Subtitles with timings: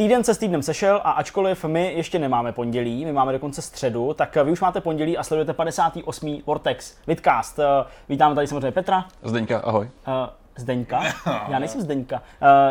[0.00, 4.14] Týden se s týdnem sešel a ačkoliv my ještě nemáme pondělí, my máme dokonce středu,
[4.14, 6.42] tak vy už máte pondělí a sledujete 58.
[6.46, 7.58] Vortex Vidcast.
[7.58, 7.64] Eh,
[8.08, 9.04] Vítáme tady samozřejmě Petra.
[9.22, 9.90] Zdeňka, ahoj.
[10.08, 10.12] Uh,
[10.56, 11.02] Zdeňka?
[11.48, 12.22] Já nejsem Zdeňka.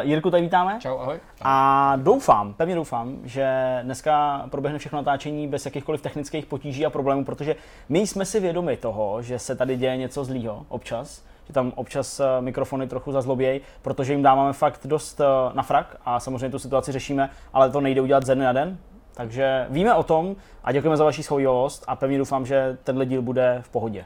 [0.02, 0.78] Jirku tady vítáme.
[0.82, 1.20] Čau, ahoj.
[1.42, 7.25] A doufám, pevně doufám, že dneska proběhne všechno natáčení bez jakýchkoliv technických potíží a problémů,
[7.25, 7.56] protože
[7.89, 12.20] my jsme si vědomi toho, že se tady děje něco zlýho občas, že tam občas
[12.20, 16.60] eh, mikrofony trochu zazlobějí, protože jim dáváme fakt dost eh, na frak a samozřejmě tu
[16.60, 18.78] situaci řešíme, ale to nejde udělat ze dne na den.
[19.14, 23.21] Takže víme o tom a děkujeme za vaši schovivost a pevně doufám, že tenhle díl
[23.21, 24.06] bude v pohodě.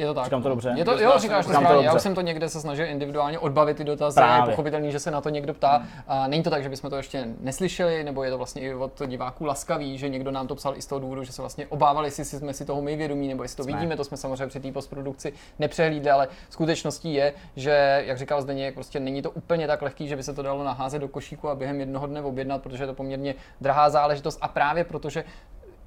[0.00, 0.24] Je to tak.
[0.24, 0.54] Říkám to no.
[0.54, 0.72] dobře?
[0.76, 1.86] Je to, jo, říkáš to správně.
[1.86, 4.14] Já už jsem to někde se snažil individuálně odbavit ty dotazy.
[4.14, 4.50] Právě.
[4.50, 5.82] Je pochopitelný, že se na to někdo ptá.
[6.08, 9.02] A není to tak, že bychom to ještě neslyšeli, nebo je to vlastně i od
[9.06, 12.06] diváků laskavý, že někdo nám to psal i z toho důvodu, že se vlastně obávali,
[12.06, 13.72] jestli jsme si toho my vědomí, nebo jestli to Jsme.
[13.72, 13.96] vidíme.
[13.96, 19.00] To jsme samozřejmě při té postprodukci nepřehlídli, ale skutečností je, že, jak říkal Zdeněk, prostě
[19.00, 21.80] není to úplně tak lehký, že by se to dalo naházet do košíku a během
[21.80, 25.24] jednoho dne objednat, protože je to poměrně drahá záležitost a právě protože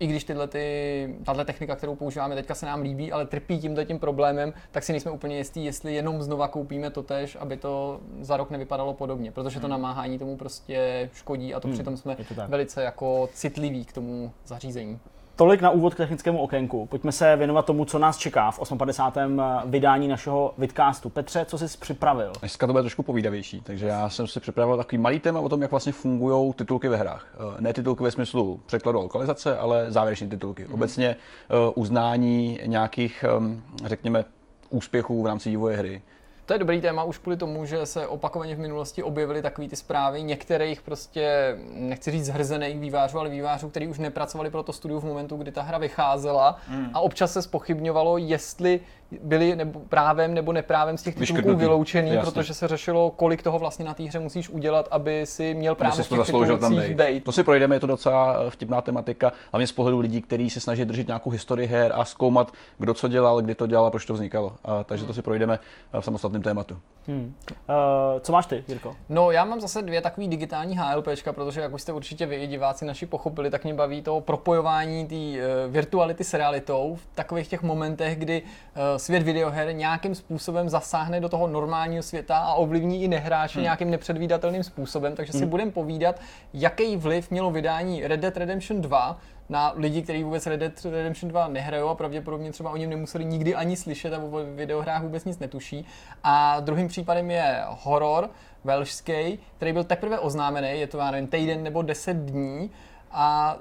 [0.03, 3.83] i když tyhle ty, tahle technika, kterou používáme teďka se nám líbí, ale trpí tímto
[3.83, 7.99] tím problémem, tak si nejsme úplně jistí, jestli jenom znova koupíme to tež, aby to
[8.21, 12.15] za rok nevypadalo podobně, protože to namáhání tomu prostě škodí a to Hmm, přitom jsme
[12.15, 12.49] to tak.
[12.49, 14.99] velice jako citliví k tomu zařízení.
[15.35, 16.85] Tolik na úvod k technickému okénku.
[16.85, 19.41] Pojďme se věnovat tomu, co nás čeká v 58.
[19.65, 21.09] vydání našeho vidcastu.
[21.09, 22.33] Petře, co jsi připravil?
[22.39, 25.61] Dneska to bude trošku povídavější, takže já jsem si připravil takový malý téma o tom,
[25.61, 27.27] jak vlastně fungují titulky ve hrách.
[27.57, 30.65] Eh, Ne titulky ve smyslu překladu a lokalizace, ale závěrečné titulky.
[30.65, 34.25] Obecně eh, uznání nějakých, ehm, řekněme,
[34.69, 36.01] úspěchů v rámci vývoje hry.
[36.45, 39.75] To je dobrý téma už kvůli tomu, že se opakovaně v minulosti objevily takové ty
[39.75, 44.99] zprávy některých prostě, nechci říct zhrzených vývářů, ale vývářů, kteří už nepracovali pro to studiu
[44.99, 46.89] v momentu, kdy ta hra vycházela Hmm.
[46.93, 48.79] a občas se spochybňovalo, jestli
[49.21, 52.31] byli nebo právem nebo neprávem z těch titulků vyloučený, Jasně.
[52.31, 55.95] protože se řešilo, kolik toho vlastně na té hře musíš udělat, aby si měl právo
[55.95, 57.05] v si to těch zasloužil tam titulcích být.
[57.05, 57.23] být.
[57.23, 60.59] To si projdeme, je to docela eh, vtipná tematika, hlavně z pohledu lidí, kteří se
[60.59, 64.05] snaží držet nějakou historii her a zkoumat, kdo co dělal, kdy to dělal a proč
[64.05, 64.53] to vznikalo.
[64.65, 65.59] A, takže to si projdeme
[65.93, 66.77] eh, v samostatném tématu.
[67.07, 67.33] Hmm.
[67.69, 68.95] Uh, co máš ty, Jirko?
[69.09, 72.47] No, já mám zase dvě takové digitální HLPčka, protože jak už jste určitě vy i
[72.47, 77.47] diváci naši pochopili, tak mě baví to propojování té uh, virtuality s realitou v takových
[77.47, 83.03] těch momentech, kdy uh, svět videoher nějakým způsobem zasáhne do toho normálního světa a ovlivní
[83.03, 83.63] i nehráče hmm.
[83.63, 85.15] nějakým nepředvídatelným způsobem.
[85.15, 85.49] Takže si Hmm.
[85.49, 86.19] budeme povídat,
[86.53, 89.19] jaký vliv mělo vydání Red Dead Redemption 2
[89.49, 93.25] na lidi, kteří vůbec Red Dead Redemption 2 nehrajou a pravděpodobně třeba o něm nemuseli
[93.25, 95.85] nikdy ani slyšet a o videohrách vůbec nic netuší.
[96.23, 98.29] A druhým případem je horor
[98.63, 102.71] velšský, který byl teprve oznámený, je to já nevím, týden nebo 10 dní
[103.11, 103.57] a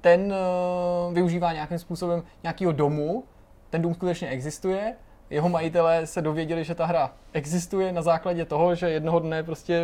[0.00, 0.34] ten
[1.06, 3.24] uh, využívá nějakým způsobem nějakého domu,
[3.74, 4.94] ten dům skutečně existuje,
[5.30, 9.80] jeho majitelé se dověděli, že ta hra existuje na základě toho, že jednoho dne prostě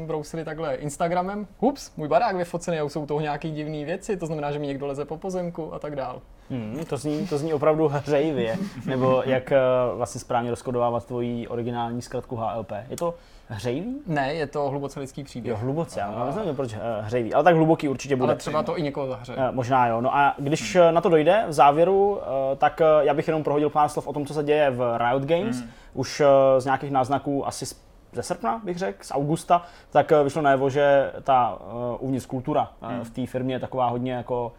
[0.00, 1.46] mm, brousili takhle Instagramem.
[1.60, 4.66] Ups, můj barák vyfocený a už jsou toho nějaký divné věci, to znamená, že mi
[4.66, 6.20] někdo leze po pozemku a tak dál.
[6.50, 8.56] Hmm, to, zní, to zní opravdu hřejivě.
[8.86, 9.58] Nebo jak eh,
[9.96, 12.72] vlastně správně rozkodovávat tvoji originální zkratku HLP.
[12.90, 13.14] Je to
[13.48, 13.96] hřejivý?
[14.06, 15.50] Ne, je to hluboce lidský příběh.
[15.50, 18.32] Jo, hluboce, já nevím, proč eh, hřejivý, ale tak hluboký určitě bude.
[18.32, 19.34] Ale třeba to i někoho zahře.
[19.36, 20.00] Eh, Možná jo.
[20.00, 23.44] No a když eh, na to dojde v závěru, eh, tak eh, já bych jenom
[23.44, 25.64] prohodil pár slov o tom, co se děje v Riot Games.
[25.94, 27.66] Už eh, z nějakých náznaků asi
[28.12, 32.72] ze srpna, bych řekl, z augusta, tak eh, vyšlo najevo, že ta eh, uvnitř kultura
[32.82, 34.52] eh, v té firmě je taková hodně jako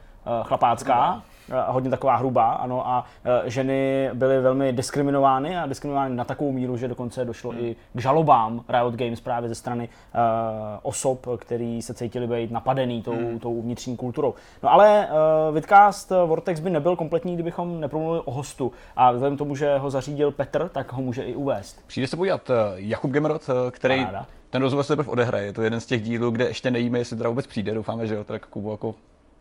[0.43, 1.21] chlapácká,
[1.67, 6.77] hodně taková hrubá, ano, a eh, ženy byly velmi diskriminovány a diskriminovány na takovou míru,
[6.77, 10.19] že dokonce došlo i k žalobám Riot Games právě ze strany eh,
[10.81, 14.33] osob, který se cítili být napadený tou, tou vnitřní kulturou.
[14.63, 18.71] No ale uh, Vidcast Vortex by nebyl kompletní, kdybychom nepromluvili o hostu.
[18.95, 21.87] A vzhledem tomu, že ho zařídil Petr, tak ho může i uvést.
[21.87, 24.25] Přijde se podívat eh, Jakub Gemerot, eh, který Paráda.
[24.49, 25.45] ten rozhovor se teprve odehraje.
[25.45, 27.73] Je to jeden z těch dílů, kde ještě nevíme, jestli teda vůbec přijde.
[27.73, 28.23] Doufáme, že jo.
[28.23, 28.95] Tak Kubu, jako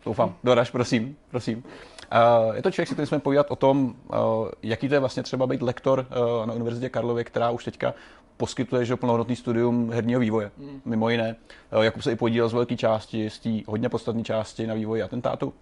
[0.09, 0.35] doufám.
[0.45, 1.59] Doraž, prosím, prosím.
[1.59, 4.17] Uh, je to člověk, se kterým jsme povídat o tom, uh,
[4.63, 7.95] jaký to je vlastně třeba být lektor uh, na Univerzitě Karlově, která už teďka
[8.37, 10.81] poskytuje že plnohodnotný studium herního vývoje, mm.
[10.85, 11.37] mimo jiné.
[11.81, 15.53] Jakub se i podílel z velké části, z té hodně podstatné části na vývoji atentátu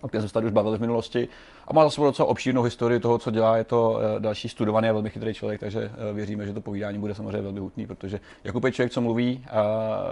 [0.00, 1.28] o kterém jsme se tady už bavili v minulosti.
[1.68, 3.56] A má za sebou docela obšírnou historii toho, co dělá.
[3.56, 6.98] Je to eh, další studovaný a velmi chytrý člověk, takže eh, věříme, že to povídání
[6.98, 9.64] bude samozřejmě velmi hutný, protože Jakub je člověk, co mluví, a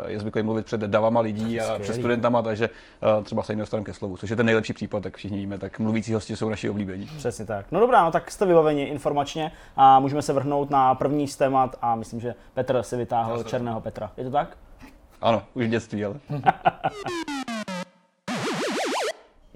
[0.07, 1.83] je zvyklý mluvit před davama lidí a Skvělý.
[1.83, 2.71] před studentama, takže
[3.21, 5.59] eh, třeba se jim dostaneme ke slovu, což je ten nejlepší případ, tak všichni víme,
[5.59, 7.07] tak mluvící hosti jsou naši oblíbení.
[7.17, 7.67] Přesně tak.
[7.73, 11.77] No dobrá, no tak jste vybaveni informačně a můžeme se vrhnout na první z témat
[11.83, 14.11] a myslím, že Petr si vytáhl Černého Petra.
[14.17, 14.57] Je to tak?
[15.21, 16.15] Ano, už v dětství, ale.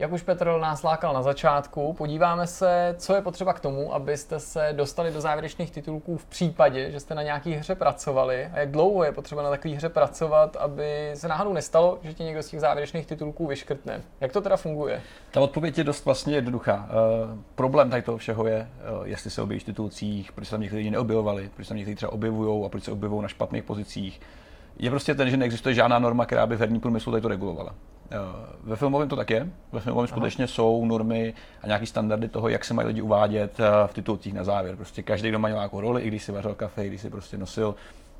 [0.00, 4.40] Jak už Petr nás lákal na začátku, podíváme se, co je potřeba k tomu, abyste
[4.40, 8.70] se dostali do závěrečných titulků v případě, že jste na nějaký hře pracovali a jak
[8.70, 12.48] dlouho je potřeba na takové hře pracovat, aby se náhodou nestalo, že ti někdo z
[12.48, 14.02] těch závěrečných titulků vyškrtne.
[14.20, 15.02] Jak to teda funguje?
[15.30, 16.88] Ta odpověď je dost vlastně jednoduchá.
[17.32, 18.68] Uh, problém tady toho všeho je,
[18.98, 21.94] uh, jestli se objeví v titulcích, proč se tam někteří neobjevovali, proč se tam někteří
[21.94, 24.20] třeba objevují a proč se objevují na špatných pozicích.
[24.78, 27.74] Je prostě ten, že neexistuje žádná norma, která by v herní průmyslu tady to regulovala.
[28.12, 28.16] Eh,
[28.62, 29.48] ve filmovém to tak je.
[29.72, 33.64] Ve filmovém skutečně jsou normy a nějaké standardy toho, jak se mají lidi uvádět eh,
[33.86, 34.76] v titulcích na závěr.
[34.76, 37.38] Prostě každý, kdo má nějakou roli, i když si vařil kafe, i když si prostě
[37.38, 37.74] nosil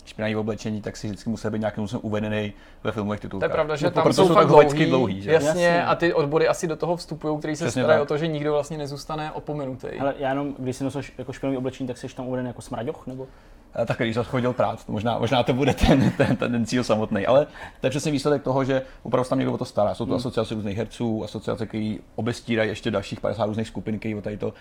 [0.04, 2.52] špinavý oblečení, tak si vždycky musí být nějakým způsobem uvedený
[2.84, 3.48] ve filmových titulkách.
[3.48, 5.32] To je pravda, že no, tam jsou, jsou fakt dlouhý, dlouhý že?
[5.32, 8.26] Jasně, jasně, a ty odbory asi do toho vstupují, který se starají o to, že
[8.26, 9.88] nikdo vlastně nezůstane opomenutý.
[10.00, 13.06] Ale já jenom, když si nosil jako špinavý oblečení, tak jsi tam uveden jako smraďoch,
[13.06, 13.26] nebo?
[13.75, 17.26] Eh, tak když chodil prát, možná, možná to bude ten, ten, ten, cíl samotný.
[17.26, 17.46] Ale
[17.81, 19.94] to je přesně výsledek toho, že opravdu tam někdo o to stará.
[19.94, 20.17] Jsou to hmm.
[20.17, 24.46] asociace různých herců, asociace, které obestírají ještě dalších 50 různých skupin, které o tady to
[24.46, 24.52] uh,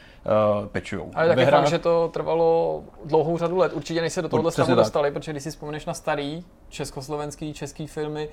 [0.67, 1.03] pečují.
[1.15, 1.61] Ale taky hrách...
[1.61, 3.73] fakt, že to trvalo dlouhou řadu let.
[3.73, 7.87] Určitě než se do tohohle stavu dostali, protože když si vzpomeneš na starý československý, český
[7.87, 8.29] filmy,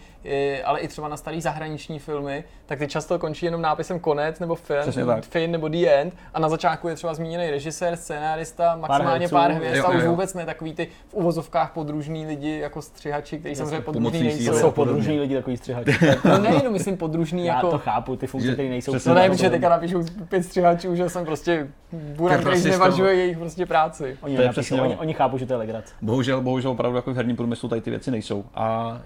[0.64, 4.54] ale i třeba na starý zahraniční filmy, tak ty často končí jenom nápisem konec nebo
[4.54, 9.50] film, fin nebo the end a na začátku je třeba zmíněný režisér, scénárista, maximálně pár,
[9.50, 13.54] pár hvězd a už vůbec ne takový ty v uvozovkách podružní lidi jako střihači, kteří
[13.54, 14.52] samozřejmě podružní nejsou.
[14.58, 15.90] Jsou podružní lidi takový střihači.
[16.24, 17.70] no ne, no myslím podružní Já jako...
[17.70, 18.92] to chápu, ty funkce, které nejsou.
[19.06, 23.66] No ne, protože teďka napíšu pět střihačů, že jsem prostě burak, který znevažuje jejich prostě
[23.66, 24.18] práci.
[24.20, 25.94] Oni, napíšu, oni, oni chápou, že to je legrace.
[26.02, 28.44] Bohužel, bohužel opravdu jako v herním průmyslu tady ty věci nejsou.
[28.54, 28.98] A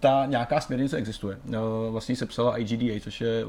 [0.00, 1.36] ta nějaká směrnice existuje.
[1.90, 3.44] Vlastně se psala IGDA, což je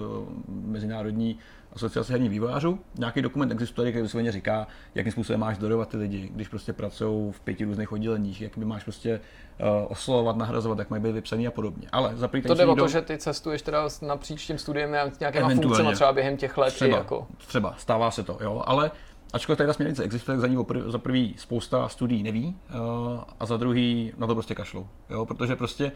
[0.48, 1.38] mezinárodní
[1.74, 2.80] asociace herních vývojářů.
[2.98, 7.32] Nějaký dokument existuje, který vysloveně říká, jakým způsobem máš zdorovat ty lidi, když prostě pracují
[7.32, 9.20] v pěti různých odděleních, jak by máš prostě
[9.60, 11.88] uh, oslovovat, nahrazovat, jak mají být vypsaný a podobně.
[11.92, 15.50] Ale za To jde o to, že ty cestuješ teda napříč tím studiem a nějakýma
[15.50, 16.74] funkcemi třeba během těch let.
[16.74, 17.28] Třeba, jako...
[17.38, 18.92] třeba, stává se to, jo, ale
[19.34, 23.58] Ačkoliv tady ta směrnice existuje, za ní za prvý spousta studií neví uh, a za
[23.58, 24.88] druhý na to prostě kašlou.
[25.10, 25.26] Jo?
[25.26, 25.92] Protože prostě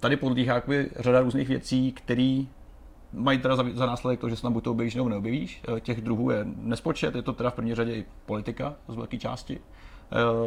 [0.00, 0.62] tady podlíhá
[0.98, 2.42] řada různých věcí, které
[3.14, 5.62] mají teda za, za následek to, že se tam buď to objevíš nebo neobjevíš.
[5.76, 9.18] Eh, těch druhů je nespočet, je to teda v první řadě i politika z velké
[9.18, 9.60] části.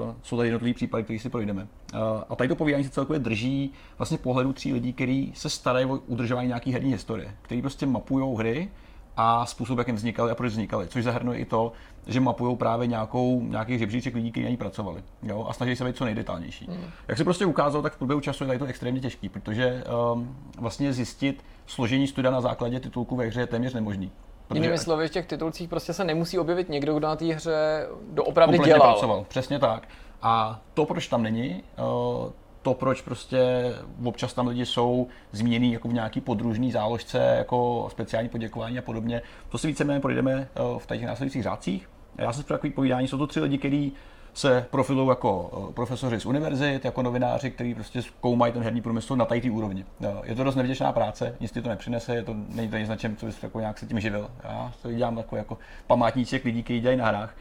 [0.01, 1.67] Uh, jsou tady jednotlivé případy, které si projdeme.
[1.93, 1.99] Uh,
[2.29, 5.95] a tady to povídání se celkově drží vlastně pohledu tří lidí, kteří se starají o
[5.95, 8.69] udržování nějaké herní historie, kteří prostě mapují hry
[9.17, 11.71] a způsob, jakým vznikaly a proč vznikaly, což zahrnuje i to,
[12.07, 15.85] že mapují právě nějakou, nějaký žebříček lidí, kteří na ní pracovali jo, a snaží se
[15.85, 16.67] být co nejdetálnější.
[16.69, 16.83] Mm.
[17.07, 19.83] Jak se prostě ukázalo, tak v průběhu času je tady to extrémně těžký, protože
[20.13, 24.11] um, vlastně zjistit složení studia na základě titulku ve hře je téměř nemožný.
[24.47, 24.59] Protože...
[24.59, 28.59] Jinými slovy, v těch titulcích prostě se nemusí objevit někdo, kdo na té hře doopravdy
[28.59, 28.91] dělal.
[28.91, 29.87] pracoval, přesně tak.
[30.21, 32.31] A to, proč tam není, uh,
[32.61, 33.73] to, proč prostě
[34.03, 39.21] občas tam lidi jsou zmíněný jako v nějaký podružný záložce, jako speciální poděkování a podobně,
[39.49, 41.89] to si víceméně projdeme uh, v těch následujících řádcích.
[42.17, 43.93] Já jsem takový povídání, jsou to tři lidi, kteří
[44.37, 49.15] se profilují jako eh, profesoři z univerzit, jako novináři, kteří prostě zkoumají ten herní průmysl
[49.15, 49.85] na té úrovni.
[50.23, 52.95] Je to dost nevděčná práce, nic ti to nepřinese, je to, není to nic na
[52.95, 54.31] čem, co bys jako nějak se tím živil.
[54.43, 55.57] Já to dělám takový jako
[55.87, 57.35] památníček lidí, kteří dělají na hrách.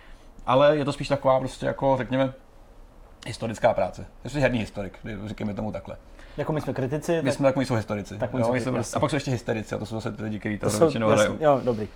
[0.47, 2.33] Ale je to spíš taková prostě jako, řekněme,
[3.27, 4.07] historická práce.
[4.25, 5.97] Jsi herní historik, říkáme tomu takhle.
[6.37, 7.13] Jako my jsme kritici.
[7.13, 7.35] My tak...
[7.35, 8.19] jsme tak, my jsou historici.
[8.19, 10.23] Tak my jo, jsme, prostě, a pak jsou ještě hysterici, a to jsou zase ty
[10.23, 11.37] lidi, kteří to, to většinou hrajou.
[11.41, 11.89] Jo, dobrý.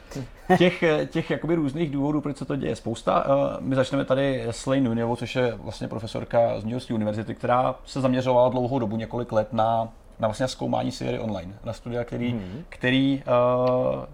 [0.58, 3.26] těch, těch jakoby různých důvodů, proč se to děje, spousta.
[3.26, 7.34] Eh, my začneme tady s Lane Nunevou, což je vlastně profesorka z New York univerzity,
[7.34, 9.88] která se zaměřovala dlouhou dobu, několik let na
[10.20, 12.62] na vlastně zkoumání Siri online, na studia, který, mm-hmm.
[12.68, 13.22] který
[13.96, 14.04] uh,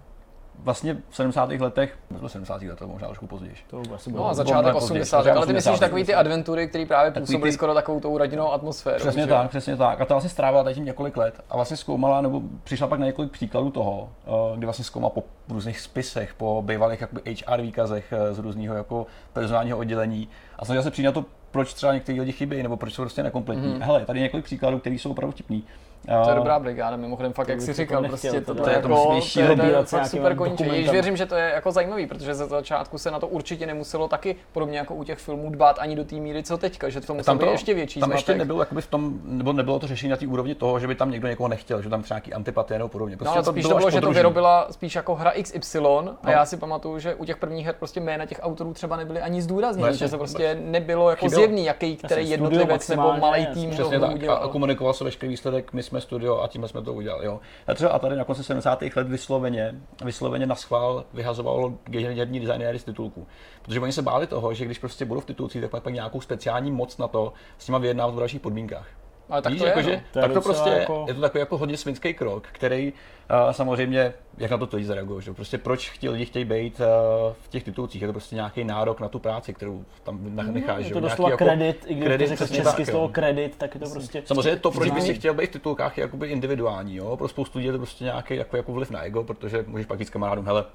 [0.57, 1.51] vlastně v 70.
[1.51, 2.61] letech, nebo 70.
[2.61, 3.55] letech, možná trošku později.
[3.67, 5.27] To asi no a začátek 80.
[5.27, 7.53] ale ty myslíš takový ty adventury, které právě působily ty...
[7.53, 8.97] skoro takovou tou rodinnou atmosféru.
[8.97, 9.29] Přesně že?
[9.29, 10.01] tak, přesně tak.
[10.01, 13.05] A to vlastně strávila tady tím několik let a vlastně zkoumala, nebo přišla pak na
[13.05, 18.13] několik příkladů toho, eh, kdy vlastně zkoumala po různých spisech, po bývalých jakoby HR výkazech
[18.13, 20.27] eh, z různého jako personálního oddělení
[20.59, 23.23] a snažila se přijít na to, proč třeba někteří lidi chybí, nebo proč jsou prostě
[23.23, 23.73] nekompletní.
[23.73, 23.81] Mm.
[23.81, 25.63] Hele, tady několik příkladů, které jsou opravdu vtipný.
[26.23, 29.41] To je dobrá brigáda, mimochodem fakt, jak jsi říkal, prostě to, to, je jako, to,
[29.41, 30.73] je, to je fakt super koníček.
[30.73, 34.07] Již věřím, že to je jako zajímavý, protože ze začátku se na to určitě nemuselo
[34.07, 37.13] taky, podobně jako u těch filmů, dbát ani do té míry, co teďka, že to
[37.13, 38.17] muselo tam to, být ještě větší Tam zmatek.
[38.17, 40.95] ještě nebylo jakoby v tom, nebo nebylo to řešení na té úrovni toho, že by
[40.95, 43.17] tam někdo někoho nechtěl, že tam třeba nějaký antipatie nebo podobně.
[43.17, 46.17] Prostě no, to spíš to bylo, že to vyrobila spíš jako hra XY a no.
[46.27, 49.41] já si pamatuju, že u těch prvních her prostě jména těch autorů třeba nebyly ani
[49.41, 54.43] zdůrazněny, že se prostě nebylo jako zjevný, jaký který jednotlivec nebo malý tým to udělal.
[54.43, 57.25] A komunikoval se veškerý výsledek, my jsme studio a tím jsme to udělali.
[57.25, 57.39] Jo.
[57.67, 58.81] A třeba a tady na konci 70.
[58.95, 59.75] let vysloveně,
[60.05, 63.27] vysloveně na schvál vyhazovalo herní designéry z titulku.
[63.61, 66.21] Protože oni se báli toho, že když prostě budou v titulcích, tak pak, pak nějakou
[66.21, 68.87] speciální moc na to s nimi vyjednávat v dalších podmínkách.
[69.29, 70.01] Ale tak Víš, to je, jakože, no.
[70.13, 72.93] To je tak to docela prostě, jako- je to takový jako hodně svinský krok, který
[73.45, 75.29] uh, samozřejmě, jak na to lidi zareagují, že?
[75.29, 76.85] jo, prostě proč chtějí lidi chtějí být uh,
[77.41, 80.77] v těch titulcích, je to prostě nějaký nárok na tu práci, kterou tam nech- necháš,
[80.77, 83.55] Je že to doslova nějaký kredit, i když kredit, to řekl česky tak, slovo kredit,
[83.57, 84.23] tak je to prostě...
[84.25, 87.17] Samozřejmě to, proč by si Vždycky- chtěl být v titulkách, je jakoby individuální, jo?
[87.17, 89.99] Pro spoustu lidí je to prostě nějaký jako, jako vliv na ego, protože můžeš pak
[89.99, 90.65] říct kamarádům, hele,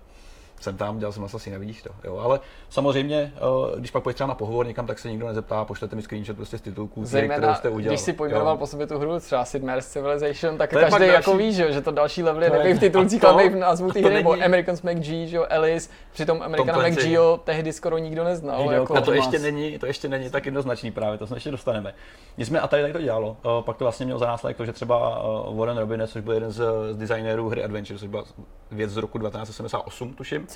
[0.61, 1.91] jsem tam, dělal jsem asi nevidíš to.
[2.05, 2.19] Jo?
[2.19, 2.41] Ale
[2.71, 6.03] samozřejmě, eh, když pak půjdeš třeba na pohovor někam, tak se nikdo nezeptá, pošlete mi
[6.03, 7.93] screenshot prostě z titulků, hry, kterou Zejména, jste udělal.
[7.93, 8.59] když si pojmenoval jo.
[8.59, 11.63] po sobě tu hru, třeba Sid Meier's Civilization, tak To každý jako další- ví, že,
[11.63, 14.33] jo, že to další level je nebej v titulcích, ale v názvu té hry, nebo
[14.33, 16.89] není- Americans McG, že jo, Alice, přitom Americana.
[16.89, 18.63] McGeo tehdy skoro nikdo neznal.
[18.63, 21.51] Hideo Jako, A to ještě, není, to ještě není tak jednoznačný právě, to se ještě
[21.51, 21.95] dostaneme.
[22.39, 23.37] Nicméně a tady, tady to dělalo.
[23.45, 26.35] Eh, Pak to vlastně mělo za následek to, že třeba eh, Warren Robinett, což byl
[26.35, 28.25] jeden z, z designérů hry Adventure, což byla
[28.71, 30.47] věc z roku 1978, tuším,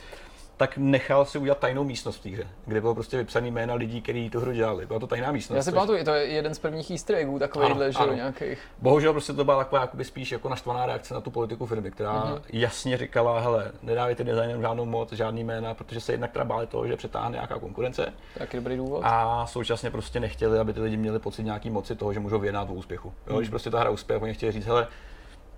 [0.58, 4.02] tak nechal si udělat tajnou místnost v té hře, kde bylo prostě vypsaný jména lidí,
[4.02, 4.86] kteří tu hru dělali.
[4.86, 5.56] Byla to tajná místnost.
[5.56, 8.58] já si pamatuju, to je jeden z prvních easter eggů takovýhle, že nějakých.
[8.78, 12.12] Bohužel prostě to byla taková jakoby spíš jako naštvaná reakce na tu politiku firmy, která
[12.12, 12.34] Mhm.
[12.34, 12.40] mm-hmm.
[12.52, 16.86] jasně říkala, hele, nedávejte designerům žádnou moc, žádný jména, protože se jednak teda báli toho,
[16.86, 19.00] že přetáhne nějaká konkurence Taky dobrý důvod.
[19.04, 22.70] a současně prostě nechtěli, aby ty lidi měli pocit nějaký moci toho, že můžou vyjednat
[22.70, 23.08] o úspěchu.
[23.08, 23.38] Jo, Mhm.
[23.38, 24.86] Když prostě ta hra uspěje, oni chtěli říct, hele,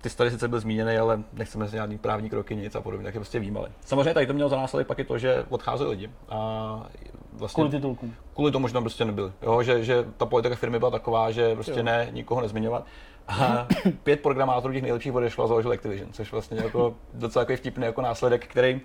[0.01, 3.05] ty jsi tady sice byl zmíněný, ale nechceme si žádný právní kroky, nic a podobně,
[3.05, 3.69] tak je prostě výmali.
[3.85, 6.09] Samozřejmě tady to mělo za následek pak i to, že odcházeli lidi.
[6.29, 6.87] A
[7.33, 8.15] vlastně Kvůli titulkům.
[8.35, 9.31] kvůli tomu, že tam prostě nebyli.
[9.41, 11.83] Jo, že, že ta politika firmy byla taková, že prostě Jo.
[11.83, 12.85] ne, nikoho nezmiňovat.
[13.27, 13.67] A
[14.03, 18.01] pět programátorů těch nejlepších odešlo a založil Activision, což vlastně jako docela jako vtipný jako
[18.01, 18.81] následek, který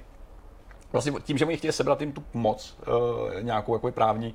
[0.92, 4.34] vlastně tím, že oni chtěli sebrat jim tu moc, uh, nějakou jako právní,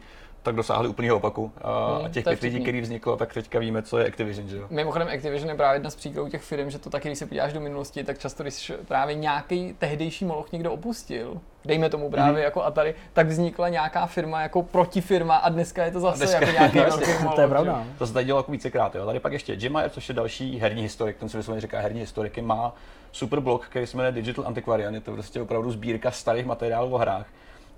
[0.50, 1.44] tak dosáhli úplného opaku.
[1.44, 1.50] Uh,
[1.98, 4.64] Hmm, a těch pět lidí, který vzniklo, tak teďka víme, co je Activision, že jo.
[4.70, 7.54] Mimochodem Activision je právě jedna z příkladů těch firm, že to taky, když se podíváš
[7.54, 12.42] do minulosti, tak často, když právě nějaký tehdejší moloch někdo opustil, dejme tomu právě Mhm.
[12.42, 16.52] jako Atari, tak vznikla nějaká firma jako protifirma a dneska je to zase dneska- jako
[16.52, 17.36] nějaký velký moloch.
[17.36, 17.84] To je pravda.
[17.98, 18.96] To se tady dělo jako vícekrát.
[18.96, 19.06] Jo.
[19.06, 22.00] Tady pak ještě Jim Meyer, což je další herní historik, ten se vysloveně říká herní
[22.00, 22.74] historiky, má
[23.12, 24.94] super blog, který se jmenuje Digital Antiquarian.
[24.96, 27.26] Je to prostě opravdu sbírka starých materiálů o hrách.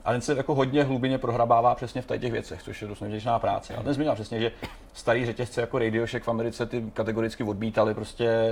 [0.05, 2.99] A ten se jako hodně hlubinně prohrabává přesně v tady těch věcech, což je dost
[3.01, 3.75] nevděčná práce.
[3.75, 4.51] A ten zmínil přesně, že
[4.93, 8.51] starý řetězce jako Radio Shack v Americe ty kategoricky odmítali prostě eh,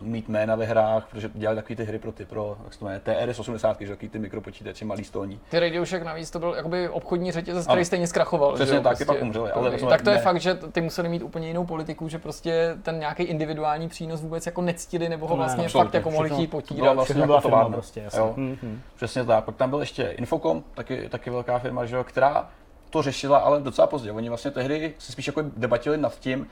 [0.00, 2.84] mít jména ve hrách, protože dělali takové ty hry pro ty, pro, jak se to
[2.84, 5.40] jmenuje, TRS-80, že takový ty mikropočítače malý stolní.
[5.50, 7.84] Ty Radio Shack navíc to byl jakoby obchodní řetězec, který Ano.
[7.84, 8.52] stejně zkrachoval.
[8.54, 10.22] Přesně že tak, ty pak umřeli, ale tak, to tak to je ne.
[10.22, 14.46] fakt, že ty museli mít úplně jinou politiku, že prostě ten nějaký individuální přínos vůbec
[14.46, 15.88] jako nectili, nebo ho Ne, vlastně absolutně.
[15.88, 16.94] fakt jako mohli Všechno- chtít to bylo potírat.
[16.94, 18.20] vlastně jako prostě, jasně.
[18.20, 18.34] Jo.
[18.36, 18.80] Mhm.
[18.96, 19.44] Přesně tak.
[19.44, 22.48] Pak tam byl ještě Infocom, taky, taky velká firma, že jo, která
[22.90, 24.12] to řešila, ale docela pozdě.
[24.12, 26.46] Oni vlastně tehdy se spíš jako debatili nad tím,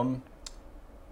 [0.00, 0.22] um,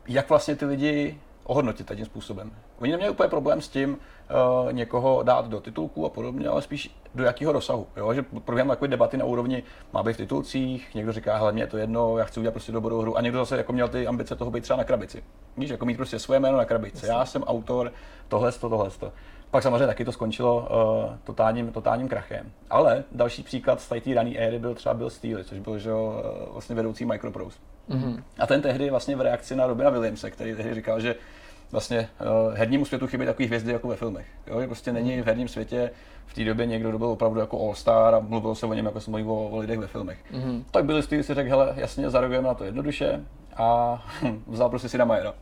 [0.09, 2.53] jak vlastně ty lidi ohodnotit tím způsobem.
[2.79, 6.97] Oni neměli úplně problém s tím uh, někoho dát do titulku a podobně, ale spíš
[7.15, 7.87] do jakého rozsahu.
[7.97, 8.15] Jo?
[8.15, 11.67] Že probíhám takové debaty na úrovni, má být v titulcích, někdo říká, hele, mě je
[11.67, 14.37] to jedno, já chci udělat prostě dobrou hru, a někdo zase jako měl ty ambice
[14.37, 15.25] toho být třeba na krabici.
[15.57, 17.07] Víš, jako mít prostě svoje jméno na krabici.
[17.07, 17.93] Já jsem autor,
[18.29, 18.91] tohle, tohle.
[19.51, 22.53] Pak samozřejmě taky to skončilo uh, totálním, totálním krachem.
[22.71, 26.47] Ale další příklad z té rané éry byl třeba Bill Steele, což byl že, eh,
[26.53, 27.59] vlastně vedoucí Microprose.
[27.89, 28.23] Mhm.
[28.39, 31.15] A ten tehdy vlastně v reakci na Robina Williamse, který tehdy říkal, že
[31.73, 34.27] vlastně uh, hernímu světu chybí takový hvězdy jako ve filmech.
[34.47, 34.61] Jo?
[34.61, 35.91] Že prostě není v herním světě
[36.27, 39.01] v té době někdo, kdo byl opravdu jako all-star a mluvilo se o něm, jako
[39.01, 40.19] se mluví o, o lidech ve filmech.
[40.33, 40.65] Mhm.
[40.71, 43.21] Tak Billy Steele si řekl, hele, jasně, zareagujeme na to jednoduše
[43.57, 44.03] a
[44.47, 45.35] vzal prostě Sida Mayera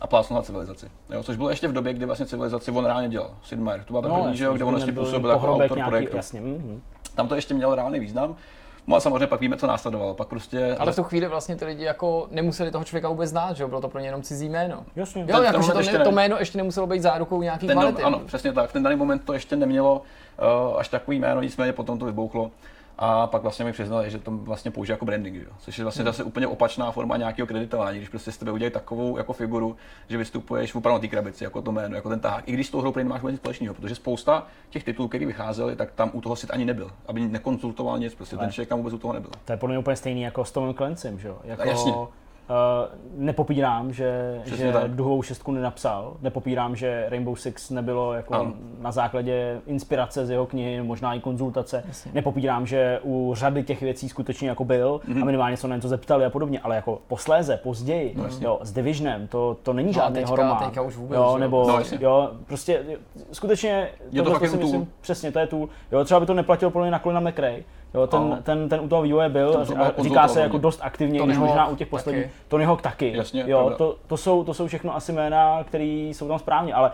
[0.00, 0.86] a plásnul na civilizaci.
[1.10, 1.22] Jo?
[1.22, 3.30] Což bylo ještě v době, kdy vlastně civilizaci on reálně dělal.
[3.42, 3.84] Sid Meier.
[3.84, 5.90] To byla ta první, že jo, kde on vlastně No, nebyl působil jako autor nějaký,
[5.90, 6.16] projektu.
[6.16, 6.82] Jasně, mhm.
[7.14, 8.36] Tam to ještě mělo reálný význam.
[8.86, 10.14] No a samozřejmě pak víme, co následovalo.
[10.14, 10.76] Pak prostě...
[10.78, 13.68] Ale v tu chvíli vlastně ty lidi jako nemuseli toho člověka vůbec znát, že jo?
[13.68, 14.84] Bylo to pro ně jenom cizí jméno.
[14.96, 15.22] Jasně.
[15.22, 16.04] Jo, ten jakože moment to, ještě ne, ne.
[16.04, 18.02] to jméno ještě nemuselo být zárukou nějaký ten, kvality.
[18.02, 18.70] ano, přesně tak.
[18.70, 20.02] V ten daný moment to ještě nemělo
[20.70, 22.50] uh, až takový jméno, nicméně potom to vybouchlo.
[22.98, 25.50] A pak vlastně mi přiznali, že to vlastně použije jako branding, že jo?
[25.58, 26.12] což je vlastně Hmm.
[26.12, 29.76] zase úplně opačná forma nějakého kreditování, když prostě z tebe udělají takovou jako figuru,
[30.08, 32.48] že vystupuješ opravdu na té krabici, jako to jméno, jako ten tahák.
[32.48, 35.76] I když s tou hrou nemáš vůbec nic společného, protože spousta těch titulů, které vycházely,
[35.76, 38.52] tak tam u toho sit ani nebyl, aby nekonzultoval nic, prostě ten Ne.
[38.52, 39.30] člověk tam vůbec u toho nebyl.
[39.44, 41.36] To je podle mě úplně stejný jako s Tomem Clencem, že jo?
[41.44, 41.92] Jako, jasně.
[42.50, 44.90] Uh, nepopírám, že, Přesně že tak.
[44.90, 46.16] duhovou šestku nenapsal.
[46.22, 48.52] Nepopírám, že Rainbow Six nebylo jako Ano.
[48.80, 51.84] na základě inspirace z jeho knihy, možná i konzultace.
[52.12, 55.22] Nepopírám, že u řady těch věcí skutečně jako byl Mhm.
[55.22, 58.46] a minimálně se na něco zeptali a podobně, ale jako posléze, později, No, jasně.
[58.46, 61.78] jo, s Divisionem, to, to není No žádný teďka- teďka už vůbec, jo, nebo, No,
[61.78, 61.98] jasně.
[62.00, 62.82] jo, prostě
[63.32, 64.48] skutečně, Je to tool.
[64.58, 65.68] myslím, přesně, to je tu.
[65.92, 67.62] Jo, třeba by to neplatilo podle mě na Colina McRae,
[67.96, 70.40] Jo, ten, A- ten, ten u toho vývoje byl a to říká- byl říká se
[70.40, 72.24] jako dost aktivně, Tony než možná u těch posledních.
[72.24, 72.34] taky.
[72.48, 73.12] Tony Hawk taky.
[73.16, 73.76] Jasně, jo, pravda.
[73.76, 76.90] to, to, jsou, to jsou všechno asi jména, které jsou tam správně, ale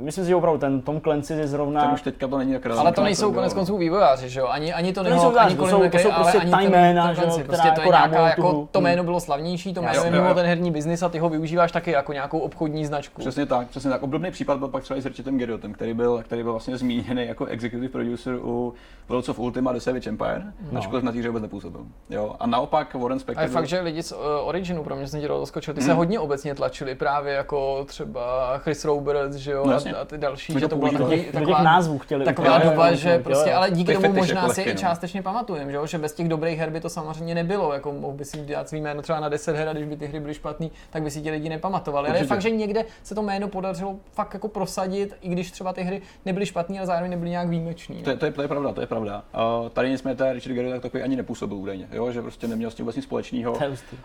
[0.00, 1.80] myslím si, že opravdu ten Tom Clancy je zrovna...
[1.80, 4.46] Ten už teďka to není tak Ale to nejsou jako konec konců vývojáři, že jo?
[4.46, 6.38] Ani, ani to To nejsou neho, ani to Colin jsou- to McRae, jsou ale prostě
[6.38, 9.20] ani ta ten- jména, že jo, Prostě to je jako nějaká, jako, to jméno bylo
[9.20, 12.38] slavnější, to jméno je mimo ten herní biznis a ty ho využíváš taky jako nějakou
[12.38, 13.20] obchodní značku.
[13.20, 14.02] Přesně tak, přesně tak.
[14.02, 17.26] Obdobný případ byl pak třeba i s Richardem Gerriotem, který byl, který byl vlastně zmíněný
[17.26, 18.74] jako executive producer u
[19.08, 20.78] Worlds of Ultima The Savage Empire, no.
[20.78, 21.86] ačkoliv na té hře vůbec nepůsobil.
[22.10, 22.34] Jo.
[22.40, 25.06] A naopak Warren A Spector je byl- fakt, že lidi z uh, Originu, pro mě
[25.08, 29.36] jsem ti do toho skočil, ty se hodně obecně tlačili právě jako třeba Chris Roberts,
[29.36, 29.94] že jo, No a, jasně.
[29.94, 33.10] a ty další, My že to těch taková, názvů chtěli taková úplně- doba, Jo, že
[33.12, 33.56] jo, prostě, jo.
[33.56, 34.80] ale díky tomu možná jako si lehký, i no.
[34.80, 38.12] částečně pamatujeme, že, jo, že bez těch dobrých her by to samozřejmě nebylo, jako mohl
[38.16, 40.34] by si dát svý jméno třeba na 10 her a když by ty hry byly
[40.34, 42.08] špatný, tak by si ti lidi nepamatovali.
[42.08, 45.72] Ale je fakt, že někde se to jméno podařilo fakt jako prosadit, i když třeba
[45.72, 48.02] ty hry nebyly špatné, ale zároveň nebyly nějak výjimečný.
[48.02, 49.22] To, je- to, je, to je pravda, to je pravda.
[49.62, 52.12] Uh, tady nicméně ten Richard Garriott tak takový ani nepůsobil údajně, jo?
[52.12, 53.58] že prostě neměl s tím vůbec nic společného.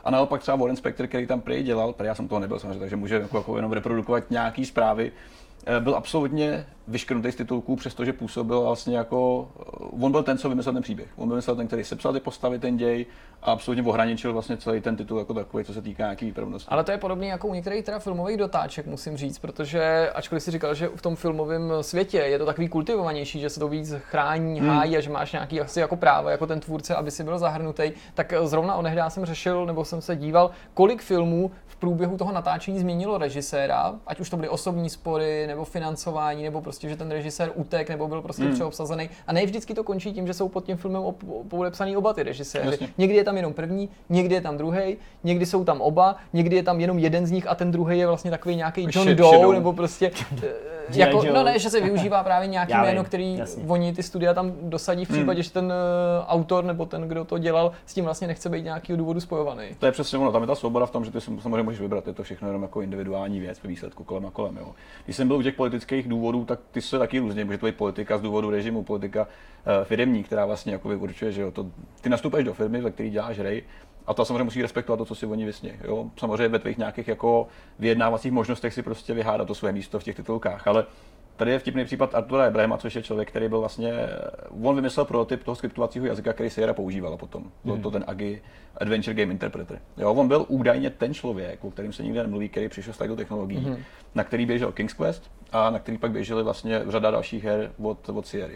[0.04, 2.80] A naopak třeba Warren Spector, který tam prý dělal, prý já jsem toho nebyl samozřejmě,
[2.80, 5.12] takže může jako, jako jenom reprodukovat nějaký zprávy,
[5.66, 9.64] eh, byl absolutně vyškrtnutý z titulků, přestože působil vlastně jako, eh,
[10.02, 11.10] on byl ten, co vymyslel ten příběh.
[11.16, 13.06] On vymyslel ten, který sepsal ty postavy, ten děj
[13.42, 16.70] a absolutně ohraničil vlastně celý ten titul jako takový, co se týká nějaký výpravnosti.
[16.72, 20.52] Ale to je podobné jako u některých teda filmových dotáček, musím říct, protože ačkoliv si
[20.52, 24.60] říkal, že v tom filmovém světě je to takový kultivovanější, že se to víc chrání,
[24.60, 24.70] Hmm.
[24.70, 27.92] hájí a že máš nějaký asi jako právo jako ten tvůrce, aby si byl zahrnutý,
[28.14, 32.80] tak zrovna onehdá jsem řešil, nebo jsem se díval, kolik filmů v průběhu toho natáčení
[32.80, 37.52] změnilo režiséra, ať už to byly osobní spory, nebo financování, nebo prostě, že ten režisér
[37.56, 38.54] utek, nebo byl prostě Hmm.
[38.54, 39.10] přeobsazený.
[39.28, 41.02] A ne vždycky to končí tím, že jsou pod tím filmem
[41.48, 42.68] podepsaný oba ty režiséři.
[42.72, 42.90] Jasně.
[42.98, 46.64] Někdy je tam jenom první, někdy je tam druhý, někdy jsou tam oba, někdy je
[46.64, 49.54] tam jenom jeden z nich a ten druhý je vlastně takový nějaký John Sh- Doe,
[49.54, 50.12] nebo prostě.
[50.96, 53.64] jako, no ne, že se využívá právě nějaký Já jméno, který jasně.
[53.68, 57.38] oni ty studia tam dosadí v případě, že ten eh, autor nebo ten, kdo to
[57.38, 59.64] dělal, s tím vlastně nechce být nějakého důvodu spojovaný.
[59.80, 61.80] To je přesně ono, tam je ta svoboda v tom, že ty si samozřejmě můžeš
[61.82, 64.58] vybrat, je to všechno jenom jako individuální věc ve výsledku kolem a kolem.
[64.58, 64.72] Jo.
[65.06, 67.76] Když jsem byl u těch politických důvodů, tak ty se taky různě, může to být
[67.76, 69.28] politika z důvodu režimu, politika uh,
[69.84, 71.66] firmní, která vlastně jako určuje, že jo, to,
[72.02, 73.64] ty nastupuješ do firmy, ve které děláš hry,
[74.10, 75.80] a to samozřejmě musí respektovat to, co si oni vysně.
[75.84, 76.06] Jo.
[76.20, 77.48] Samozřejmě ve tvých nějakých jako
[77.80, 80.86] vyjednávacích možnostech si prostě vyhádat to své místo v těch titulkách, ale
[81.40, 83.94] Tady je vtipný případ Artura Ebrahima, což je člověk, který byl vlastně,
[84.62, 87.52] on vymyslel prototyp toho skriptovacího jazyka, který Sierra používala potom.
[87.64, 88.42] Byl to ten AGI
[88.78, 89.82] Adventure Game Interpreter.
[89.98, 93.16] Jo, on byl údajně ten člověk, o kterým se nikdy nemluví, který přišel s takovou
[93.16, 93.78] technologií, mm-hmm.
[94.16, 98.10] na který běžel King's Quest a na který pak běžely vlastně řada dalších her od,
[98.10, 98.54] od Sierra.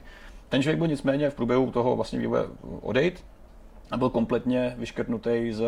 [0.50, 2.44] Ten člověk byl nicméně v průběhu toho vlastně vývoje
[2.82, 3.26] odejít
[3.94, 5.64] a byl kompletně vyškrtnutý z,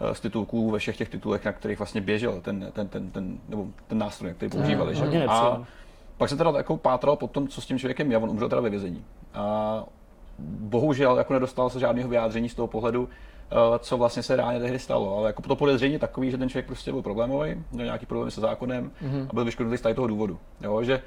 [0.00, 3.38] eh, z titulků ve všech těch titulech, na kterých vlastně běžel ten, ten, ten, ten,
[3.48, 4.94] nebo ten nástroj, který používali.
[4.94, 5.00] že?
[5.00, 5.64] hodně A
[6.16, 8.60] pak se teda jako pátral po tom, co s tím člověkem je, on umřel teda
[8.60, 9.04] ve vězení.
[9.34, 9.84] A
[10.38, 13.08] bohužel jako nedostal se žádného vyjádření z toho pohledu,
[13.50, 15.18] eh, co vlastně se reálně tehdy stalo.
[15.18, 18.30] Ale jako to podezření je takový, že ten člověk prostě byl problémový, měl nějaký problémy
[18.30, 18.90] se zákonem
[19.28, 20.38] a byl vyškodnutý z tady toho důvodu.
[20.60, 21.02] Jo, že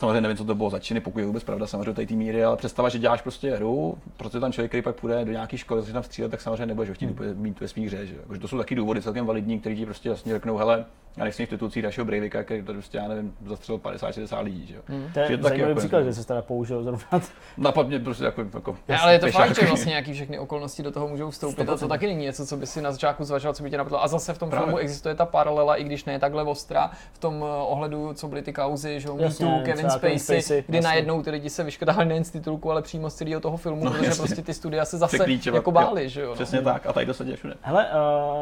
[0.00, 2.44] Samozřejmě nevím, co to bylo za činy, pokud je vůbec pravda, samozřejmě tady té míry,
[2.44, 5.80] ale představa, že děláš prostě hru, protože tam člověk, který pak půjde do nějaké školy,
[5.80, 8.06] začne tam střílet, tak samozřejmě nebudeš ho chtít úplně mít ve svých hře.
[8.06, 8.14] Že?
[8.14, 10.84] Jako, to jsou taky důvody celkem validní, který ti prostě jasně řeknou, hele,
[11.16, 14.66] já nechci v titulcích dalšího Breivika, který to prostě, já nevím, zastřelil 50-60 lidí.
[14.66, 14.74] Že?
[14.74, 14.82] jo.
[15.14, 17.04] To je Že taky zajímavý jako- příklad, že se teda použil zrovna.
[17.58, 20.90] Napadně prostě jako, jako Ne, ale je to fakt, že vlastně nějaký všechny okolnosti do
[20.90, 23.62] toho můžou vstoupit a to taky není něco, co by si na začátku zvažoval, co
[23.62, 24.04] by tě napadlo.
[24.04, 24.64] A zase v tom Právě.
[24.66, 28.42] filmu existuje ta paralela, i když ne takhle ostrá, v tom eh, ohledu, co byly
[28.42, 30.88] ty kauzy, že jo, Jasně, Kevin Kevin Spacey, Spacey, kdy jasně.
[30.88, 33.90] najednou ty lidi se vyškrtali nejen z titulku, ale přímo z celého toho filmu, No,
[33.90, 34.22] protože jasně.
[34.26, 35.72] prostě ty studia se zase Překlíčovat, jako jo.
[35.72, 36.28] báli, že jo.
[36.28, 36.34] no.
[36.34, 37.54] Přesně tak, a tady to se děje všude.
[37.62, 37.86] Hele,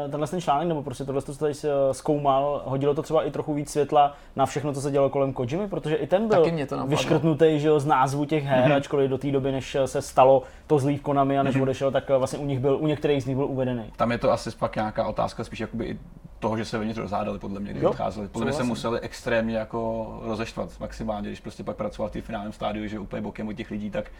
[0.05, 3.31] uh, tenhle ten článek, nebo prostě tohle, co tady eh, zkoumal, hodilo to třeba i
[3.31, 6.45] trochu víc světla na všechno, co se dělo kolem Kojimy, protože i ten byl
[6.85, 8.71] vyškrtnutý že jo, z názvu těch her, Mhm.
[8.71, 8.75] mm-hmm.
[8.77, 11.91] ačkoliv do té doby, než eh, se stalo to zlý v Konami a než odešel,
[11.91, 13.83] tak vlastně u nich byl, u některých z nich byl uvedený.
[13.97, 15.99] Tam je to asi pak nějaká otázka spíš jakoby i
[16.39, 18.27] toho, že se vevnitř rozhádali, podle mě, když Jo, odcházeli.
[18.27, 22.53] Podle mě se museli extrémně jako rozeštvat maximálně, když prostě pak pracoval v té finálním
[22.53, 24.11] stádiu, že úplně bokem od těch lidí, tak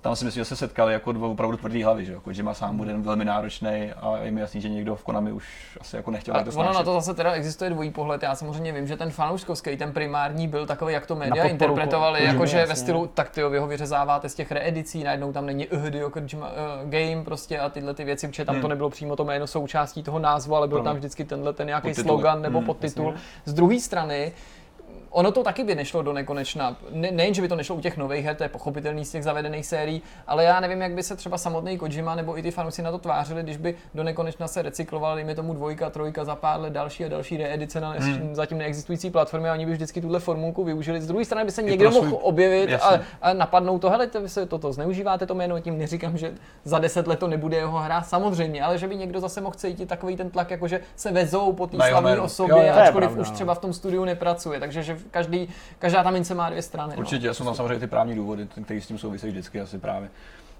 [0.00, 2.20] tam si myslím, že se setkali jako dva opravdu tvrdý hlavy, že jo.
[2.20, 5.96] Kojima sám bude velmi náročný a je mi jasný, že někdo v Konami už asi
[5.96, 8.22] jako nechtěl A to ono na to zase teda existuje dvojí pohled.
[8.22, 12.66] Já samozřejmě vím, že ten fanouškovský, ten primární byl takový, jak to média interpretovali, jakože
[12.66, 15.66] ve stylu, tak ty vy ho vyřezáváte z těch reedicí, najednou tam není
[16.10, 18.68] Kojima uh, game prostě a tyhle ty věci, protože tam to Hmm.
[18.68, 22.08] nebylo přímo to jméno součástí toho názvu, ale byl tam vždycky tenhle ten nějaký Podtitul.
[22.08, 23.14] slogan nebo Hmm, podtitul.
[23.44, 24.32] Z druhé strany,
[25.10, 26.76] ono to taky by nešlo do nekonečna.
[26.90, 29.24] Ne, nejen, že by to nešlo u těch nových her, to je pochopitelný z těch
[29.24, 32.82] zavedených sérií, ale já nevím, jak by se třeba samotný Kojima nebo i ty fanoušci
[32.82, 36.60] na to tvářili, když by do nekonečna se recyklovali, dejme tomu dvojka, trojka za pár
[36.60, 38.34] let, další a další reedice na hmm.
[38.34, 41.00] zatím neexistující platformy a oni by vždycky tuhle formulku využili.
[41.00, 42.04] Z druhé strany by se někdo svůj...
[42.04, 46.18] mohl objevit a, a, napadnout to, hele, vy se toto zneužíváte to jméno, tím neříkám,
[46.18, 46.32] že
[46.64, 49.88] za deset let to nebude jeho hra, samozřejmě, ale že by někdo zase mohl cítit
[49.88, 53.28] takový ten tlak, jako že se vezou po té slavné osobě, jo, ačkoliv pravda, už
[53.28, 53.34] no.
[53.34, 54.60] třeba v tom studiu nepracuje.
[54.60, 56.92] Takže že každý, každá ta mince má dvě strany.
[56.96, 57.00] No.
[57.00, 57.34] Určitě, no.
[57.34, 60.10] jsou tam samozřejmě ty právní důvody, které s tím souvisí vždycky asi právě.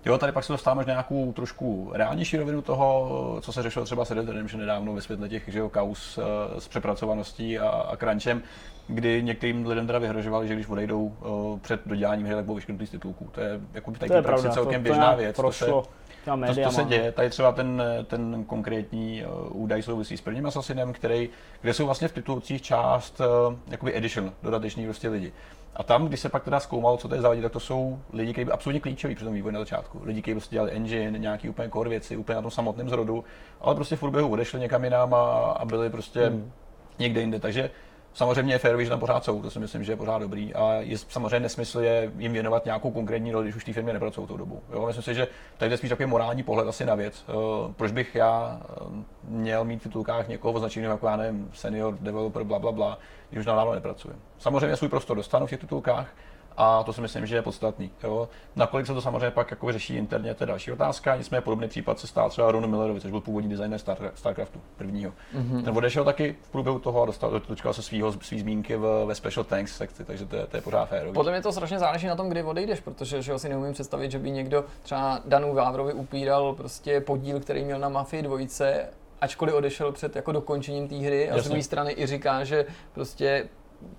[0.04, 4.04] Jo, tady pak se dostáváme na nějakou trošku reálnější rovinu toho, co se řešilo třeba
[4.04, 6.24] s Red Redemption nedávno ve světle těch že jo, kaus uh,
[6.58, 8.42] s přepracovaností a, a crunchem,
[8.88, 12.86] kdy některým lidem teda vyhrožovali, že když odejdou uh, před doděláním hry, tak budou vyškrtnutý
[12.86, 13.28] z titulků.
[13.32, 15.36] To je jako tady to je celkem to, běžná to věc.
[15.36, 15.82] Prošlo.
[15.82, 17.12] To se, to, to se děje.
[17.12, 21.28] Tady třeba ten, ten konkrétní uh, údaj souvisí s prvním Assassinem, který,
[21.60, 25.32] kde jsou vlastně v titulcích část uh, jakoby edition, dodateční prostě lidi.
[25.76, 28.32] A tam, když se pak teda zkoumalo, co to je zavadí, tak to jsou lidi,
[28.32, 30.00] kteří byli absolutně klíčoví při tom vývoji na začátku.
[30.04, 33.24] Lidi, kteří prostě dělali engine, nějaký úplně core věci, úplně na tom samotném zrodu,
[33.60, 36.52] ale prostě v průběhu odešli někam jinam a, a byli prostě hmm.
[36.98, 37.38] někde jinde.
[37.38, 37.70] Takže
[38.12, 40.54] Samozřejmě je férový, že tam pořád jsou, to si myslím, že je pořád dobrý.
[40.54, 43.92] A je samozřejmě nesmysl je jim věnovat nějakou konkrétní roli, když už v té firmě
[43.92, 44.62] nepracují tou dobu.
[44.72, 44.86] Jo?
[44.86, 47.24] Myslím si, že tady je spíš takový morální pohled asi na věc.
[47.28, 48.92] Uh, proč bych já uh,
[49.22, 52.98] měl mít v titulkách někoho označeného jako já nevím, senior developer, bla, bla, bla,
[53.30, 54.14] když už dávno nepracuje.
[54.38, 56.08] Samozřejmě svůj prostor dostanu v těch titulkách,
[56.56, 57.90] a to si myslím, že je podstatný.
[58.02, 58.28] Jo.
[58.56, 61.16] Nakolik se to samozřejmě pak jako řeší interně, to je další otázka.
[61.16, 65.12] Nicméně podobný případ se stál třeba Ron Millerovi, což byl původní designer Star, StarCraftu prvního.
[65.34, 65.64] Mm-hmm.
[65.64, 69.14] Ten odešel taky v průběhu toho a dostal, dočkal se svýho, svý zmínky v, ve
[69.14, 71.14] Special Thanks sekci, takže to je, to je pořád férový.
[71.14, 74.18] Podle mě to strašně záleží na tom, kdy odejdeš, protože že si neumím představit, že
[74.18, 78.88] by někdo třeba Danu Vávrovi upíral prostě podíl, který měl na Mafii dvojice
[79.20, 81.42] ačkoliv odešel před jako dokončením té hry a Jasně.
[81.42, 83.48] z druhé strany i říká, že prostě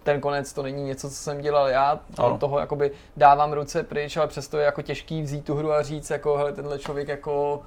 [0.03, 2.37] ten konec to není něco, co jsem dělal já, ano.
[2.37, 6.09] toho jakoby dávám ruce pryč, ale přesto je jako těžký vzít tu hru a říct,
[6.09, 7.61] jako hele, tenhle člověk jako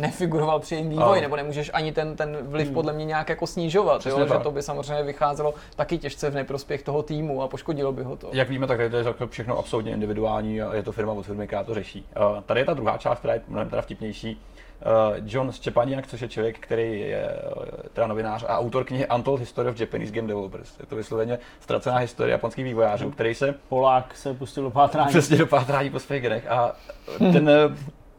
[0.00, 2.74] nefiguroval při jejím vývoji, nebo nemůžeš ani ten, ten vliv hmm.
[2.74, 4.26] podle mě nějak jako snižovat, jo?
[4.28, 8.16] že to by samozřejmě vycházelo taky těžce v neprospěch toho týmu a poškodilo by ho
[8.16, 8.28] to.
[8.32, 11.64] Jak víme, tak to je všechno absolutně individuální a je to firma od firmy, která
[11.64, 12.06] to řeší.
[12.16, 16.20] Uh, tady je ta druhá část, která je mnohem teda vtipnější uh, John Stěpaniak, což
[16.20, 20.28] je člověk, který je uh, teda novinář a autor knihy Untold History of Japanese Game
[20.28, 20.80] Developers.
[20.80, 23.54] Je to vysloveně ztracená historie japonských vývojářů, který se...
[23.68, 25.08] Polák se pustil do pátrání.
[25.08, 26.50] Přesně do pátrání po svých genech.
[26.50, 26.72] A
[27.18, 27.50] ten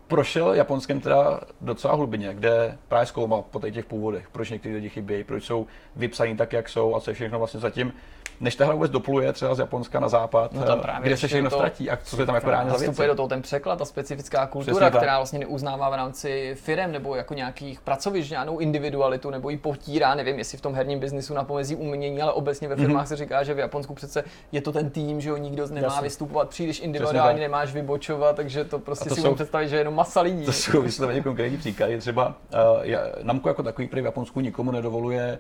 [0.08, 5.24] prošel Japonskem teda docela hlubině, kde právě zkoumal po těch původech, proč někteří lidi chybějí,
[5.24, 7.94] proč jsou vypsaní tak, jak jsou a co je všechno vlastně zatím
[8.40, 11.28] než ta hra vůbec dopluje třeba z Japonska na západ, no tam právě kde se
[11.28, 13.08] všechno to, ztratí a co se tam jako reálně za věci.
[13.08, 17.34] do toho ten překlad, ta specifická kultura, která vlastně neuznává v rámci firm nebo jako
[17.34, 21.76] nějakých pracovišť žádnou individualitu nebo ji potírá, nevím, jestli v tom herním biznisu na pomezí
[21.76, 23.10] umění, ale obecně ve firmách mm-hmm.
[23.10, 26.02] se říká, že v Japonsku přece je to ten tým, že jo, nikdo nemá Jasně.
[26.02, 29.96] vystupovat příliš individuálně, nemáš vybočovat, takže to prostě to si můžu představit, že je jenom
[29.96, 30.46] masa lidí.
[30.46, 31.98] To jsou vysloveně konkrétní příklady.
[31.98, 35.40] Třeba uh, Namco jako takový v Japonsku nikomu nedovoluje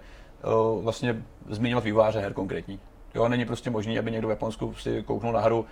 [0.81, 2.79] vlastně zmiňovat vývojáře her konkrétní.
[3.15, 5.65] Jo, není prostě možné, aby někdo v Japonsku si kouknul na hru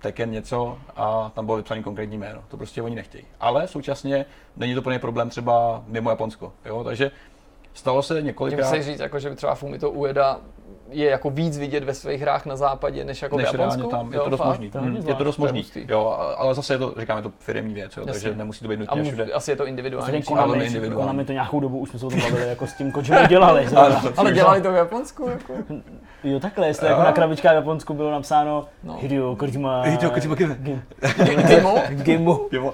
[0.00, 2.44] Tekken něco a tam bylo vypsané konkrétní jméno.
[2.48, 3.24] To prostě oni nechtějí.
[3.40, 6.52] Ale současně není to pro ně problém třeba mimo Japonsko.
[6.64, 6.84] Jo?
[6.84, 7.10] Takže
[7.74, 8.72] stalo se několikrát...
[8.72, 10.40] Tím říct, jako, že by třeba Fumito Ueda
[10.90, 13.88] je jako víc vidět ve svých hrách na západě, než jako než v Japonsku?
[13.88, 14.70] tam, je to dost možný.
[14.74, 18.06] Hmm, je to dost možný, jo, ale zase je to, říkáme, to firmní věc, jo,
[18.06, 19.24] takže nemusí to být nutně všude.
[19.24, 20.22] Asi je to individuální.
[20.22, 21.02] Konami, individuální.
[21.02, 23.66] Konami to nějakou dobu už jsme se o tom bavili, jako s tím Kojima dělali.
[24.16, 25.52] ale dělali to v Japonsku, jako.
[26.24, 28.96] Jo, takhle, jestli jako na krabičkách v Japonsku bylo napsáno no.
[29.00, 29.82] Hideo Kojima...
[29.82, 30.34] Hideo Kojima
[32.02, 32.48] Gimo.
[32.50, 32.72] Gimo.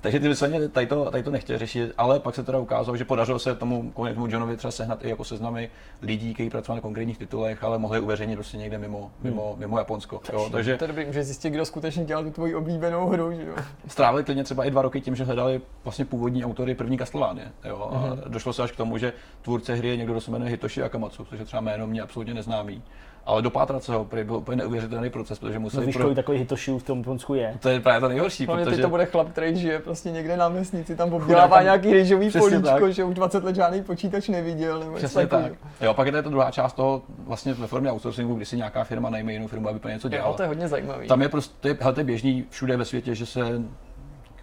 [0.00, 3.04] Takže ty vysvětně tady to, tady to nechtěli řešit, ale pak se teda ukázalo, že
[3.04, 5.70] podařilo se tomu konkrétnímu Johnovi třeba sehnat i jako seznamy
[6.02, 9.60] lidí, kteří pracovali na konkrétních titulech, ale mohli uveřejnit prostě někde mimo, mimo, hmm.
[9.60, 10.20] mimo Japonsko.
[10.32, 13.32] Jo, takže to je dobrý, že zjistit, kdo skutečně dělal tu tvoji oblíbenou hru.
[13.32, 13.54] Že jo?
[13.88, 17.46] Strávili klidně třeba i dva roky tím, že hledali vlastně původní autory první Castlevania.
[17.64, 17.90] Jo?
[17.92, 18.20] A hmm.
[18.26, 21.24] došlo se až k tomu, že tvůrce hry je někdo, kdo se jmenuje Hitoshi Akamatsu,
[21.24, 22.82] což je třeba jméno mě absolutně neznámý
[23.28, 25.82] ale dopátrat se ho byl úplně neuvěřitelný proces, protože museli...
[25.82, 26.14] No víš, pro...
[26.14, 27.56] takový hitošiů v tom Ponsku je.
[27.60, 28.82] To je právě to nejhorší, Hlavně protože...
[28.82, 31.64] to bude chlap, který žije prostě někde na vesnici, tam obdělává tam...
[31.64, 32.92] nějaký rýžový políčko, tak.
[32.92, 34.80] že už 20 let žádný počítač neviděl.
[34.80, 35.52] Nebo Přesně tak.
[35.80, 39.10] Jo, pak je to druhá část toho vlastně ve formě outsourcingu, kdy si nějaká firma
[39.10, 40.30] najme jinou firmu, aby pro něco dělala.
[40.30, 41.08] Jo, to je hodně zajímavý.
[41.08, 43.62] Tam je prostě, hele, to je běžný všude ve světě, že se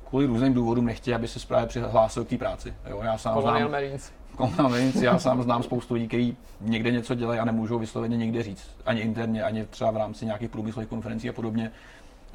[0.10, 2.74] kvůli různým důvodům nechtějí, aby se právě přihlásil k té práci.
[2.90, 4.12] Jo, já sám znám, Marines.
[4.36, 8.70] Konamic, já sám znám spoustu lidí, kteří někde něco dělají a nemůžou vysloveně nikde říct.
[8.86, 11.72] Ani interně, ani třeba v rámci nějakých průmyslových konferencí a podobně.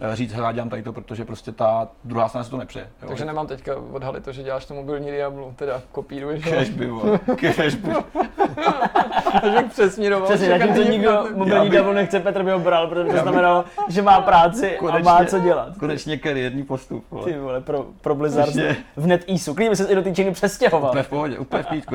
[0.01, 2.89] Eh, říct, hele, dělám tady to, protože prostě ta druhá strana se to nepřeje.
[3.03, 3.09] Jo?
[3.09, 6.45] Takže nemám teďka odhalit to, že děláš to mobilní Diablo, teda kopíruješ.
[6.45, 6.91] Cash by.
[7.37, 7.91] Cash by.
[9.41, 10.29] Takže přesměroval.
[10.29, 13.13] Přesně, všechny zatím to ty nikdo mobilní bych- Diablo nechce, Petr by ho bral, protože
[13.13, 15.77] to znamenalo, že má práci a má co dělat.
[15.79, 17.05] Konečně kariérní postup.
[17.11, 17.25] Vole.
[17.25, 18.53] Ty vole, pro, pro Blizzard
[18.97, 19.55] v NetEasu.
[19.55, 20.91] Klidně by se i do té Číny přestěhoval.
[20.91, 21.95] Úplně v pohodě, úplně v pítku,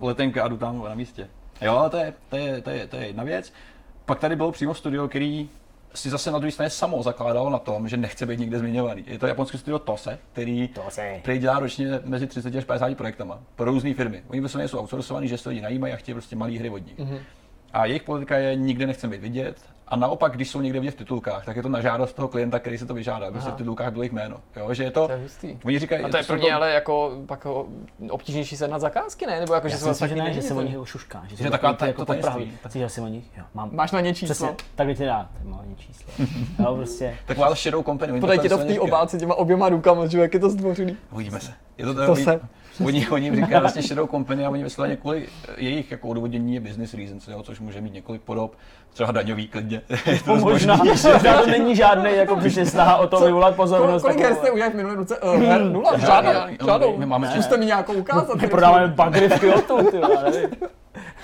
[0.00, 1.28] letenka a jdu tam na místě.
[1.60, 3.52] Jo, to je, to je, to je, to je jedna věc.
[4.06, 5.48] Pak tady bylo přímo studio, který
[5.94, 9.04] si zase na druhé straně samo zakládalo na tom, že nechce být nikde zmiňovaný.
[9.06, 11.18] Je to japonské studio Tose, který To se.
[11.22, 14.22] který dělá ročně mezi 30 až 50 projektama pro různé firmy.
[14.28, 16.98] Oni prostě jsou outsourcovaní, že se lidi najímají a chtějí prostě malé hry od nich.
[16.98, 17.08] Mhm.
[17.14, 17.20] Mm-hmm.
[17.72, 19.56] A jejich politika je nikde nechceme být vidět.
[19.88, 22.58] A naopak, když jsou někde vidět v titulkách, tak je to na žádost toho klienta,
[22.58, 24.36] který se to vyžádá, aby se v titulkách bylo jejich jméno.
[24.56, 25.58] Jo, že je to, To je hustý.
[25.64, 27.46] oni říkají, A to je pro ně ale jako pak
[28.10, 29.40] obtížnější se na zakázky, ne?
[29.40, 31.22] Nebo jako, že Já se si vás myslím, že ne, že se o nich šušká.
[31.28, 32.58] Že, Že taková ta- jako to tajemství.
[32.62, 33.70] Tak si, že si o nich, jo, mám.
[33.72, 34.34] Máš na ně číslo.
[34.34, 36.12] Přesně, takhle ti dá, ty malé číslo.
[36.58, 37.16] Jo, prostě.
[37.26, 38.12] taková shadow company.
[38.12, 40.96] oni Podej ti to v té obálce těma oběma rukama, že jak je to zdvořilý.
[41.12, 41.52] Uvidíme se.
[41.78, 42.14] Je to, To
[42.86, 43.08] oni.
[43.08, 46.94] Oni, jim říkají vlastně shadow company a oni vysloveně kvůli jejich jako odůvodnění je business
[46.94, 48.56] reasons, jo, což může mít několik podob,
[48.92, 49.82] třeba daňový klidně.
[50.06, 54.02] Je to dost Možná, možná to není žádný jako přesně snaha o to vyvolat pozornost.
[54.02, 55.18] Kolik her jste udělali v minulém roce?
[55.18, 55.64] Uh, her?
[55.72, 55.98] Nula?
[55.98, 56.32] Žádnou.
[56.32, 56.56] žádný.
[56.66, 56.96] Žádnou.
[56.96, 58.34] My máme- Zkuste mi nějakou ukázat.
[58.40, 60.00] My prodáváme bagry v Kyoto, ty.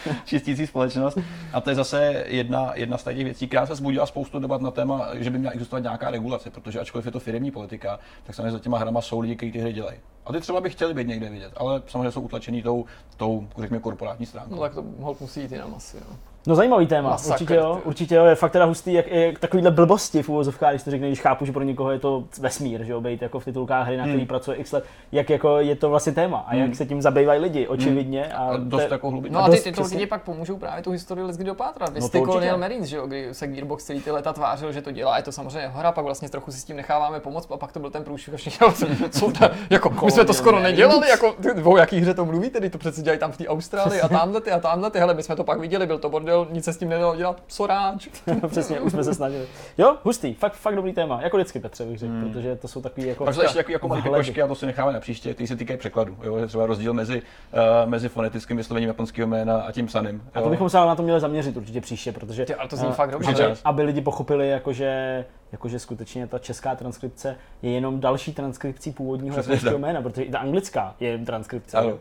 [0.25, 1.19] čistící společnost.
[1.53, 4.71] A to je zase jedna, jedna z těch věcí, která se zbudila spoustu debat na
[4.71, 8.51] téma, že by měla existovat nějaká regulace, protože ačkoliv je to firmní politika, tak samozřejmě
[8.51, 9.99] za těma hrama jsou lidi, kteří ty hry dělají.
[10.27, 12.85] A ty třeba by chtěli být někde vidět, ale samozřejmě jsou utlačený tou,
[13.17, 14.55] tou řekněme, korporátní stránkou.
[14.55, 14.85] No tak to
[15.21, 16.17] musí jít jinam asi, jo.
[16.47, 19.71] No zajímavý téma, Masakr, určitě jo, určitě jo, je fakt teda hustý, jak, jak takovýhle
[19.71, 22.93] blbosti v úvozovkách, když to řekne, když chápu, že pro někoho je to vesmír, že
[22.93, 25.91] jo, být jako v titulkách hry, na který pracuje x let, jak jako je to
[25.91, 28.33] vlastně téma a jak se tím zabývají lidi, očividně.
[28.33, 29.33] A, A dost to- jako hlubit.
[29.33, 29.99] No a ty titulky přesně.
[29.99, 31.93] ti pak pomůžou právě tu historii Let's dopátrat.
[31.93, 32.21] Vy No jste.
[32.21, 35.23] Colonial Marines, že jo, kdy se Gearbox celý ty leta tvářil, že to dělá, je
[35.23, 37.91] to samozřejmě hora, pak vlastně trochu si s tím necháváme pomoct a pak to byl
[37.91, 38.67] ten průšvih a všichni,
[39.11, 42.61] co, ta, jako, my jsme to skoro nedělali, jako, ty, o jaký hře to mluvíte,
[42.61, 45.15] ty to přece dělají tam v té Austrálii a tamhle ty a tamhle ty, hele,
[45.15, 48.09] my jsme to pak viděli, byl to bordel, nic se s tím nedalo dělat, soráč.
[48.49, 49.47] Přesně, už jsme se snažili.
[49.79, 53.07] Jo, hustý, fakt, fakt dobrý téma, jako vždycky Petře bych řekl, protože to jsou takový
[53.07, 53.25] jako...
[53.25, 55.79] Pak ještě jako, jako malé pikošky a to si necháme na příště, ty se týkají
[55.79, 56.17] překladu.
[56.23, 56.37] Jo?
[56.37, 57.23] Je třeba rozdíl mezi,
[57.53, 60.23] uh, mezi fonetickým vyslovením japonského jména a tím psaným.
[60.35, 62.77] A to bychom se ale na to měli zaměřit určitě příště, protože Ty, ale to
[62.77, 63.45] zní eh, fakt dobře.
[63.45, 69.37] aby, aby lidi pochopili, jakože, jakože skutečně ta česká transkripce je jenom další transkripcí původního
[69.37, 71.77] japonského jména, protože i ta anglická je transkripce.
[71.77, 71.99] Ano.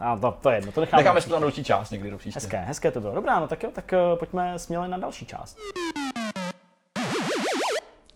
[0.00, 1.02] A to, to je jedno, to necháme.
[1.02, 2.40] Necháme si to na další část někdy do příště.
[2.40, 3.14] Hezké, hezké to bylo.
[3.14, 5.58] Dobrá, no tak jo, tak eh, pojďme směle na další část.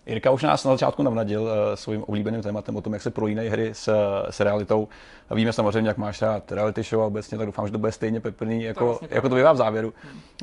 [0.07, 3.49] Jirka už nás na začátku navnadil uh, svým oblíbeným tématem o tom, jak se prolínají
[3.49, 3.95] hry s,
[4.31, 4.89] s realitou.
[5.31, 7.93] A víme samozřejmě, jak máš rád reality show a obecně, tak doufám, že to bude
[7.93, 9.93] stejně peprný, jako, vlastně jako to bývá v závěru.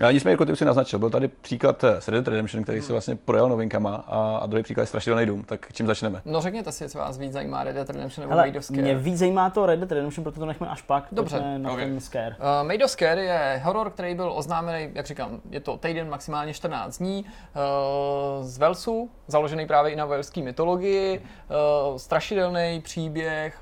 [0.04, 2.64] Ale nicméně, jako ty už si naznačil, byl tady příklad eh, s Red Dead Redemption,
[2.64, 5.44] který se vlastně projel novinkama a, a druhý příklad je Strašidelný dům.
[5.44, 6.22] Tak čím začneme?
[6.26, 8.82] No řekněte si, co vás víc zajímá Red Dead Redemption nebo of Scare.
[8.82, 11.08] mě víc zajímá to Red Dead Redemption, proto to nechme až pak.
[11.12, 11.80] Dobře, na ok.
[11.80, 12.36] ten scare.
[12.40, 16.54] Uh, Made of Scare je horor, který byl oznámený, jak říkám, je to týden, maximálně
[16.54, 23.60] 14 dní, uh, z Velsu, založený právě i na velské mytologii, uh, strašidelný příběh,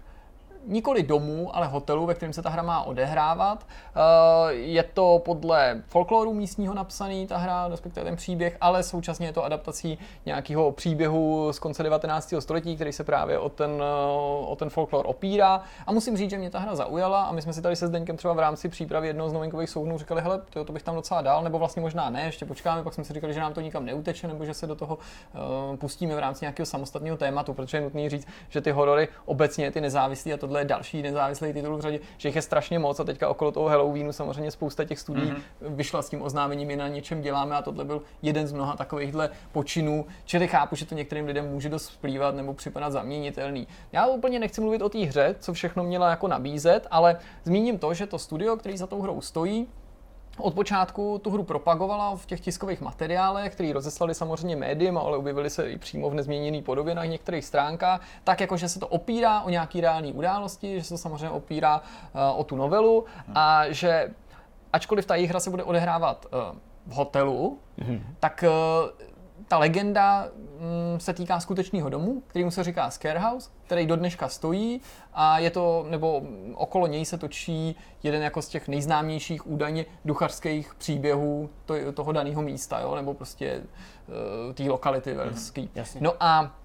[0.67, 3.63] nikoli domů, ale hotelu, ve kterém se ta hra má odehrávat.
[3.63, 9.33] Uh, je to podle folkloru místního napsaný ta hra, respektive ten příběh, ale současně je
[9.33, 12.33] to adaptací nějakého příběhu z konce 19.
[12.39, 15.61] století, který se právě o ten, uh, o ten folklor opírá.
[15.87, 18.17] A musím říct, že mě ta hra zaujala a my jsme si tady se Zdeňkem
[18.17, 21.21] třeba v rámci přípravy jednoho z novinkových souhnů říkali, hele, to, to bych tam docela
[21.21, 23.85] dál, nebo vlastně možná ne, ještě počkáme, pak jsme si říkali, že nám to nikam
[23.85, 27.81] neuteče, nebo že se do toho uh, pustíme v rámci nějakého samostatného tématu, protože je
[27.81, 31.81] nutné říct, že ty horory obecně, ty nezávislé, a tohle je další nezávislý titul v
[31.81, 35.31] řadě, že jich je strašně moc a teďka okolo toho Halloweenu samozřejmě spousta těch studií
[35.31, 35.75] mm-hmm.
[35.75, 39.29] vyšla s tím oznámením, my na něčem děláme a tohle byl jeden z mnoha takovýchhle
[39.51, 43.67] počinů, čili chápu, že to některým lidem může dost vplývat nebo připadat zaměnitelný.
[43.91, 47.93] Já úplně nechci mluvit o té hře, co všechno měla jako nabízet, ale zmíním to,
[47.93, 49.67] že to studio, který za tou hrou stojí,
[50.37, 55.49] od počátku tu hru propagovala v těch tiskových materiálech, který rozeslali samozřejmě médiím, ale objevily
[55.49, 59.41] se i přímo v nezměněné podobě na některých stránkách, tak jako, že se to opírá
[59.41, 64.09] o nějaký reální události, že se to samozřejmě opírá uh, o tu novelu a že
[64.73, 67.59] ačkoliv ta jejich hra se bude odehrávat uh, v hotelu,
[68.19, 69.05] tak uh,
[69.47, 70.27] ta legenda
[70.59, 74.81] mm, se týká skutečného domu, kterýmu se říká Scarehouse, který do dneška stojí
[75.13, 76.21] a je to, nebo
[76.53, 82.41] okolo něj se točí jeden jako z těch nejznámějších údajně duchařských příběhů to, toho daného
[82.41, 83.61] místa, jo, nebo prostě
[84.47, 85.69] uh, té lokality velský.
[85.75, 86.01] jasně.
[86.03, 86.55] No a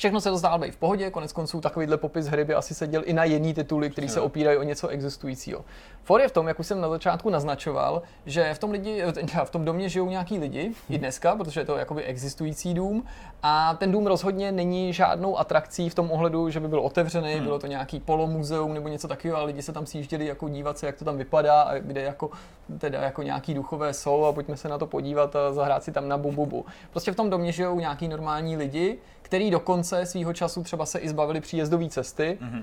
[0.00, 3.02] Všechno se to zdálo být v pohodě, konec konců takovýhle popis hry by asi seděl
[3.04, 5.64] i na jiný tituly, který se opírají o něco existujícího.
[6.04, 9.02] For je v tom, jak už jsem na začátku naznačoval, že v tom, lidi,
[9.44, 13.04] v tom domě žijou nějaký lidi i dneska, protože je to jakoby existující dům
[13.42, 17.44] a ten dům rozhodně není žádnou atrakcí v tom ohledu, že by byl otevřený, hmm.
[17.44, 20.86] bylo to nějaký polomuzeum nebo něco takového a lidi se tam sjížděli jako dívat se,
[20.86, 22.30] jak to tam vypadá a kde jako,
[22.78, 26.08] teda jako nějaký duchové jsou a pojďme se na to podívat a zahrát si tam
[26.08, 26.66] na bububu.
[26.90, 28.98] Prostě v tom domě žijou nějaký normální lidi,
[29.30, 32.62] který dokonce svýho času třeba se i zbavili příjezdové cesty, mm-hmm.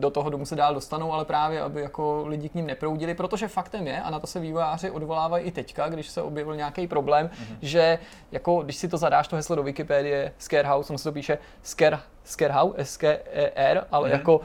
[0.00, 3.48] do toho domu se dál dostanou, ale právě, aby jako lidi k ním neproudili, protože
[3.48, 7.28] faktem je, a na to se vývojáři odvolávají i teďka, když se objevil nějaký problém,
[7.28, 7.56] mm-hmm.
[7.62, 7.98] že
[8.32, 11.98] jako když si to zadáš to heslo do Wikipedie, Scarehouse, on se to píše Scare
[12.24, 14.12] Scarehouse, S-K-E-R, ale mm-hmm.
[14.12, 14.40] jako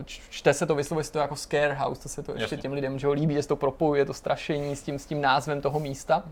[0.00, 2.98] eh, čte se to, vyslovuje se to jako Scarehouse, to se to ještě těm lidem
[2.98, 5.80] že ho líbí, že se to propojuje, to strašení s tím, s tím názvem toho
[5.80, 6.22] místa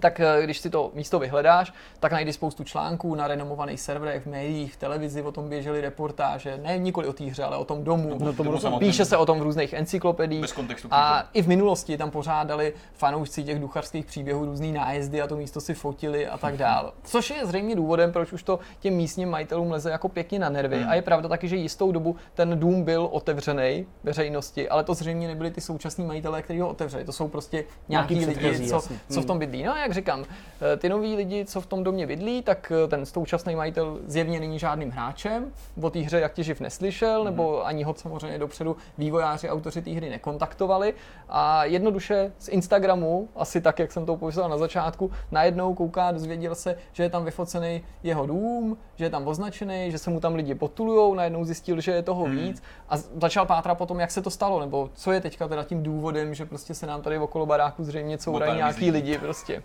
[0.00, 4.26] tak eh, když si to místo vyhledáš, tak najdeš spoustu článků na renomovaných serverech, v
[4.26, 7.84] médiích, v televizi, o tom běžely reportáže, ne nikoli o té hře, ale o tom
[7.84, 8.18] domu.
[8.18, 10.54] No, tomu tomu Píše se o tom v různých encyklopediích.
[10.90, 15.60] A i v minulosti tam pořádali fanoušci těch ducharských příběhů různý nájezdy a to místo
[15.60, 16.92] si fotili a tak dále.
[17.02, 20.76] Což je zřejmě důvodem, proč už to těm místním majitelům leze jako pěkně na nervy.
[20.76, 20.88] Hmm.
[20.88, 25.28] A je pravda taky, že jistou dobu ten dům byl otevřený veřejnosti, ale to zřejmě
[25.28, 27.04] nebyli ty současní majitelé, kteří ho otevřeli.
[27.04, 29.62] To jsou prostě nějaký, nějaký lidi, co, co, v tom bydlí.
[29.62, 33.06] No jak říkám, eh, ty noví lidi, co v tom domě bydlí, tak eh, ten
[33.06, 35.52] současný majitel zjevně není žádným hráčem.
[35.82, 37.24] O té hře jak těživ neslyšel, mm-hmm.
[37.24, 40.94] nebo ani ho samozřejmě dopředu vývojáři, autoři té hry nekontaktovali.
[41.28, 46.54] A jednoduše z Instagramu, asi tak, jak jsem to popisoval na začátku, najednou kouká, dozvěděl
[46.54, 50.34] se, že je tam vyfocený jeho dům, že je tam označený, že se mu tam
[50.34, 52.36] lidi potulujou, najednou zjistil, že je toho mm.
[52.36, 55.82] víc a začal pátrat potom, jak se to stalo, nebo co je teďka teda tím
[55.82, 59.62] důvodem, že prostě se nám tady okolo baráku zřejmě courají nějaký lidi prostě.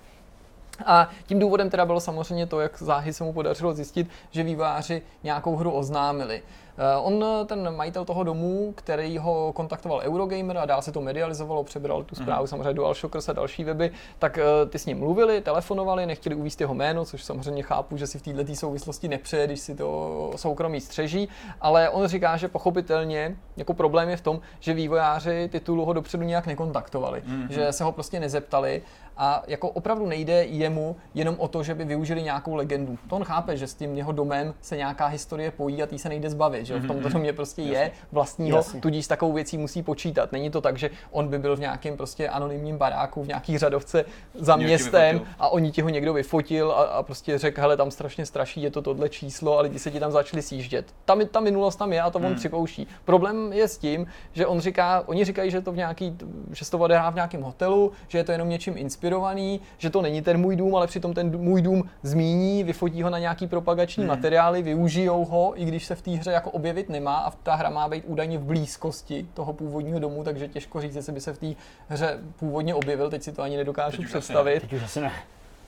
[0.85, 5.01] A tím důvodem teda bylo samozřejmě to, jak záhy se mu podařilo zjistit, že výváři
[5.23, 6.41] nějakou hru oznámili.
[6.77, 11.63] Eh, on, ten majitel toho domu, který ho kontaktoval Eurogamer a dál se to medializovalo,
[11.63, 12.47] přebral tu zprávu mm.
[12.47, 16.73] samozřejmě DualShockers a další weby, tak eh, ty s ním mluvili, telefonovali, nechtěli uvíct jeho
[16.73, 21.29] jméno, což samozřejmě chápu, že si v této souvislosti nepřeje, když si to soukromí střeží,
[21.61, 26.23] ale on říká, že pochopitelně jako problém je v tom, že vývojáři titulu ho dopředu
[26.23, 27.47] nějak nekontaktovali, mm-hmm.
[27.49, 28.81] že se ho prostě nezeptali
[29.17, 32.97] a jako opravdu nejde jemu jenom o to, že by využili nějakou legendu.
[33.10, 36.10] To on chápe, že s tím jeho domem se nějaká historie pojí a tý se
[36.10, 37.13] nejde zbavit, že v tomto mhm.
[37.13, 37.78] domě prostě Jasně.
[37.78, 38.82] je vlastního, Jasně.
[38.82, 40.32] tudíž s takovou věcí musí počítat.
[40.32, 44.06] Není to tak, že on by byl v nějakém prostě anonymním baráku, v nějaký řadovce
[44.36, 48.26] za městem a oni ti ho někdo vyfotil a, a prostě řekl, hele, tam strašně
[48.26, 50.86] straší, je to tohle číslo a lidi se ti tam začali sjíždět.
[51.06, 52.36] Tam, ta minulost tam je a to on hmm.
[52.36, 52.88] připouští.
[53.06, 56.17] Problém je s tím, že on říká, oni říkají, že to v nějaký,
[56.52, 60.21] že to odehrá v nějakém hotelu, že je to jenom něčím inspirovaný, že to není
[60.21, 64.09] ten můj dům, ale přitom ten můj dům zmíní, vyfotí ho na nějaký propagační hmm.
[64.09, 67.69] materiály, využijou ho, i když se v té hře jako objevit nemá a ta hra
[67.69, 71.37] má být údajně v blízkosti toho původního domu, takže těžko říct, jestli by se v
[71.37, 71.47] té
[71.87, 74.59] hře původně objevil, teď si to ani nedokážu teď představit.
[74.59, 75.11] Teď už asi ne.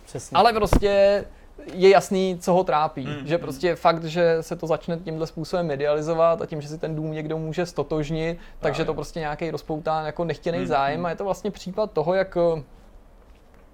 [0.06, 0.36] Přesně.
[0.36, 1.26] Ale prostě
[1.74, 3.08] je jasný, co ho trápí.
[3.08, 6.78] Mm, že prostě fakt, že se to začne tímhle způsobem medializovat a tím, že si
[6.78, 11.06] ten dům někdo může stotožnit, takže to prostě nějaký rozpoutá jako nechtěný mm, zájem mm.
[11.06, 12.38] a je to vlastně případ toho, jak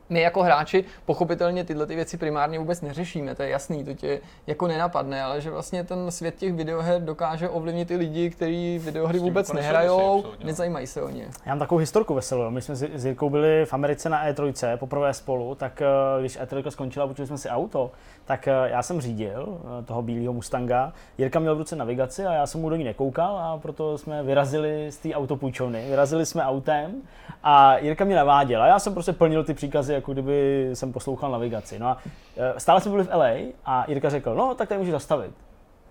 [0.09, 4.21] my jako hráči pochopitelně tyhle ty věci primárně vůbec neřešíme, to je jasný, to tě
[4.47, 9.19] jako nenapadne, ale že vlastně ten svět těch videoher dokáže ovlivnit i lidi, kteří videohry
[9.19, 11.27] vůbec nehrajou, nezajímají se o ně.
[11.45, 12.49] Já mám takovou historku veselou.
[12.49, 15.85] My jsme s Jirkou byli v Americe na E3 poprvé spolu, tak eh,
[16.19, 17.91] když E3 skončila, počuli jsme si auto,
[18.29, 20.93] tak eh, já jsem řídil eh, toho bílého Mustanga.
[21.17, 24.23] Jirka měl v ruce navigaci a já jsem mu do ní nekoukal a proto jsme
[24.23, 25.85] vyrazili z té autopůjčovny.
[25.89, 27.01] Vyrazili jsme autem
[27.43, 31.31] a Jirka mě naváděl a já jsem prostě plnil ty příkazy, jako kdyby jsem poslouchal
[31.31, 31.79] navigaci.
[31.79, 31.97] No a
[32.37, 33.31] eh, stále jsme byli v LA
[33.65, 35.31] a Jirka řekl, no tak tady můžeš zastavit.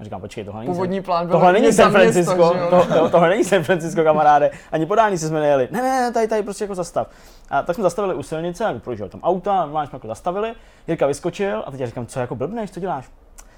[0.00, 3.11] A říkám, počkej, tohle není, Původní plán byl tohle není San Francisco, město, to, to,
[3.11, 5.68] tohle není San Francisco, kamaráde, ani podání jsme nejeli.
[5.70, 7.11] Ne, ne, ne, tady, tady prostě jako zastav.
[7.50, 10.54] A tak jsme zastavili u silnice, a projížděl tam auta, normálně jsme jako zastavili,
[10.87, 13.11] Jirka vyskočil a teď já říkám, co jako blbneš, co děláš?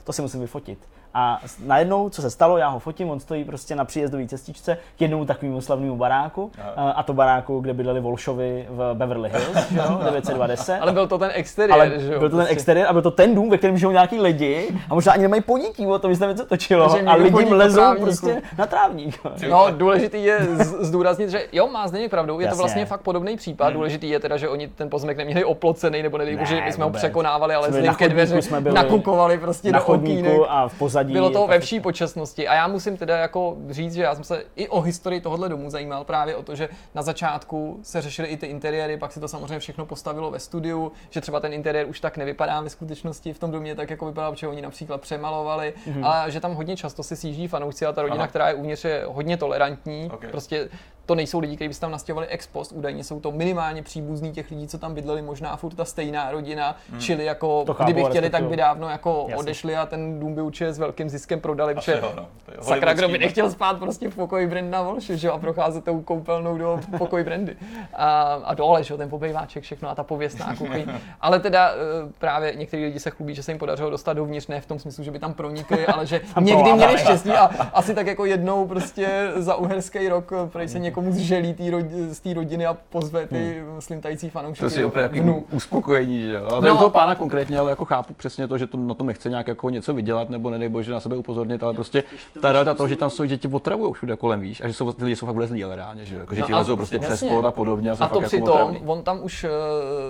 [0.05, 0.79] To si musím vyfotit.
[1.15, 5.01] A najednou, co se stalo, já ho fotím, on stojí prostě na příjezdové cestičce k
[5.01, 9.79] jednomu takovému slavnému baráku, a, a to baráku, kde bydleli Volšovi v Beverly Hills, že
[9.79, 10.79] jo, 910.
[10.81, 12.19] Ale byl to ten exteriér, Ale že jo?
[12.19, 12.53] Byl to ten prostě.
[12.53, 15.43] exteriér a byl to ten dům, ve kterém žijou nějaký lidi a možná ani nemají
[15.43, 19.21] podíky, o tom jsme co točilo a lidi lezou prostě na trávník.
[19.51, 20.39] No, důležitý je
[20.81, 22.57] zdůraznit, že jo, má Zdeněk pravdu, je Jasně.
[22.57, 23.65] to vlastně fakt podobný případ.
[23.65, 23.75] Hmm.
[23.75, 26.91] Důležitý je teda, že oni ten pozemek neměli oplocený, nebo nedej ne, že jsme ho
[26.91, 28.41] překonávali, ale z ke dveře
[28.73, 30.41] nakukovali prostě na do okýnek.
[30.49, 31.00] a v pozadí.
[31.05, 34.45] Bylo to ve vší počasnosti a já musím teda jako říct, že já jsem se
[34.57, 38.37] i o historii tohohle domu zajímal právě o to, že na začátku se řešily i
[38.37, 42.01] ty interiéry, pak se to samozřejmě všechno postavilo ve studiu, že třeba ten interiér už
[42.01, 46.07] tak nevypadá ve skutečnosti v tom domě tak jako vypadá, protože oni například přemalovali, mm-hmm.
[46.07, 48.29] ale že tam hodně často se sjíždí fanoušci a ta rodina, Aha.
[48.29, 50.11] která je uvnitř, je hodně tolerantní.
[50.13, 50.27] Ok.
[50.31, 50.69] Prostě
[51.11, 54.33] to nejsou lidi, kteří by se tam nastěhovali ex post, údajně jsou to minimálně příbuzní
[54.33, 58.09] těch lidí, co tam bydleli, možná furt ta stejná rodina, čili jako To chápu, kdyby
[58.11, 59.37] chtěli, tak by dávno jako Jasně.
[59.37, 62.27] odešli a ten dům by určitě s velkým ziskem prodali, protože jo, no.
[62.61, 66.01] Sakra, kdo by nechtěl spát prostě v pokoji Brenda Walshe, že jo, a procházet tou
[66.01, 67.57] koupelnou do pokoji Brandy.
[67.95, 70.87] A, a dole, že jo, ten pobejváček, všechno a ta pověstná kuchyň.
[71.21, 71.77] Ale teda eh,
[72.19, 75.05] právě někteří lidi se chlubí, že se jim podařilo dostat dovnitř, ne v tom smyslu,
[75.05, 79.31] že by tam pronikli, ale že někdy měli štěstí a asi tak jako jednou prostě
[79.37, 83.27] za uherský rok, eh, prej se někomu zželí tý rodi, z té rodiny a pozve
[83.27, 84.65] ty slintající fanoušky.
[84.65, 86.47] To si úplně takový uspokojení, že jo.
[86.51, 86.69] Ale No.
[86.69, 86.77] no.
[86.77, 89.71] toho pána konkrétně, ale jako chápu přesně to, že to, na tom nechce nějak jako
[89.71, 92.05] něco vydělat, nebo nedej bože na sebe upozornit, ale prostě
[92.43, 95.05] ta realita toho, že tam jsou děti otravují všude kolem, víš, a že jsou, ty
[95.05, 96.21] lidi jsou fakt vlezlí, ale reálně, že jo.
[96.21, 98.21] Jako, že No ti a- lezou prostě přes plot a podobně a A to jako
[98.21, 98.81] přitom, otravní.
[98.87, 99.51] on tam už eh,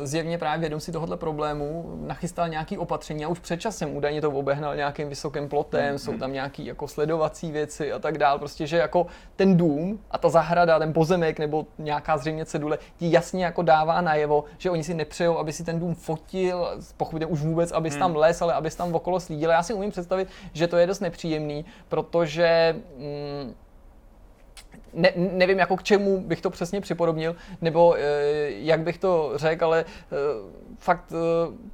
[0.06, 4.30] zjevně právě vědom si tohohle problému nachystal nějaký opatření a už před časem údajně to
[4.30, 8.38] obehnal nějakým vysokým plotem, jsou tam nějaký jako sledovací věci a tak dál.
[8.38, 13.12] Prostě, že jako ten dům a ta zahrada, ten pozemek nebo nějaká zřejmě cedule ti
[13.12, 17.40] jasně jako dává najevo, že oni si nepřejou, aby si ten dům fotil, pochopitelně už
[17.40, 19.50] vůbec, abys tam les, ale abys tam okolo slídil.
[19.50, 23.54] Já si umím představit, že to je dost nepříjemný, protože mm,
[24.94, 28.00] ne, nevím, jako k čemu bych to přesně připodobnil, nebo e,
[28.50, 29.84] jak bych to řekl, ale e,
[30.80, 31.14] fakt e,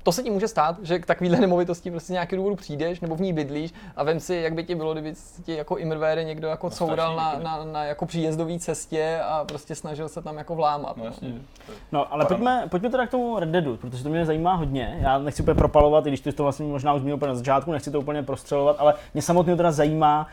[0.03, 3.17] to se ti může stát, že k takovýhle nemovitosti prostě z nějakého důvodu přijdeš nebo
[3.17, 6.49] v ní bydlíš a vem si, jak by ti bylo, kdyby ti jako imrvére někdo
[6.49, 10.97] jako coural na, na, na, jako příjezdové cestě a prostě snažil se tam jako vlámat.
[10.97, 11.35] No, No, jasně.
[11.93, 14.99] No, ale pojďme, pojďme teda k tomu Red Deadu, protože to mě zajímá hodně.
[15.01, 17.35] Já nechci úplně propalovat, i když ty jsi to vlastně možná už zmínil úplně na
[17.35, 20.27] začátku, nechci to úplně prostřelovat, ale mě samotně teda zajímá,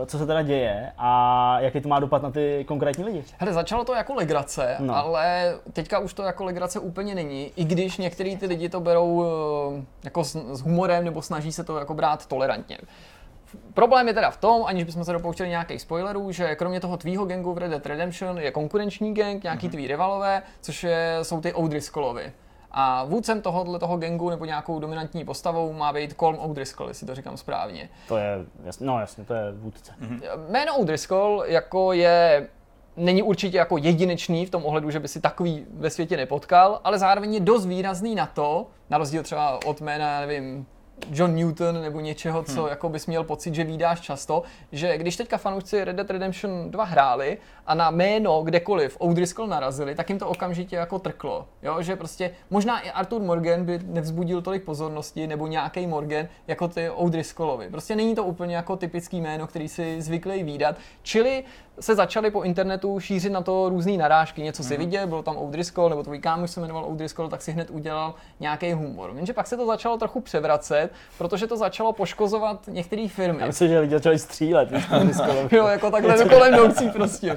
[0.00, 3.24] uh, co se teda děje a jaký to má dopad na ty konkrétní lidi.
[3.38, 4.86] Hele, začalo to jako legrace, No.
[4.86, 4.96] no.
[4.96, 9.24] ale teďka už to jako legrace úplně není, i když některý ty lidi to berou
[9.24, 12.78] eh, jako s, s humorem nebo snaží se to jako brát tolerantně.
[13.74, 17.24] Problém je teda v tom, aniž bychom se dopouštěli nějakých spoilerů, že kromě toho tvýho
[17.24, 21.52] gangu v Red Dead Redemption je konkurenční gang, nějaký tví rivalové, což je, jsou ty
[21.52, 22.32] O'Driscollovi.
[22.70, 27.14] A vůdcem tohohle toho gangu nebo nějakou dominantní postavou má být Colm O'Driscoll, jestli to
[27.14, 27.88] říkám správně.
[28.08, 29.92] To je, jasně, no jasně, to je vůdce.
[30.48, 32.48] Jméno O'Driscoll jako je
[32.96, 36.98] není určitě jako jedinečný v tom ohledu, že by si takový ve světě nepotkal, ale
[36.98, 40.66] zároveň je dost výrazný na to, na rozdíl třeba od jména, nevím,
[41.10, 45.38] John Newton nebo něčeho, co jako bys měl pocit, že výdáš často, že když teďka
[45.38, 50.28] fanoušci Red Dead Redemption 2 hráli a na jméno kdekoliv O'Driscoll narazili, tak jim to
[50.28, 51.46] okamžitě jako trklo.
[51.62, 51.82] Jo?
[51.82, 56.90] Že prostě možná i Arthur Morgan by nevzbudil tolik pozornosti nebo nějaký Morgan jako ty
[56.90, 57.70] O'Driscollovi.
[57.70, 60.76] Prostě není to úplně jako typický jméno, který si zvyklý výdat.
[61.02, 61.44] Čili
[61.80, 64.42] se začaly po internetu šířit na to různé narážky.
[64.42, 67.70] Něco si viděl, byl tam O'Driscoll, nebo tvůj kámoš se jmenoval O'Driscoll, tak si hned
[67.70, 69.12] udělal nějaký humor.
[69.16, 73.40] Jenže pak se to začalo trochu převracet, protože to začalo poškozovat některé firmy.
[73.40, 74.68] Já myslím, že lidi začali střílet.
[75.52, 77.36] Jo, jako takhle kolem jdoucí prostě.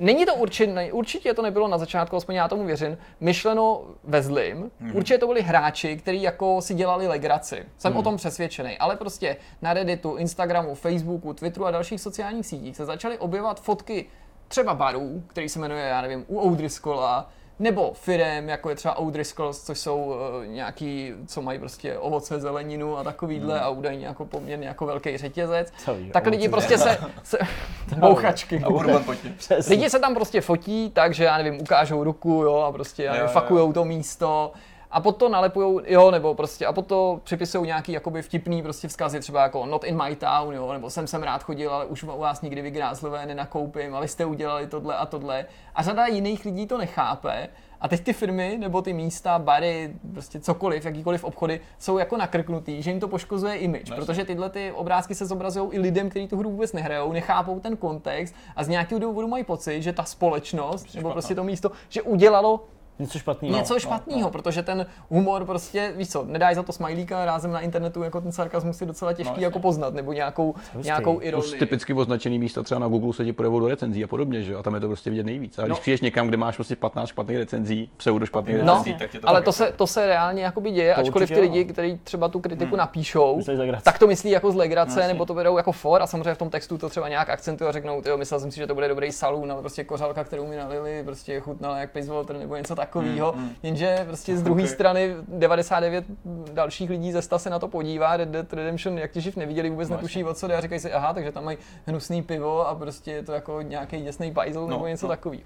[0.00, 4.70] Není to určitě, určitě to nebylo na začátku, aspoň já tomu věřím, myšleno ve zlým.
[4.80, 4.96] Mm.
[4.96, 7.64] Určitě to byli hráči, kteří jako si dělali legraci.
[7.78, 7.98] Jsem mm.
[7.98, 8.78] o tom přesvědčený.
[8.78, 14.06] Ale prostě na Redditu, Instagramu, Facebooku, Twitteru a dalších sociálních sítích se začaly objevovat fotky
[14.48, 17.30] třeba barů, který se jmenuje, já nevím, u O'Driscolla,
[17.60, 22.98] nebo firem, jako je třeba O'Driscolls, což jsou uh, nějaký, co mají prostě ovoce, zeleninu
[22.98, 23.64] a takovýhle Hmm.
[23.64, 25.72] a údajně jako poměrně jako velký řetězec.
[25.96, 27.38] Ví, tak lidi prostě se, se
[27.96, 28.60] bouchačky.
[28.64, 29.04] A Urban.
[29.68, 33.28] Lidi se tam prostě fotí, takže já nevím, ukážou ruku, jo, a prostě Jo, jo.
[33.28, 34.52] fakujou to místo.
[34.90, 39.42] A potom nalepujou, jo, nebo prostě, a potom připisují nějaký jakoby vtipný prostě vzkazy, třeba
[39.42, 42.42] jako not in my town, jo, nebo jsem sem rád chodil, ale už u vás
[42.42, 45.46] nikdy vygrázlivé nenakoupím, ale jste udělali tohle a tohle.
[45.74, 47.48] A řada jiných lidí to nechápe.
[47.80, 52.82] A teď ty firmy, nebo ty místa, bary, prostě cokoliv, jakýkoliv obchody, jsou jako nakrknutý,
[52.82, 53.96] že jim to poškozuje image, Jasně.
[53.96, 57.76] protože tyhle ty obrázky se zobrazují i lidem, kteří tu hru vůbec nehrajou, nechápou ten
[57.76, 62.02] kontext a z nějakého důvodu mají pocit, že ta společnost, nebo prostě to místo, že
[62.02, 62.64] udělalo
[63.00, 63.56] Něco špatného.
[63.56, 64.30] něco no, špatného, no.
[64.30, 68.32] protože ten humor prostě, víš co, nedáš za to smajlíka, rázem na internetu jako ten
[68.32, 69.44] sarkazmus je docela těžký jasně.
[69.44, 71.58] jako poznat, nebo nějakou, nějakou ironii.
[71.58, 74.56] Typicky označený místa třeba na Google se ti podevou do recenzí a podobně, že?
[74.56, 75.58] A tam je to prostě vidět nejvíc.
[75.58, 75.80] A když No.
[75.80, 79.28] přijdeš někam, kde máš prostě 15 špatných recenzí, pseudo špatných No, recenzí, tak tě to
[79.28, 82.28] ale tak to se, to se reálně jakoby děje, To ačkoliv ty lidi, kteří třeba
[82.28, 83.84] tu kritiku napíšou, za graci.
[83.84, 86.38] tak to myslí jako z legrace, No, nebo to berou jako for a samozřejmě v
[86.38, 88.88] tom textu to třeba nějak akcentují a řeknou, jo, myslel jsem si, že to bude
[88.88, 91.90] dobrý salon, ale prostě kořalka, kterou mi nalili, prostě chutnala jak
[92.38, 94.74] nebo něco takového, jenže prostě z druhé Okay.
[94.74, 96.04] strany 99
[96.52, 99.70] dalších lidí ze 100 se na to podívá, Red Dead Redemption, jak ti živ neviděli,
[99.70, 102.68] vůbec No, netuší o co jde a říkají si, aha, takže tam mají hnusný pivo
[102.68, 105.10] a prostě je to jako nějaký děsný bajzl nebo něco no.
[105.10, 105.42] takového.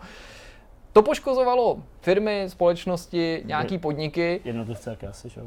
[0.93, 5.47] To poškozovalo firmy, společnosti, nějaký podniky, Jednotlivce jak asi, že jo?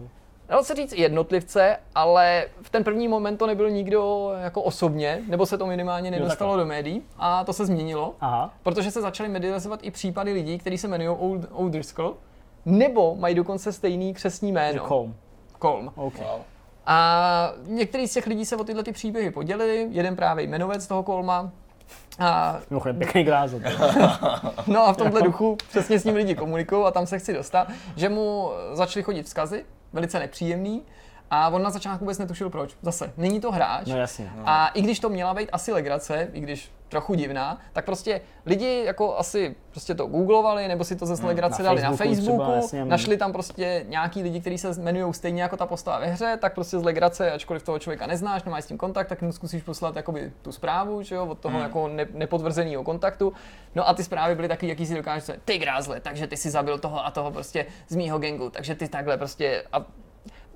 [0.50, 5.46] Dalo se říct jednotlivce, ale v ten první moment to nebyl nikdo jako osobně, nebo
[5.46, 8.54] se to minimálně nedostalo do médií a to se změnilo, Aha.
[8.64, 12.18] protože se začaly medializovat i případy lidí, kteří se jmenují Old, O'Driscoll,
[12.66, 14.88] nebo mají dokonce stejný křesní jméno.
[14.88, 15.16] Colm.
[15.62, 15.92] Colm.
[15.96, 16.18] OK.
[16.18, 16.42] Wow.
[16.86, 21.04] A některý z těch lidí se o tyhle ty příběhy podělili, jeden právě jmenovec toho
[21.04, 21.52] Kolma.
[22.20, 23.60] A Mimochodem, pěkný grázl.
[24.68, 27.68] No a v tomhle duchu přesně s ním lidi komunikují a tam se chci dostat,
[27.96, 30.82] že mu začaly chodit vzkazy, velice nepříjemný,
[31.32, 32.78] a on na začátku vůbec netušil proč.
[32.82, 33.88] Zase, není to hráč.
[33.88, 34.32] No jasně.
[34.46, 38.84] A i když to měla být asi legrace, i když trochu divná, tak prostě lidi
[38.86, 42.56] jako asi prostě to googlovali, nebo si to ze legrace na dali na Facebooku třeba,
[42.56, 42.90] jasně, mm.
[42.90, 46.54] našli tam prostě nějaký lidi, kteří se jmenují stejně jako ta postava ve hře, tak
[46.54, 49.96] prostě z legrace, ačkoliv toho člověka neznáš, nemáš s tím kontakt, tak mu zkusíš poslat
[49.96, 53.34] jakoby tu zprávu, že jo, od toho jako ne, nepotvrzeného kontaktu.
[53.76, 56.80] No a ty zprávy byly taky, jaký si dokážeš, ty grázle, takže ty si zabil
[56.80, 59.86] toho a toho prostě z mýho gengu, takže ty takhle prostě a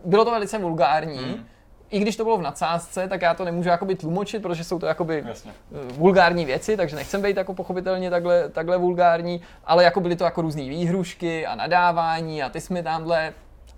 [0.05, 1.17] bylo to velice vulgární.
[1.17, 1.45] Hmm.
[1.89, 4.85] I když to bylo v nadsázce, tak já to nemůžu jakoby tlumočit, protože jsou to
[4.85, 5.51] jakoby Jasně.
[5.73, 10.23] eh, vulgární věci, takže nechcem být jako pochopitelně takhle, takhle vulgární, ale jako byly to
[10.23, 13.33] jako různé výhrušky a nadávání a ty jsme tamhle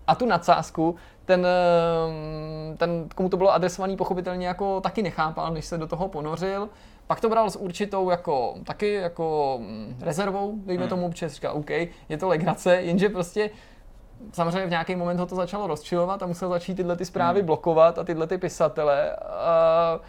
[0.08, 0.96] a tu nadsázku
[1.26, 6.08] ten, ehm, ten, komu to bylo adresovaný, pochopitelně jako taky nechápal, než se do toho
[6.08, 6.70] ponořil.
[7.08, 10.90] Pak to bral s určitou jako, taky jako mm, rezervou, dejme Hmm.
[10.90, 13.50] tomu, si říkal, OK, je to legrace, jenže prostě
[14.32, 17.46] samozřejmě v nějaký moment ho to začalo rozčilovat a musel začít tyhle ty zprávy Hmm.
[17.46, 19.12] blokovat a tyhle ty pisatele.
[19.16, 20.00] A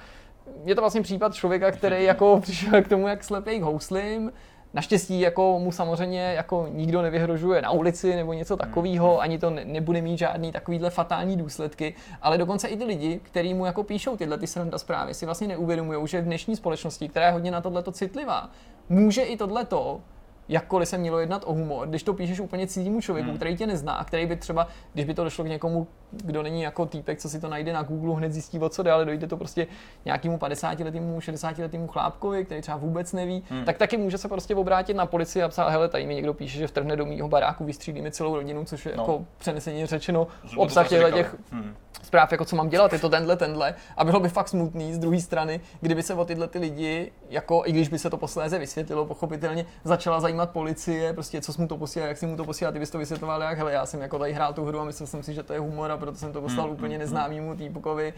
[0.64, 4.32] je to vlastně případ člověka, který jako přišel k tomu, jak slepej k houslim.
[4.74, 9.64] Naštěstí jako mu samozřejmě jako nikdo nevyhrožuje na ulici nebo něco takového, ani to ne,
[9.64, 14.16] nebude mít žádný takovýhle fatální důsledky, ale dokonce i ty lidi, kteří mu jako píšou
[14.16, 17.60] tyhle ty sranda zprávy, si vlastně neuvědomují, že v dnešní společnosti, která je hodně na
[17.60, 18.50] tohleto citlivá,
[18.88, 20.00] může i tohleto
[20.48, 23.36] jakkoliv se mělo jednat o humor, když to píšeš úplně cizímu člověku, hmm.
[23.36, 26.62] který tě nezná, a který by třeba, když by to došlo k někomu, kdo není
[26.62, 29.26] jako týpek, co si to najde na Google, hned zjistí, o co jde, ale dojde
[29.26, 29.66] to prostě
[30.04, 33.64] nějakému 50-letému, 60-letému chlápkovi, který třeba vůbec neví, hmm.
[33.64, 36.58] tak taky může se prostě obrátit na policii a psát, hele, tady mi někdo píše,
[36.58, 39.02] že vtrhne do mýho baráku, vystřílí mi celou rodinu, což je No.
[39.02, 41.12] jako přeneseně řečeno to obsah říkali.
[41.12, 41.74] těch Hmm.
[42.02, 43.74] zpráv, jako co mám dělat, je to tenhle, tenhle.
[43.96, 47.62] A bylo by fakt smutný z druhé strany, kdyby se o tyhle ty lidi, jako
[47.66, 51.68] i když by se to posléze vysvětlilo, pochopitelně, začala zajímat policie, prostě co jsi mu
[51.68, 54.00] to posílal, jak si mu to posílal, ty bys to vysvětloval, jak hele, já jsem
[54.00, 56.18] jako tady hrál tu hru a myslel jsem si, že to je humor a proto
[56.18, 58.14] jsem to poslal Hmm, úplně hmm, neznámému týpkovi.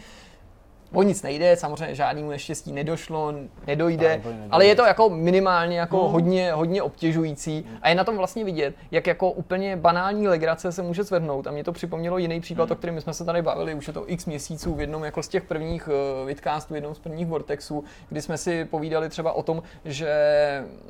[0.92, 3.32] O nic nejde, samozřejmě žádnému neštěstí nedošlo,
[3.66, 4.48] nedojde, úplně nedojde.
[4.50, 6.08] ale je to jako minimálně jako No.
[6.08, 10.82] hodně, hodně obtěžující a je na tom vlastně vidět, jak jako úplně banální legrace se
[10.82, 13.74] může zvednout a mě to připomnělo jiný případ, o kterém my jsme se tady bavili,
[13.74, 16.94] už je to x měsíců v jednom jako z těch prvních uh, vidcastů, v jednom
[16.94, 20.08] z prvních Vortexů, kdy jsme si povídali třeba o tom, že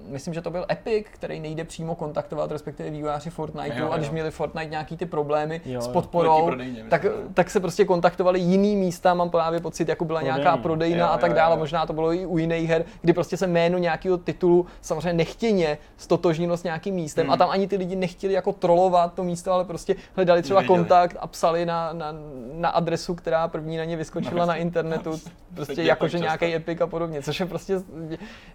[0.09, 4.09] myslím, že to byl Epic, který nejde přímo kontaktovat, respektive vývojáři Fortniteu Jo, a když
[4.09, 4.13] jo.
[4.13, 5.93] měli Fortnite nějaký ty problémy Jo, s jo.
[5.93, 10.41] podporou, prodejně, tak, tak se prostě kontaktovali jiný místa, mám právě pocit, jako byla Prodejny.
[10.41, 11.59] nějaká prodejna Jo, a tak jo, dále, jo.
[11.59, 15.79] možná to bylo i u jiných her, kdy prostě se jméno nějakého titulu samozřejmě nechtěně
[15.97, 17.33] stotožnilo s nějakým místem Hmm.
[17.33, 20.79] a tam ani ty lidi nechtěli jako trolovat to místo, ale prostě hledali třeba Nevěděli.
[20.79, 22.13] kontakt a psali na, na,
[22.53, 25.21] na adresu, která první na ně vyskočila na internetu,
[25.55, 26.25] prostě děje jako, tak že často.
[26.25, 27.75] nějaký epic a podobně, což je prostě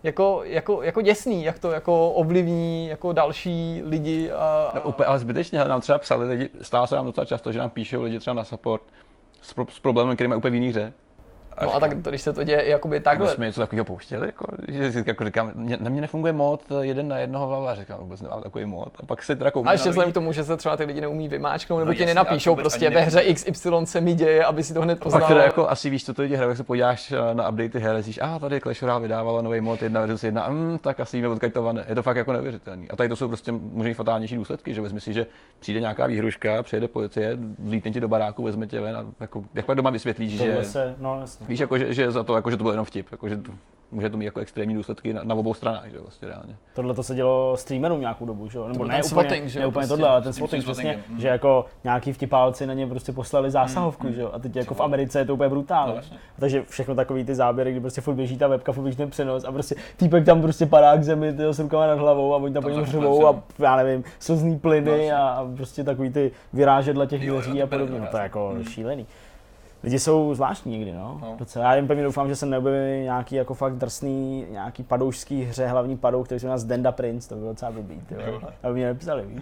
[0.03, 5.19] jako, jako, jako děsný, jak to jako ovlivní jako další lidi a, No, úplně, ale
[5.19, 8.33] zbytečně nám třeba psali lidi, stává se nám docela často, že nám píšou lidi třeba
[8.33, 8.81] na support
[9.41, 10.93] s, pro, s problémem, který mají úplně v jiný hře.
[11.63, 14.25] No a tak to, když se to děje jakoby Takhle takhle, jsme něco takového pouštěli,
[14.25, 17.99] jako, že si jako říkám, mě, na mě nefunguje mod jeden na jednoho a říkám,
[17.99, 18.91] vůbec nemám takový mod.
[18.99, 21.01] A pak si teda koukám A ještě vzhledem k tomu, že se třeba ty lidi
[21.01, 23.33] neumí vymáčknout, nebo No ti nenapíšou a prostě ve hře.
[23.33, 25.27] XY se mi děje, aby si to hned Pak poznal.
[25.27, 28.01] teda jako asi víš, co to lidi hrají, jak se podíváš eh, na updaty her,
[28.01, 31.17] zjistíš, a ah, tady Clash Royale vydávala nový mod 1 versus 1, mm, tak asi
[31.17, 31.85] víme, odkud to vane.
[31.89, 32.89] Je to fakt jako neuvěřitelný.
[32.89, 35.25] A tady to jsou prostě možná fatálnější důsledky, že vezmi si, že
[35.59, 39.65] přijde nějaká výhruška, přijede policie, vlítne ti do baráku, vezme tě ven a jako, jak
[39.65, 41.45] pak doma vysvětlíš, že, se, no jasně.
[41.51, 43.51] Víš, jako, že, že, za to, jako, že to byl jenom vtip, jako, že to,
[43.91, 46.55] může to mít jako extrémní důsledky na, na obou stranách, že vlastně reálně.
[46.75, 48.67] Tohle to se dělo streamerům nějakou dobu, že jo?
[48.67, 49.89] Nebo ne ten úplně, swatting, že ne úplně prostě.
[49.89, 51.19] tohle, ale ten S tím swatting přesně, mm.
[51.19, 54.29] že jako nějaký vtipálci na ně prostě poslali zásahovku, že jo?
[54.33, 55.95] A teď jako v Americe je to úplně No, brutální.
[55.95, 56.17] jasně.
[56.39, 59.43] Takže všechno takový ty záběry, kdy prostě furt běží ta webka, furt běží ten přenos
[59.43, 62.53] a prostě týpek tam prostě padá k zemi, tyjo, s rukama nad hlavou a oni
[62.53, 65.13] tam po něm řvou a já nevím, slzný plyny Vlastně.
[65.13, 67.99] a, a prostě takový ty vyrážedla těch dveří a podobně.
[67.99, 68.63] No to je jako Hmm.
[68.63, 69.05] šílený.
[69.83, 71.17] Lidi jsou zvláštní někdy, no.
[71.21, 71.35] No.
[71.39, 71.65] Docela.
[71.65, 75.97] Já jen pevně doufám, že se neobjeví nějaký jako fakt drsný, nějaký padoušský hře, hlavní
[75.97, 78.41] padou, který se jmenuje Denda Prince, to bylo docela blbý, ty vole.
[78.63, 79.41] Aby mě nepsali, víš,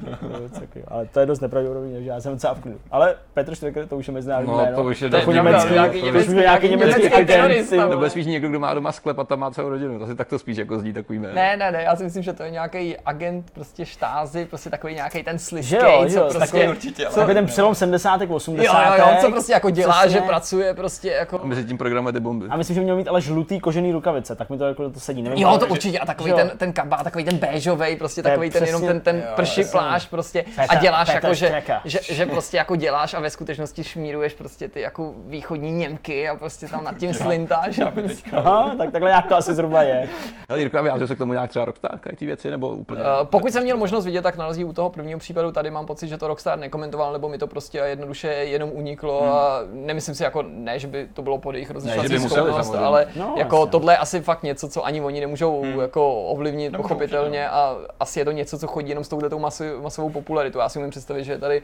[0.62, 2.78] jako, ale to je dost nepravděpodobné, že já jsem docela v klidu.
[2.92, 4.76] Ale Petr Štreker, to už je mezinárodní No, jméno.
[4.78, 7.90] to už je to německý, nějaký německý- je nějaký německý agent, no.
[7.90, 10.04] To bude spíš někdo, kdo má doma sklep a tam má celou rodinu.
[10.04, 11.34] Asi tak to spíš jako zní takový jméno.
[11.36, 14.94] Ne, ne, ne, já si myslím, že to je nějaký agent prostě štázy, prostě takový
[14.94, 16.70] nějaký ten sliskej, jo, že co jo, prostě...
[17.16, 18.22] takový ten přelom 70.
[18.30, 18.86] 80.
[18.86, 21.40] jo, jo, jo, co prostě jako dělá, že pracuje prostě jako...
[21.44, 22.46] Mezi tím programem ty bomby.
[22.50, 25.22] A myslím, že měl mít ale žlutý kožený rukavice, tak mi to jako to sedí.
[25.22, 28.64] Nevím, Jo, to určitě, a takový ten, ten kabát, takový ten béžovej, prostě takový ten
[28.64, 32.76] jenom ten, ten jo, prší pláž prostě a děláš jako, že, že, že, prostě jako
[32.76, 37.14] děláš a ve skutečnosti šmíruješ prostě ty jako východní Němky a prostě tam nad tím
[37.14, 37.80] slintáš.
[37.80, 37.94] a
[38.32, 40.10] Aha, tak takhle nějak to asi zhruba je.
[40.50, 43.02] Ale Jirko, a vyjádřil se k tomu nějak třeba Rockstar, ty věci, nebo úplně?
[43.02, 45.86] Eh, Pokud jsem měl možnost vidět, tak na rozdíl u toho prvního případu tady mám
[45.86, 50.19] pocit, že to Rockstar nekomentoval, nebo mi to prostě jednoduše jenom uniklo a nemyslím si
[50.24, 51.74] jako ne, že by to bylo pod jejich Hmm.
[51.76, 53.72] rozlišovací schopnost, ale No, jako jasně.
[53.72, 58.20] tohle je asi fakt něco, co ani oni nemůžou jako ovlivnit Nemůžou pochopitelně a asi
[58.20, 60.60] je to něco, co chodí jenom s touhletou maso- masovou popularitou.
[60.60, 61.62] Já si umím představit, že je tady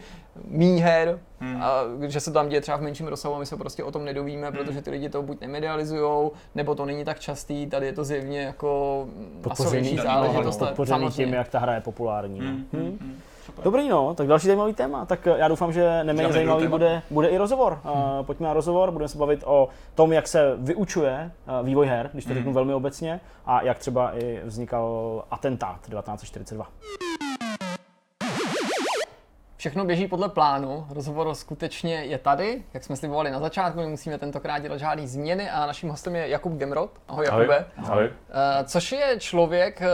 [0.48, 1.20] míň her
[1.62, 3.92] a že se to tam děje třeba v menším rozsahu a my se prostě o
[3.92, 7.94] tom nedovíme, protože ty lidi to buď nemedializujou, nebo to není tak častý, tady je
[7.94, 9.06] to zjevně jako
[9.48, 10.58] masovější Podpořený, záležitost.
[10.60, 11.36] podpořený tím, samozřejmě.
[11.38, 12.40] jak ta hra je populární.
[12.40, 12.46] no.
[12.46, 12.78] Hmm, Hm.
[12.80, 13.20] hmm, hmm.
[13.46, 13.64] Super.
[13.64, 15.06] Dobrý no, tak další zajímavý téma.
[15.06, 17.80] Tak eh, já doufám, že neméně zajímavý bude, bude i rozhovor.
[17.84, 22.10] Uh, pojďme na rozhovor, budeme se bavit o tom, jak se vyučuje uh, vývoj her,
[22.14, 26.68] když to řeknu velmi obecně, a jak třeba i vznikal atentát 1942.
[29.66, 34.60] Všechno běží podle plánu, rozhovor skutečně je tady, jak jsme slibovali na začátku, nemusíme tentokrát
[34.60, 36.92] dělat žádný změny a naším hostem je Jakub Gemrot.
[37.08, 37.66] Ahoj Jakube.
[37.78, 38.06] Ahoj.
[38.06, 39.88] Eh, Což je člověk ehm,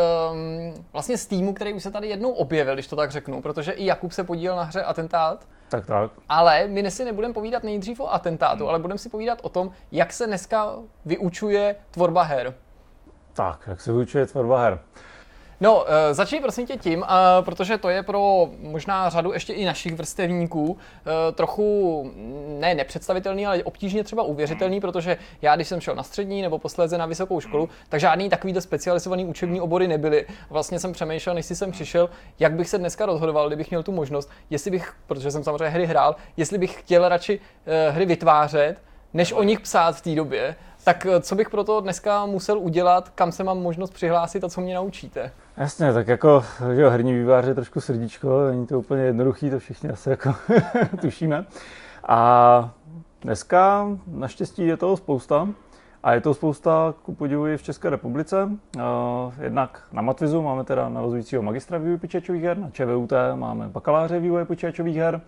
[0.93, 3.85] vlastně z týmu, který už se tady jednou objevil, když to tak řeknu, protože i
[3.85, 6.11] Jakub se podílel na hře Atentát, Tak tak.
[6.29, 10.13] ale my si nebudeme povídat nejdřív o atentátu, ale budeme si povídat o tom, jak
[10.13, 10.73] se dneska
[11.05, 12.53] vyučuje tvorba her.
[13.33, 14.79] Tak, jak se vyučuje tvorba her?
[15.61, 17.07] No, e, začni prosím tě tím, e,
[17.41, 23.47] protože to je pro možná řadu ještě i našich vrstevníků e, trochu mm, ne nepředstavitelný,
[23.47, 27.39] ale obtížně třeba uvěřitelný, protože já, když jsem šel na střední nebo posléze na vysokou
[27.39, 30.25] školu, tak žádný takovýto specializovaný učební obory nebyly.
[30.49, 32.09] Vlastně jsem přemýšlel, než jsem přišel,
[32.39, 35.85] jak bych se dneska rozhodoval, kdybych měl tu možnost, jestli bych, protože jsem samozřejmě hry
[35.85, 37.39] hrál, jestli bych chtěl radši
[37.91, 38.75] hry vytvářet,
[39.13, 40.55] než o nich psát v té době.
[40.83, 44.49] Tak e, co bych pro to dneska musel udělat, kam se mám možnost přihlásit a
[44.49, 45.31] co mě naučíte?
[45.57, 46.43] Jasně, tak jako,
[46.75, 50.35] že jo, herní vývář je trošku srdíčko, není to úplně jednoduchý, to všichni asi jako
[51.01, 51.45] tušíme.
[52.07, 52.73] A
[53.21, 55.47] dneska naštěstí je toho spousta.
[56.03, 58.43] A je to spousta, ku podivu, i v České republice.
[58.43, 58.81] Uh,
[59.41, 64.45] jednak na Matvizu máme teda navazujícího magistra vývoje počítačových her, na ČVUT máme bakaláře vývoje
[64.45, 65.21] počítačových her.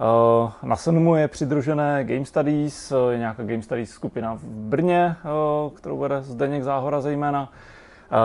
[0.00, 5.16] Uh, na Senumu je přidružené Game Studies, uh, je nějaká Game Studies skupina v Brně,
[5.24, 7.52] uh, kterou vede Zdeněk Záhora zejména.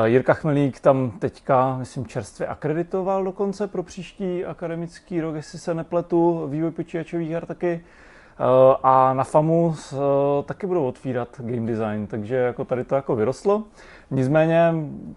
[0.06, 6.48] Jirka Chmelík tam teďka, myslím, čerstvě akreditoval dokonce pro příští akademický rok, jestli se nepletu,
[6.48, 7.82] vývoj počítačových her taky.
[8.84, 9.76] A na FAMu
[10.46, 13.64] taky budou otvírat game design, takže jako tady to jako vyrostlo.
[14.12, 14.74] Nicméně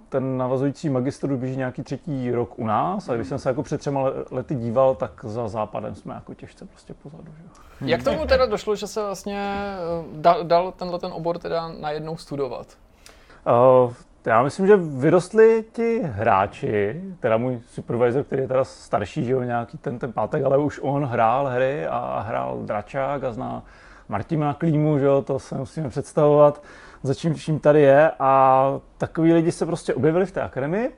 [0.09, 3.79] ten navazující magistr běží nějaký třetí rok u nás a když jsem se jako před
[3.79, 7.33] třema le- lety díval, tak za západem jsme jako těžce prostě pozadu.
[7.37, 7.43] Že?
[7.43, 7.89] jo.
[7.89, 12.17] Jak tomu teda došlo, že se vlastně eh, dal, dal tenhle ten obor teda najednou
[12.17, 12.67] studovat?
[13.47, 13.93] Uh,
[14.27, 19.43] já myslím, že vyrostli ti hráči, teda můj supervisor, který je teda starší, že jo,
[19.43, 23.63] nějaký ten, ten pátek, ale už on hrál hry a hrál Dračák a zná
[24.09, 26.63] Martina Klímu, že jo, to se musíme představovat,
[27.03, 28.65] za čím vším tady je a
[28.99, 30.91] takový lidi se prostě objevili v té akademii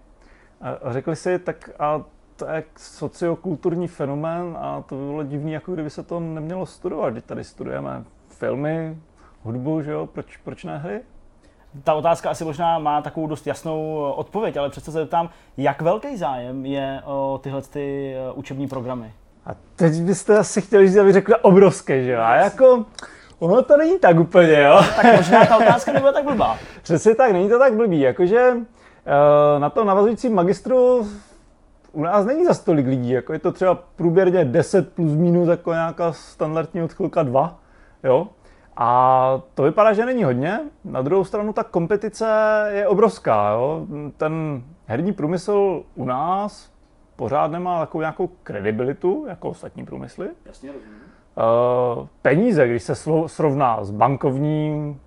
[0.61, 2.02] a řekli si, tak a
[2.36, 7.11] to je sociokulturní fenomén a to by bylo divný, jako kdyby se to nemělo studovat,
[7.11, 8.98] když tady studujeme filmy,
[9.42, 11.00] hudbu, že jo, proč, proč ne hry?
[11.84, 15.82] Ta otázka asi možná má takovou dost jasnou eh, odpověď, ale přesto se zeptám, jak
[15.82, 19.12] velký zájem je o tyhle ty eh, učební programy?
[19.46, 22.20] A teď byste asi chtěli říct, aby řekla obrovské, že jo?
[22.20, 22.84] A jako,
[23.39, 24.80] ono to není tak úplně, jo?
[24.97, 26.59] Tak možná ta otázka nebude tak blbá.
[26.82, 31.09] Přesně tak, není to tak blbý, jakože eh, na tom navazujícím magistru
[31.93, 35.72] u nás není za tolik lidí, jako je to třeba průběrně 10 plus minus jako
[35.72, 37.59] nějaká standardní odchylka 2,
[38.05, 38.28] jo?
[38.76, 40.61] A to vypadá, že není hodně.
[40.85, 42.26] Na druhou stranu ta kompetice
[42.72, 43.51] je obrovská.
[43.51, 43.87] Jo?
[44.16, 46.70] Ten herní průmysl u nás
[47.16, 50.28] pořád nemá takovou nějakou kredibilitu jako ostatní průmysly.
[50.47, 50.99] Jasně rozumím.
[51.37, 52.95] Uh, peníze, když se
[53.26, 55.01] srovná s bankovním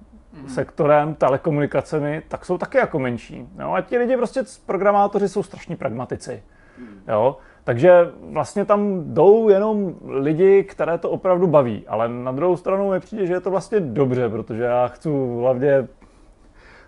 [0.47, 3.47] sektorem, telekomunikacemi, tak jsou taky jako menší.
[3.59, 3.73] Jo?
[3.73, 6.43] A ti lidi prostě, programátoři jsou strašní pragmatici.
[7.07, 7.37] Jo?
[7.63, 11.83] Takže vlastně tam jdou jenom lidi, které to opravdu baví.
[11.87, 15.09] Ale na druhou stranu mi přijde, že je to vlastně dobře, protože já chci
[15.41, 15.87] hlavně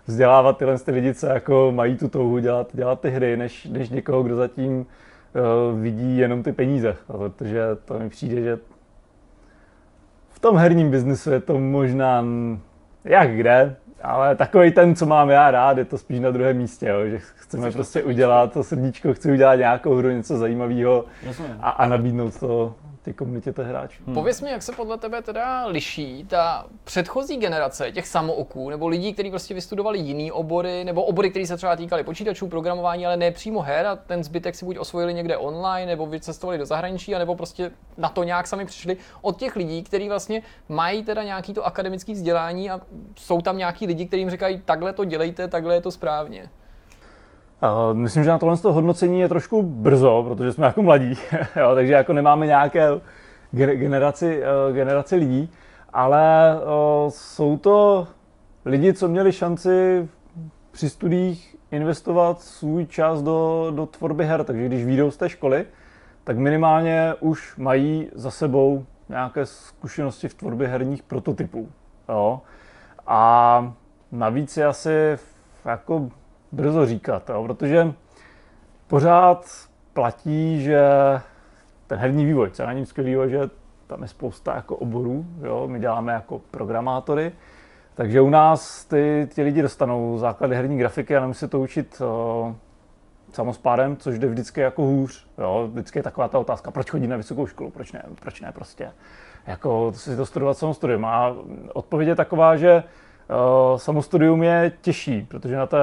[0.06, 3.90] vzdělávat tyhle ty lidi, co jako mají tu touhu dělat, dělat ty hry, než, než
[3.90, 6.96] někoho, kdo zatím uh, vidí jenom ty peníze.
[7.06, 8.58] Protože to mi přijde, že
[10.40, 12.24] v tom herním biznesu je to možná
[13.04, 16.86] jak kde, ale takový ten, co mám já rád, je to spíš na druhém místě,
[16.86, 21.04] jo, že chceme Chceš prostě udělat to srdíčko, chci udělat nějakou hru, něco zajímavého
[21.60, 24.02] a, a nabídnout to ty komunitě těch hráčů.
[24.04, 24.14] Hmm.
[24.14, 29.12] Pověz mi, jak se podle tebe teda liší ta předchozí generace těch samooků, nebo lidí,
[29.12, 33.30] kteří prostě vystudovali jiný obory, nebo obory, které se třeba týkaly počítačů, programování, ale ne
[33.30, 37.34] přímo her a ten zbytek si buď osvojili někde online, nebo vycestovali do zahraničí, nebo
[37.34, 41.66] prostě na to nějak sami přišli od těch lidí, kteří vlastně mají teda nějaký to
[41.66, 42.80] akademické vzdělání a
[43.16, 46.50] jsou tam nějaký lidi, kterým říkají, takhle to dělejte, takhle je to správně.
[47.92, 51.14] Myslím, že na tohle hodnocení je trošku brzo, protože jsme jako mladí,
[51.56, 52.88] jo, takže jako nemáme nějaké
[53.52, 55.50] generaci, uh, generaci lidí,
[55.92, 58.06] ale uh, jsou to
[58.64, 60.08] lidi, co měli šanci
[60.70, 65.66] při studiích investovat svůj čas do, do tvorby her, takže když výjdou z té školy,
[66.24, 71.68] tak minimálně už mají za sebou nějaké zkušenosti v tvorbě herních prototypů.
[72.08, 72.40] Jo.
[73.06, 73.72] A
[74.12, 75.18] navíc je asi
[75.64, 76.10] jako
[76.52, 77.92] brzo říkat, jo, protože
[78.86, 79.46] pořád
[79.92, 80.80] platí, že
[81.86, 83.40] ten herní vývoj, co na něm skvělý, že
[83.86, 87.32] tam je spousta jako oborů, jo, my děláme jako programátory,
[87.94, 92.54] takže u nás ty, ty lidi dostanou základy herní grafiky a nemusí to učit o,
[93.32, 95.26] samospádem, což jde vždycky jako hůř.
[95.38, 95.68] Jo.
[95.72, 98.92] Vždycky je taková ta otázka, proč chodit na vysokou školu, proč ne, proč ne prostě.
[99.46, 101.04] Jako si to studovat samostudium.
[101.04, 101.36] A
[101.72, 105.78] odpověď je taková, že uh, samostudium je těžší, protože na té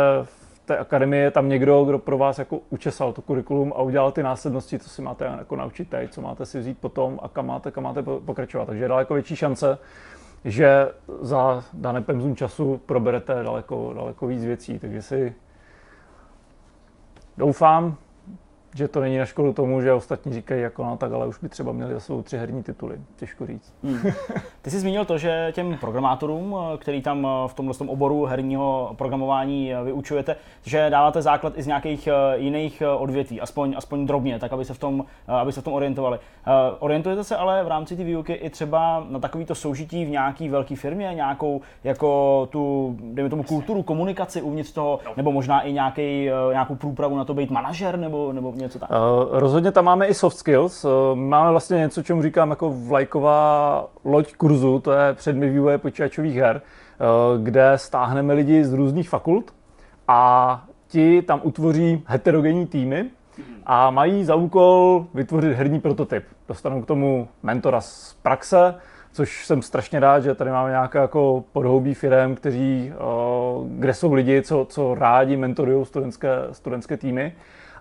[0.68, 4.24] té akademii je tam někdo, kdo pro vás jako učesal to kurikulum a udělal ty
[4.24, 7.72] následnosti, co si máte jako naučit teď, co máte si vzít potom a kam máte,
[7.72, 8.65] kam máte pokračovat.
[8.65, 9.78] Takže je daleko větší šance,
[10.45, 10.88] že
[11.22, 14.80] za dané pemzum času proberete daleko, daleko víc věcí.
[14.80, 15.36] Takže si
[17.38, 17.95] doufám,
[18.78, 21.49] že to není na školu tomu, že ostatní říkají, jako no tak, ale už by
[21.49, 22.97] třeba měli za sebou tři herní tituly.
[23.15, 23.73] Těžko říct.
[23.84, 23.99] Hmm.
[24.61, 29.73] Ty jsi zmínil to, že těm programátorům, který tam v tomhle tom oboru herního programování
[29.84, 34.53] vyučujete, že dáváte základ i z nějakých eh, jiných eh, odvětví, aspoň, aspoň drobně, tak
[34.53, 36.19] aby se v tom, eh, aby se v tom orientovali.
[36.80, 40.75] Orientujete se ale v rámci té výuky i třeba na takovýto soužití v nějaké velké
[40.75, 46.75] firmě, nějakou jako tu, dejme tomu, kulturu, komunikaci uvnitř toho, nebo možná i nějaký, nějakou
[46.75, 48.89] průpravu na to být manažer, nebo, nebo něco tak?
[48.89, 48.95] Uh,
[49.32, 50.86] rozhodně tam máme i soft skills.
[50.86, 56.36] Uh, máme vlastně něco, čemu říkám jako vlajková loď kurzu, to je předmět vývoje počítačových
[56.36, 59.53] her, uh, kde stáhneme lidi z různých fakult
[60.07, 63.05] a ti tam utvoří heterogenní týmy
[63.65, 66.24] a mají za úkol vytvořit herní prototyp.
[66.47, 68.76] Dostanou k tomu mentora z praxe,
[69.11, 72.91] což jsem strašně rád, že tady máme nějaké jako podhoubí firm, kteří,
[73.68, 77.34] kde jsou lidi, co, co rádi mentorují studentské, studentské týmy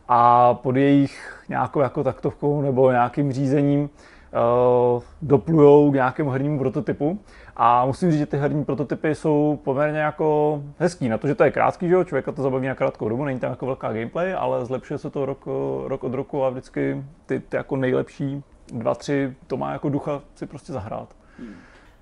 [0.08, 7.18] a pod jejich nějakou jako taktovkou nebo nějakým řízením uh, doplujou k nějakému hernímu prototypu.
[7.56, 11.08] A musím říct, že ty herní prototypy jsou poměrně jako hezký.
[11.08, 13.40] Na to, že to je krátký, že jo, člověka to zabaví na krátkou dobu, není
[13.40, 15.46] tam jako velká gameplay, ale zlepšuje se to rok,
[15.86, 18.42] rok od roku a vždycky ty, ty jako nejlepší
[18.72, 21.08] dva, tři, to má jako ducha si prostě zahrát.
[21.38, 21.54] Hmm.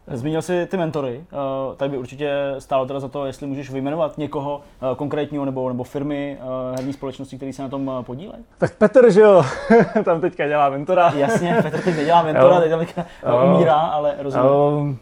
[0.07, 4.19] Zmínil jsi ty mentory, eh, tady by určitě stálo teda za to, jestli můžeš vyjmenovat
[4.19, 8.45] někoho eh, konkrétního nebo, nebo firmy uh, herní společnosti, které se na tom podílejí.
[8.59, 9.45] Tak Petr, že jo,
[10.05, 11.13] tam teďka dělá mentora.
[11.17, 14.51] Jasně, Petr teď nedělá mentora, teď tam umírá, ale rozumím.
[14.51, 14.99] Um,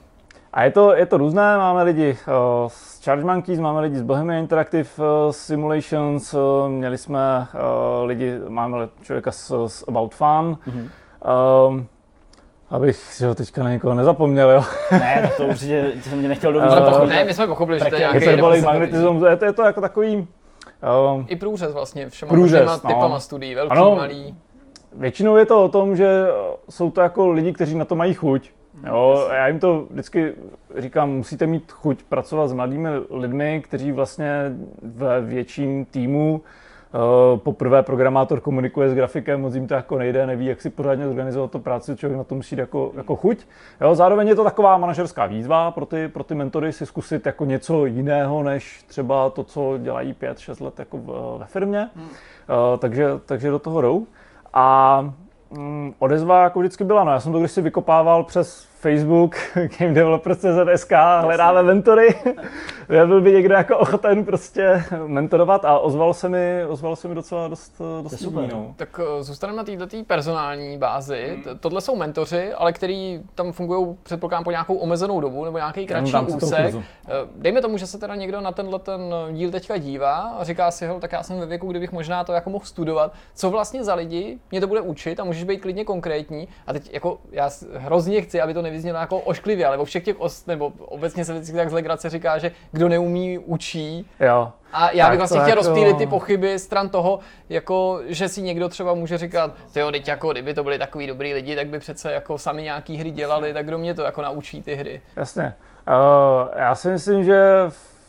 [0.52, 2.18] a je to, je to různé, máme lidi
[2.66, 4.90] z Charge Monkeys, máme lidi z Bohemian Interactive
[5.30, 6.34] Simulations,
[6.68, 7.46] měli jsme
[8.04, 10.88] lidi, máme člověka z, z About Fun, mm-hmm.
[11.68, 11.86] um,
[12.72, 14.64] Abych si ho teďka na někoho nezapomněl, jo.
[14.92, 16.76] Ne, to určitě jsem mě nechtěl dovíst.
[16.76, 18.64] Uh, ne, my jsme pochopili, že to je nějaký...
[18.64, 20.16] magnetism, je to, je to jako takový...
[20.16, 22.88] Uh, I průřez vlastně všema průřez, no.
[22.88, 24.34] typama studií, velký, ano, malý.
[24.92, 26.26] Většinou je to o tom, že
[26.70, 28.50] jsou to jako lidi, kteří na to mají chuť.
[28.86, 30.32] Jo, já jim to vždycky
[30.78, 34.52] říkám, musíte mít chuť pracovat s mladými lidmi, kteří vlastně
[34.82, 36.40] ve větším týmu
[37.36, 41.50] poprvé programátor komunikuje s grafikem, moc jim to jako nejde, neví, jak si pořádně zorganizovat
[41.50, 43.38] to práci, člověk na to musí jako, jako chuť.
[43.80, 47.44] Jo, zároveň je to taková manažerská výzva pro ty, pro ty mentory si zkusit jako
[47.44, 51.90] něco jiného, než třeba to, co dělají 5-6 let jako v, ve firmě.
[51.96, 52.04] Hmm.
[52.04, 52.10] Uh,
[52.78, 54.06] takže, takže do toho jdou.
[54.54, 55.00] A
[55.50, 59.36] mm, odezva jako vždycky byla, no já jsem to když si vykopával přes Facebook,
[59.78, 62.08] Game Developer.cz.sk, hledáme mentory.
[62.88, 67.48] Byl by někdo jako ochoten prostě mentorovat a ozval se mi, ozval se mi docela
[67.48, 68.40] dost, dost super.
[68.42, 68.74] lidí, no.
[68.76, 71.40] Tak eh, zůstaneme na této personální bázi.
[71.44, 75.86] T- Tohle jsou mentoři, ale který tam fungují, předpokládám, po nějakou omezenou dobu nebo nějaký
[75.86, 76.74] kratší toho úsek.
[76.74, 79.00] Eh, Dejme tomu, že se teda někdo na tenhle ten
[79.32, 82.32] díl teďka dívá a říká si, hel, tak já jsem ve věku, kdybych možná to
[82.32, 83.12] jako mohl studovat.
[83.34, 86.48] Co vlastně za lidi mě to bude učit a můžeš být klidně konkrétní.
[86.66, 90.20] A teď jako já hrozně chci, aby to nevyznělo jako ošklivě, ale o všech těch,
[90.20, 94.06] os, nebo obecně se vždycky tak z legrace říká, že kdo neumí, učí.
[94.20, 94.52] Jo.
[94.72, 97.18] A já bych vlastně chtěl jako- rozptýlit ty pochyby stran toho,
[97.48, 101.34] jako, že si někdo třeba může říkat, jo, teď jako kdyby to byli takový dobrý
[101.34, 104.62] lidi, tak by přece jako sami nějaký hry dělali, tak kdo mě to jako naučí
[104.62, 105.00] ty hry.
[105.16, 105.54] Jasně.
[105.88, 107.42] Uh, já si myslím, že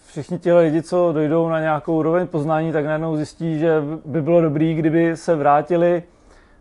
[0.07, 4.41] všichni ti lidi, co dojdou na nějakou úroveň poznání, tak najednou zjistí, že by bylo
[4.41, 6.03] dobré, kdyby se vrátili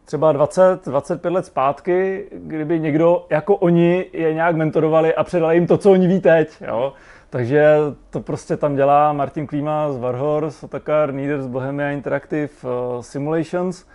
[0.04, 5.66] třeba 20, 25 let zpátky, kdyby někdo jako oni je nějak mentorovali a předali jim
[5.66, 6.62] to, co oni ví teď.
[6.68, 6.92] Jo?
[7.30, 7.76] Takže
[8.10, 13.86] to prostě tam dělá Martin Klíma z Warhorse, Otakar Nieder z Bohemia Interactive uh, Simulations.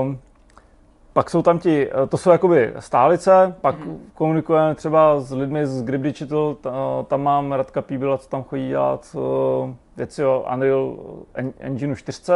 [0.00, 0.18] Um,
[1.14, 3.96] pak jsou tam ti, eh, to jsou jakoby stálice, pak mm-hmm.
[4.14, 8.68] komunikujeme třeba s lidmi z Grip Digital, ta- tam mám Radka Píbila, co tam chodí
[8.68, 10.96] dělat eh, věci o Unreal
[11.34, 12.32] En- Engineu 4.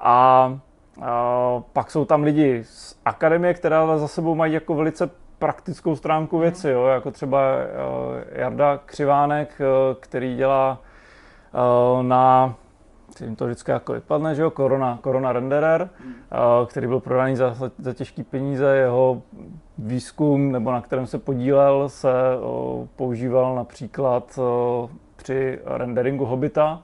[0.00, 0.58] A,
[1.02, 5.96] a pak jsou tam lidi z akademie, které ale za sebou mají jako velice praktickou
[5.96, 10.78] stránku věci, jo, jako třeba eh, Jarda Křivánek, eh, který dělá
[11.54, 12.54] eh, na
[13.20, 16.36] jim to vždycky jako vypadne, že jo, Corona, Corona Renderer, eh,
[16.66, 19.22] který byl prodaný za, za, těžké peníze, jeho
[19.78, 22.08] výzkum, nebo na kterém se podílel, se
[22.96, 24.38] používal například
[25.16, 26.82] při renderingu Hobita,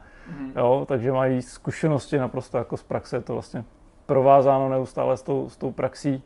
[0.56, 3.64] jo, takže mají zkušenosti naprosto jako z praxe, je to vlastně
[4.06, 6.22] provázáno neustále s tou, s tou praxí.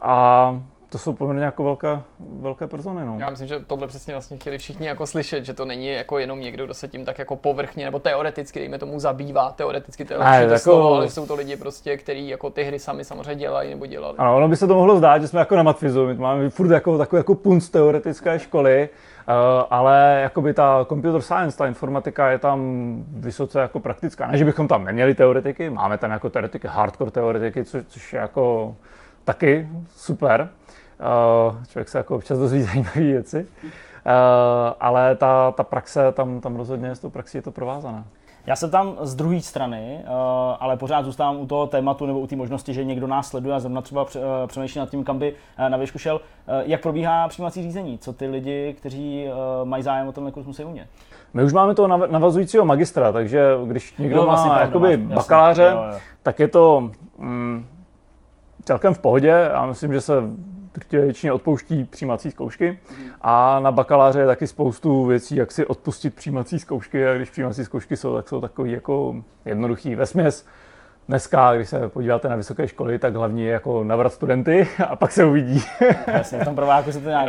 [0.00, 0.54] A
[0.90, 2.00] to jsou poměrně jako velké,
[2.40, 3.16] velké persony, no.
[3.18, 6.40] Já myslím, že tohle přesně vlastně chtěli všichni jako slyšet, že to není jako jenom
[6.40, 10.18] někdo, kdo se tím tak jako povrchně nebo teoreticky, dejme tomu, zabývá, teoreticky to je
[10.18, 13.70] lepší jako- slovo, ale jsou to lidi prostě, kteří jako ty hry sami samozřejmě dělají
[13.70, 14.14] nebo dělali.
[14.18, 16.70] Ano, ono by se to mohlo zdát, že jsme jako na matfizu, my máme furt
[16.70, 18.88] jako takový jako punc teoretické školy,
[19.28, 19.32] eh,
[19.70, 22.58] ale jakoby ta computer science, ta informatika je tam
[23.08, 24.26] vysoce jako praktická.
[24.26, 28.20] Ne, že bychom tam neměli teoretiky, máme tam jako teoretiky, hardcore teoretiky, což, což je
[28.20, 28.74] jako
[29.28, 30.48] taky super.
[31.00, 33.46] Eh, Člověk se jako občas dozví zajímavé věci.
[33.64, 34.10] Eh,
[34.80, 38.04] ale ta, ta praxe, tam, tam rozhodně s tou praxí je to provázané.
[38.46, 40.10] Já se tam z druhé strany, uh,
[40.60, 43.60] ale pořád zůstávám u toho tématu nebo u té možnosti, že někdo nás sleduje a
[43.60, 46.14] zrovna třeba pře- uh, přemýšlí nad tím, kam by uh, na výšku šel.
[46.16, 46.20] Uh,
[46.64, 47.98] jak probíhá přijímací řízení?
[47.98, 49.24] Co ty lidi, kteří
[49.60, 50.86] uh, mají zájem o tenhle kurz, musí umět?
[51.34, 54.96] My už máme toho nav- navazujícího magistra, takže když někdo Jo, má vlastně pravda, jakoby
[54.96, 55.98] bakaláře, Jo, jo.
[56.22, 57.66] tak je to mm,
[58.68, 59.28] celkem v pohodě.
[59.28, 60.12] Já myslím, že se
[60.90, 62.78] většině odpouští přijímací zkoušky.
[63.20, 67.08] A na bakaláře je taky spoustu věcí, jak si odpustit přijímací zkoušky.
[67.08, 69.94] A když přijímací zkoušky jsou, tak jsou takový jako jednoduchý.
[69.94, 70.46] Vesměs
[71.08, 75.12] dneska, když se podíváte na vysoké školy, tak hlavní je jako navrat studenty a pak
[75.12, 75.62] se uvidí.
[76.06, 77.28] Jasně, v tom prváku se to nějak...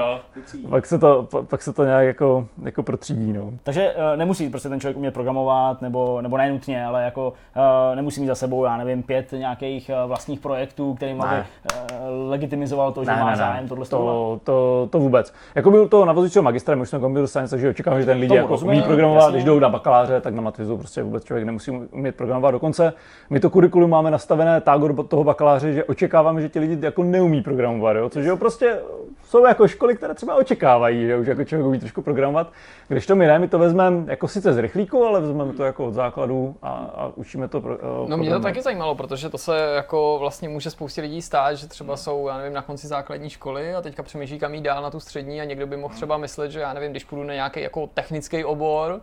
[0.70, 3.34] pak, se to, pa- pak se to nějak jako, jako protřídí.
[3.34, 3.52] No.
[3.64, 7.96] Takže uh, nemusí prostě ten člověk umět programovat, nebo, nebo ne nutně, ale jako uh,
[7.96, 11.46] nemusí mít za sebou, já nevím, pět nějakých uh, vlastních projektů, kterým aby Ne.
[11.74, 15.34] uh, legitimizoval to, že má zájem tohle to, to, to vůbec.
[15.56, 18.36] Jako byl to navazujícího magistra, my už jsme computer science, takže očekávám, že ten lidi
[18.36, 19.34] jako rozumím, umí programovat, jasně.
[19.34, 22.52] když jdou na bakaláře, tak na matfizu prostě vůbec člověk nemusí umět programovat.
[22.52, 22.94] Dokonce
[23.30, 27.04] my to kurikulum máme nastavené tak od toho bakaláře, že očekáváme, že ti lidi jako
[27.04, 28.10] neumí programovat, jo?
[28.10, 28.80] což jo, prostě
[29.24, 32.52] jsou jako školy, které třeba očekávají, že už jako člověk umí trošku programovat.
[32.88, 35.86] Když to my ne, my to vezmeme jako sice z rychlíku, ale vezmeme to jako
[35.86, 37.62] od základu a, a učíme to.
[37.62, 41.54] Pro, No mě to taky zajímalo, protože to se jako vlastně může spoustě lidí stát,
[41.54, 44.84] že třeba jsou, já nevím, na konci základní školy a teďka přemýšlí, kam jít dál
[44.84, 47.34] na tu střední a někdo by mohl třeba myslet, že já nevím, když půjdu na
[47.34, 49.02] nějaký jako technický obor,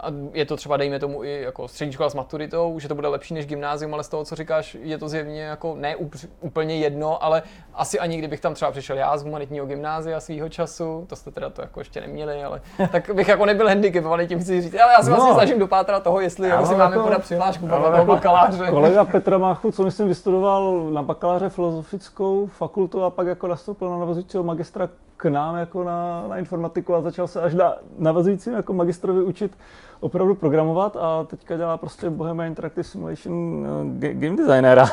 [0.00, 3.08] a je to třeba, dejme tomu, i jako střední škola s maturitou, že to bude
[3.08, 5.96] lepší než gymnázium, ale z toho, co říkáš, je to zjevně jako ne
[6.40, 7.42] úplně jedno, ale
[7.74, 11.50] asi ani kdybych tam třeba přišel já z humanitního gymnázia svýho času, to jste teda
[11.50, 12.60] to jako ještě neměli, ale
[12.92, 15.16] tak bych jako nebyl handicapovaný tím chci říct, ale já se No.
[15.16, 18.04] vlastně snažím dopátrat toho, jestli jako si mám máme jako- podat přihlášku já toho jako
[18.06, 18.66] bakaláře.
[18.70, 23.98] Kolega Petra Máchu, co myslím, vystudoval na bakaláře filozofickou fakultu a pak jako nastoupil na
[23.98, 28.72] navazujícího magistra k nám jako na, na informatiku a začal se až na navazujícím jako
[28.72, 29.52] magistrovi učit
[30.00, 34.86] opravdu programovat a teďka dělá prostě Bohemia Interactive Simulation eh, ga- game designera.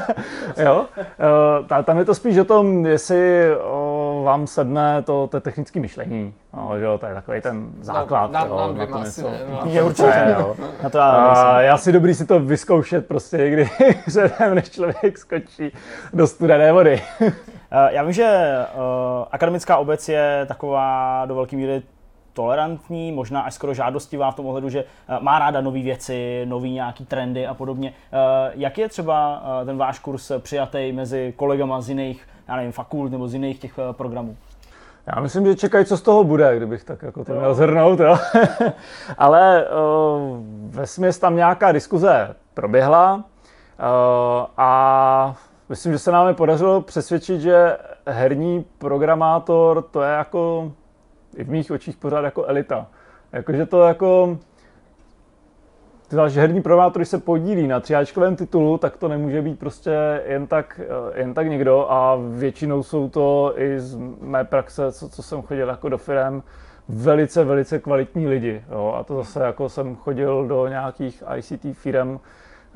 [0.64, 0.84] jo?
[0.98, 5.80] Eh, ta- Tam je to spíš o tom, jestli o, vám sedne to, to technické
[5.80, 6.34] myšlení.
[6.56, 8.30] No, že jo, to je takový ten základ.
[8.46, 9.30] jo, nám na to asi něco.
[9.30, 9.60] ne, no.
[9.70, 10.34] Je určitě.
[10.38, 10.56] Jo.
[10.82, 11.10] Na to já.
[11.10, 13.70] A já si dobrý si to vyzkoušet prostě někdy
[14.06, 15.72] předem, než člověk skočí
[16.12, 17.02] do studené vody.
[17.90, 18.54] Já vím, že
[19.30, 21.82] akademická obec je taková do velké míry
[22.34, 24.84] tolerantní, možná až skoro žádostivá v tom ohledu, že
[25.20, 27.92] má ráda nové věci, nové nějaký trendy a podobně.
[28.54, 33.28] Jak je třeba ten váš kurz přijatý mezi kolegama z jiných, já nevím, fakult nebo
[33.28, 34.36] z jiných těch programů?
[35.06, 38.00] Já myslím, že čekají, co z toho bude, kdybych tak jako to měl zhrnout.
[38.00, 38.16] Jo.
[39.18, 40.38] Ale uh,
[40.70, 43.22] ve směs tam nějaká diskuze proběhla uh,
[44.56, 45.34] a
[45.68, 47.76] myslím, že se nám podařilo přesvědčit, že
[48.06, 50.72] herní programátor to je jako
[51.36, 52.86] i v mých očích pořád jako elita.
[53.32, 54.38] Jakože to jako
[56.28, 60.46] že herní programátor, když se podílí na třiáčkovém titulu, tak to nemůže být prostě jen
[60.46, 65.22] tak, eh, jen tak někdo a většinou jsou to i z mé praxe, co, co
[65.22, 66.42] jsem chodil jako do firm,
[66.88, 68.64] velice, velice kvalitní lidi.
[68.72, 68.94] Jo.
[68.98, 72.18] A to zase jako jsem chodil do nějakých ICT firm,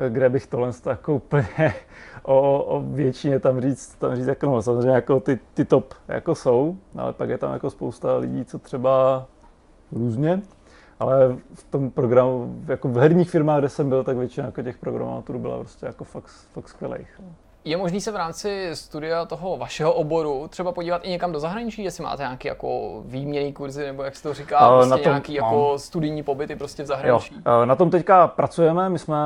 [0.08, 1.74] kde bych tohle jako úplně
[2.22, 6.34] o, o většině tam říct, tam říct jako no, samozřejmě jako ty, ty top jako
[6.34, 9.26] jsou, ale pak je tam jako spousta lidí, co třeba
[9.92, 10.42] různě
[11.00, 14.78] ale v tom programu, jako v herních firmách, kde jsem byl, tak většina jako těch
[14.78, 17.20] programátorů byla prostě jako fakt, fakt skvělých.
[17.22, 17.47] No.
[17.64, 21.84] Je možný se v rámci studia toho vašeho oboru třeba podívat i někam do zahraničí,
[21.84, 25.38] jestli máte nějaký jako výměný kurzy, nebo jak se to říká, prostě na tom, nějaký
[25.38, 25.44] no.
[25.44, 27.34] jako studijní pobyty prostě v zahraničí?
[27.46, 27.64] Jo.
[27.64, 29.16] Na tom teďka pracujeme, my jsme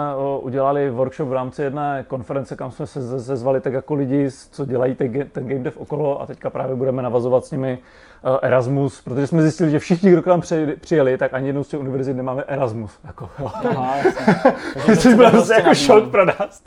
[0.41, 4.95] udělali workshop v rámci jedné konference, kam jsme se zezvali tak jako lidi, co dělají
[4.95, 8.12] ten, ten game dev okolo a teďka právě budeme navazovat s nimi Eh,
[8.43, 10.43] Erasmus, protože jsme zjistili, že všichni, kdo k nám
[10.81, 12.99] přijeli, tak ani jednou z těch univerzit nemáme Erasmus.
[13.05, 13.95] Jako, Aha,
[14.95, 16.63] Což byl prostě jako šok pro nás.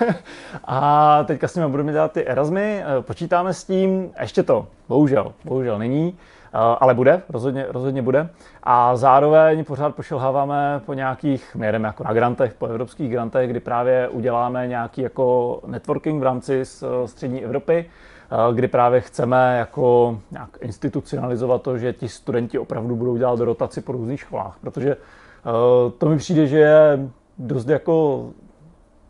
[0.64, 5.32] a teďka s nimi budeme dělat ty Erasmy, eh, počítáme s tím, ještě to, bohužel,
[5.44, 8.28] bohužel není, eh, ale bude, rozhodně, rozhodně bude.
[8.62, 13.60] A zároveň pořád pošilháváme po nějakých, my jedeme jako na grantech, po evropských grantech, kdy
[13.60, 16.62] právě uděláme nějaký jako networking v rámci
[17.06, 18.09] střední Evropy, Eh,
[18.52, 23.92] kdy právě chceme jako nějak institucionalizovat to, že ti studenti opravdu budou dělat rotaci po
[23.92, 27.08] různých školách, protože eh, to mi přijde, že je
[27.38, 28.26] dost jako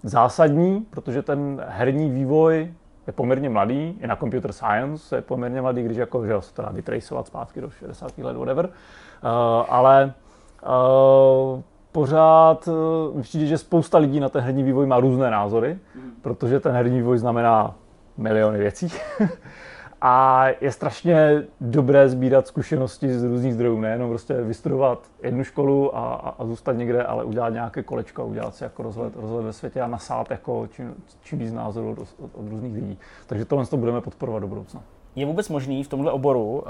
[0.03, 2.73] zásadní, protože ten herní vývoj
[3.07, 6.63] je poměrně mladý, i na computer science je poměrně mladý, když jako, že se to
[6.63, 8.19] dá vytracovat zpátky do 60.
[8.19, 8.71] let, whatever, uh,
[9.69, 10.13] ale
[11.93, 15.79] pořád uh, přijde, že spousta lidí na ten herní vývoj má různé názory,
[16.23, 17.75] protože ten herní vývoj znamená
[18.21, 18.89] miliony věcí.
[20.03, 26.15] A je strašně dobré sbírat zkušenosti z různých zdrojů, nejenom prostě vystudovat jednu školu a,
[26.15, 29.81] a, a zůstat někde, ale udělat nějaké kolečko, udělat si jako rozhled, rozhled ve světě
[29.81, 32.99] a nasát jako čím, čím víc názorů od, od, od různých lidí.
[33.27, 34.83] Takže tohle to budeme podporovat do budoucna
[35.17, 36.63] je vůbec možný v tomhle oboru uh,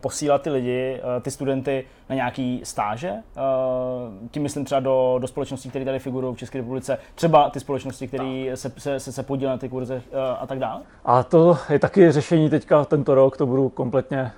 [0.00, 3.10] posílat ty lidi, uh, ty studenty na nějaký stáže?
[3.10, 7.60] Uh, tím myslím třeba do, do společností, které tady figurují v České republice, třeba ty
[7.60, 10.00] společnosti, které se, se, se, se podílí na ty kurze uh,
[10.40, 10.80] a tak dále?
[11.04, 14.32] A to je taky řešení teďka tento rok, to budu kompletně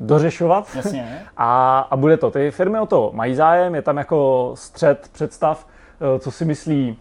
[0.00, 0.68] dořešovat.
[0.76, 1.22] Jasně.
[1.36, 2.30] A, a bude to.
[2.30, 5.66] Ty firmy o to mají zájem, je tam jako střed představ,
[6.18, 6.96] co si myslí,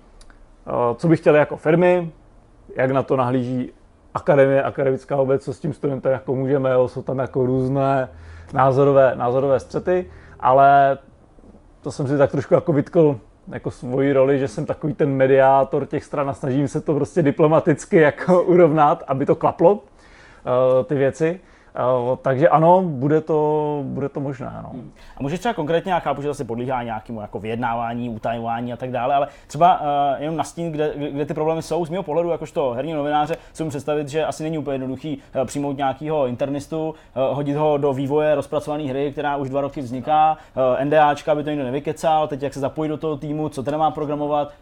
[0.95, 2.11] co by chtěli jako firmy,
[2.75, 3.71] jak na to nahlíží
[4.13, 8.09] akademie, akademická obec, co s tím studentem jako můžeme, jo, jsou tam jako různé
[8.53, 10.05] názorové, názorové střety,
[10.39, 10.97] ale
[11.81, 13.19] to jsem si tak trošku jako vytkl
[13.51, 17.21] jako svoji roli, že jsem takový ten mediátor těch stran a snažím se to prostě
[17.21, 19.79] diplomaticky jako urovnat, aby to klaplo, uh,
[20.85, 21.39] ty věci.
[21.75, 24.51] Uh, takže ano, bude to, bude to možné.
[24.63, 24.71] No.
[25.17, 28.77] A můžeš třeba konkrétně, já chápu, že to se podlíhá nějakému jako vyjednávání, utajování a
[28.77, 29.85] tak dále, ale třeba uh,
[30.21, 33.69] jenom nastín, kde, kde, ty problémy jsou, z mého pohledu, jakožto herní novináře, si můžu
[33.69, 38.35] představit, že asi není úplně jednoduchý uh, přijmout nějakého internistu, uh, hodit ho do vývoje
[38.35, 42.53] rozpracované hry, která už dva roky vzniká, uh, NDAčka by to někdo nevykecal, teď jak
[42.53, 44.53] se zapojit do toho týmu, co teda má programovat,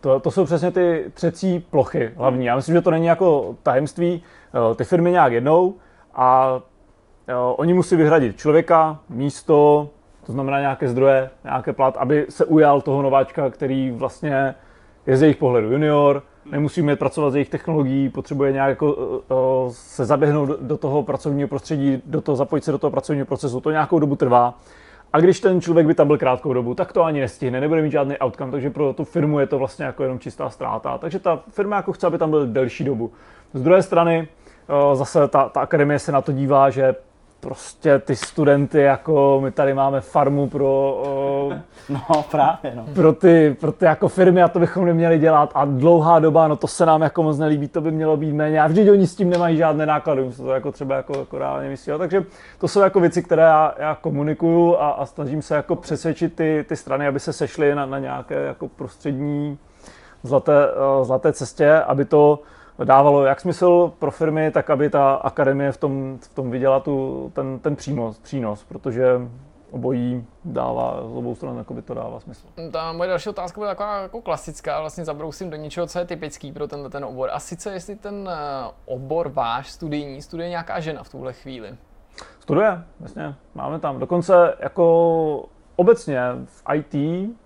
[0.00, 2.46] to, to jsou přesně ty třecí plochy hlavní.
[2.46, 4.22] Já myslím, že to není jako tajemství.
[4.76, 5.74] Ty firmy nějak jednou,
[6.14, 6.60] a
[7.28, 9.88] jo, oni musí vyhradit člověka, místo,
[10.26, 14.54] to znamená nějaké zdroje, nějaké plat, aby se ujal toho nováčka, který vlastně
[15.06, 19.72] je z jejich pohledu junior, nemusí mít pracovat z jejich technologií, potřebuje nějak jako, uh,
[19.72, 23.60] se zaběhnout do toho pracovního prostředí, do toho, zapojit se do toho pracovního procesu.
[23.60, 24.58] To nějakou dobu trvá.
[25.12, 27.92] A když ten člověk by tam byl krátkou dobu, tak to ani nestihne, nebude mít
[27.92, 30.98] žádný outcome, takže pro tu firmu je to vlastně jako jenom čistá ztráta.
[30.98, 33.12] Takže ta firma jako chce, aby tam byl delší dobu.
[33.54, 34.28] Z druhé strany,
[34.94, 36.94] zase ta, ta akademie se na to dívá, že
[37.40, 41.02] prostě ty studenty, jako my tady máme farmu pro,
[41.88, 42.84] no, právě, no.
[42.94, 46.56] pro, ty, pro ty jako firmy a to bychom neměli dělat a dlouhá doba, no
[46.56, 49.14] to se nám jako moc nelíbí, to by mělo být méně a vždyť oni s
[49.14, 51.92] tím nemají žádné náklady, se to jako třeba jako, jako reálně myslí.
[51.98, 52.24] Takže
[52.58, 56.64] to jsou jako věci, které já, já komunikuju a, a, snažím se jako přesvědčit ty,
[56.68, 59.58] ty strany, aby se sešly na, na nějaké jako prostřední
[60.22, 60.52] zlaté,
[61.02, 62.38] zlaté cestě, aby to
[62.84, 67.30] dávalo jak smysl pro firmy, tak aby ta akademie v tom, v tom viděla tu,
[67.34, 69.20] ten, ten přínos, přínos, protože
[69.70, 72.46] obojí dává, z obou stran jako by to dává smysl.
[72.72, 76.52] Ta moje další otázka byla taková jako klasická, vlastně zabrousím do něčeho, co je typický
[76.52, 77.30] pro tenhle ten obor.
[77.32, 81.74] A sice jestli ten eh, obor váš studijní studuje nějaká žena v tuhle chvíli.
[82.40, 83.98] Studuje, jasně, máme tam.
[83.98, 86.94] Dokonce jako obecně v IT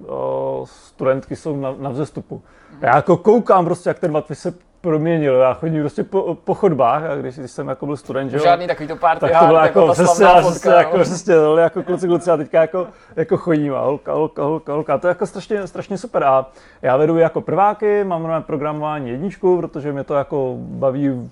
[0.07, 2.43] o, studentky jsou na, na vzestupu.
[2.81, 5.35] Já jako koukám prostě, jak ten Vatvi se proměnil.
[5.35, 8.67] Já chodím prostě po, po chodbách a když, když jsem jako byl student, že Žádný
[8.67, 12.07] takový to party tak to bylo jako, jako přesně, přesně, jako, přesně, to jako kluci,
[12.07, 14.99] kluci a teďka jako, jako chodím a holka, holka, holka, holka.
[14.99, 16.47] To je jako strašně, strašně super a
[16.83, 21.31] já vedu jako prváky, mám programování jedničku, protože mě to jako baví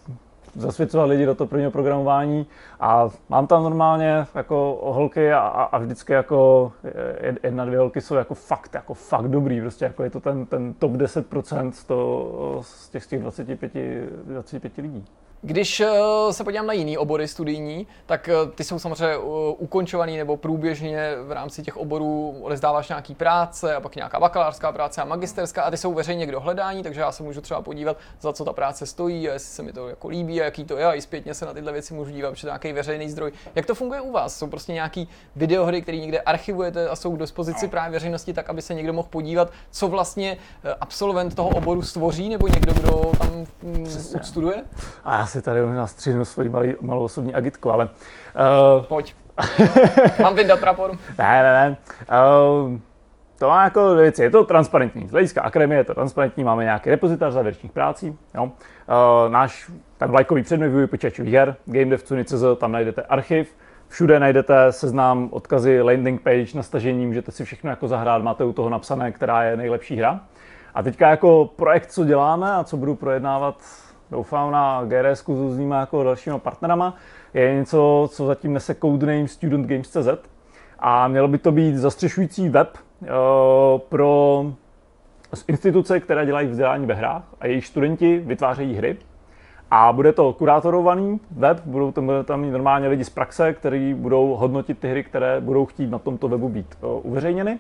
[0.55, 2.47] zasvěcovat lidi do toho prvního programování
[2.81, 6.73] a mám tam normálně jako holky a, a vždycky jako
[7.43, 10.75] jedna, dvě holky jsou jako fakt, jako fakt dobrý, prostě jako je to ten, ten
[10.75, 13.73] top 10% z, to, z těch, z těch 25,
[14.25, 15.05] 25 lidí.
[15.43, 15.93] Když eh,
[16.31, 19.19] se podívám na jiný obory studijní, tak eh, ty jsou samozřejmě eh,
[19.59, 25.03] ukončovaný nebo průběžně v rámci těch oborů odezdáváš nějaký práce a pak nějaká bakalářská práce
[25.03, 28.33] a magisterská a ty jsou veřejně k dohledání, takže já se můžu třeba podívat, za
[28.33, 30.87] co ta práce stojí, a jestli se mi to jako líbí a jaký to je
[30.87, 33.33] a i zpětně se na tyhle věci můžu dívat, protože nějaký veřejný zdroj.
[33.55, 34.39] Jak to funguje u vás?
[34.39, 37.71] Jsou prostě nějaký videohry, které někde archivujete a jsou k dispozici no.
[37.71, 40.37] právě veřejnosti tak, aby se někdo mohl podívat, co vlastně
[40.81, 43.87] absolvent toho oboru stvoří nebo někdo, kdo tam mm,
[44.23, 44.65] studuje?
[45.05, 47.89] A si tady možná stříhnu svoji malý, malou osobní agitku, ale...
[47.89, 49.15] Uh, Pojď.
[50.23, 50.91] Mám vyndat prapor?
[51.19, 51.77] Ne, ne, ne.
[51.99, 52.79] Uh,
[53.39, 55.09] to má jako věci, je to transparentní.
[55.09, 58.19] Z hlediska akademie je to transparentní, máme nějaký repozitář závěrečných prací.
[58.35, 58.45] Jo.
[58.45, 58.51] Uh,
[59.33, 63.55] náš ten vlajkový předmět počítačových her, GameDev.cz, tam najdete archiv,
[63.91, 68.53] Všude najdete seznam, odkazy, landing page na stažení, můžete si všechno jako zahrát, máte u
[68.53, 70.21] toho napsané, která je nejlepší hra.
[70.75, 73.57] A teďka jako projekt, co děláme a co budu projednávat
[74.11, 76.97] doufám na GRS s různýma jako dalšíma partnerama,
[77.35, 80.09] je něco, co zatím nese codename studentgames.cz
[80.79, 83.09] a mělo by to být zastřešující web uh,
[83.79, 84.45] pro
[85.49, 88.97] instituce, které dělají vzdělání ve hrách a jejich studenti vytvářejí hry.
[89.71, 94.35] A bude to kurátorovaný web, budou tam, budou tam normálně lidi z praxe, kteří budou
[94.35, 97.59] hodnotit ty hry, které budou chtít na tomto webu být uh, uveřejněny.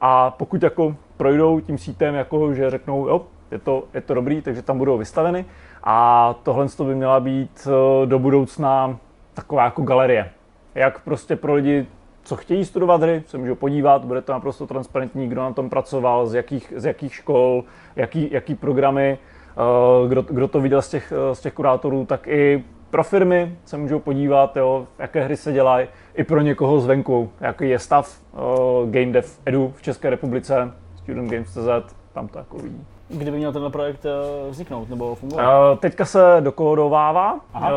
[0.00, 4.42] A pokud jako projdou tím sítem, jako že řeknou, jo, je to, je to dobrý,
[4.42, 5.44] takže tam budou vystaveny,
[5.88, 8.98] a tohle by měla být eh, do budoucna
[9.34, 10.30] taková jako galerie.
[10.74, 11.86] Jak prostě pro lidi,
[12.22, 16.26] co chtějí studovat hry, se můžou podívat, bude to naprosto transparentní, kdo na tom pracoval,
[16.26, 17.64] z jakých, z jakých škol,
[17.96, 22.26] jaký, jaký programy, eh, kdo, kdo to viděl z těch, eh, z těch kurátorů, tak
[22.26, 27.30] i pro firmy se můžou podívat, jo, jaké hry se dělají, i pro někoho zvenku,
[27.40, 32.86] jaký je stav uh, Game Dev Edu v České republice, studentgames.cz, tam to jako vidí
[33.08, 35.72] kdyby měl tenhle projekt eh, vzniknout nebo fungovat?
[35.72, 37.34] Uh, teďka se dokódovává.
[37.34, 37.70] Uh,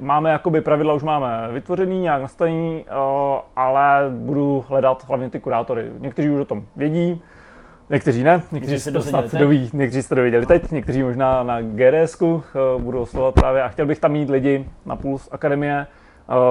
[0.00, 2.84] máme jakoby pravidla, už máme vytvořený, nějak nastavený,
[3.56, 5.90] ale budu hledat hlavně ty kurátory.
[5.98, 7.22] Někteří už o tom vědí,
[7.90, 12.22] Někteří ne, někteří se to snad doví, někteří jste dověděli teď, někteří možná na GDS
[12.78, 15.86] budu oslovovat právě a chtěl bych tam mít lidi na půl z akademie,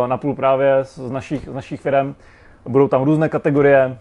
[0.08, 2.16] na půl právě z našich, z našich firm.
[2.68, 3.98] Budou tam různé kategorie,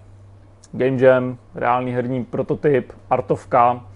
[0.73, 3.94] Game Jam, reálný herní prototyp, artovka, Eh,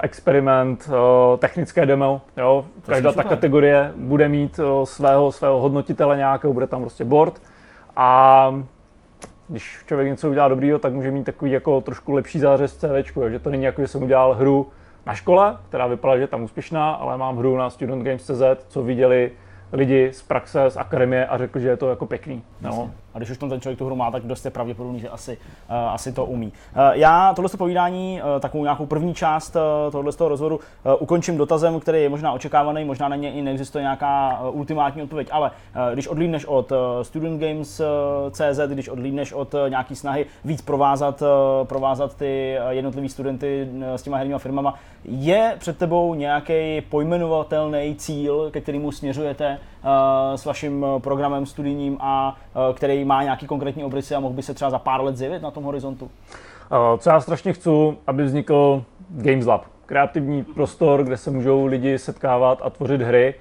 [0.00, 2.20] experiment, eh, technické demo.
[2.36, 2.64] Jo.
[2.86, 7.42] Každá ta kategorie bude mít eh, svého, svého hodnotitele nějakého, bude tam prostě board.
[7.96, 8.54] A
[9.48, 13.38] když člověk něco udělá dobrýho, tak může mít takový jako trošku lepší zářez CV, že
[13.38, 14.70] to není jako, že jsem udělal hru
[15.06, 19.30] na škole, která vypadala, že je tam úspěšná, ale mám hru na studentgames.cz, co viděli
[19.72, 22.42] lidi z praxe, z akademie a řekli, že je to jako pěkný.
[22.60, 22.90] No.
[23.14, 25.38] A když už tam ten člověk tu hru má, tak dost je pravděpodobný, že asi,
[25.70, 26.46] uh, asi to umí.
[26.46, 31.36] Uh, já tohle povídání, uh, takovou nějakou první část uh, tohoto toho rozhovoru uh, ukončím
[31.36, 35.50] dotazem, který je možná očekávaný, možná na ně i neexistuje nějaká uh, ultimátní odpověď, ale
[35.50, 37.86] uh, když odlídneš od uh, Student Games uh,
[38.30, 43.68] CZ, když odlídneš od uh, nějaký snahy víc provázat, uh, provázat ty uh, jednotlivý studenty
[43.72, 49.58] uh, s těma herníma firmama, je před tebou nějaký pojmenovatelný cíl, ke kterému směřujete
[50.34, 52.36] s vaším programem studijním a
[52.68, 55.42] uh, který má nějaký konkrétní obrysy a mohl by se třeba za pár let zjevit
[55.42, 56.10] na tom horizontu?
[56.98, 57.70] Co já strašně chci,
[58.06, 59.64] aby vznikl Games Lab.
[59.86, 63.34] Kreativní prostor, kde se můžou lidi setkávat a tvořit hry.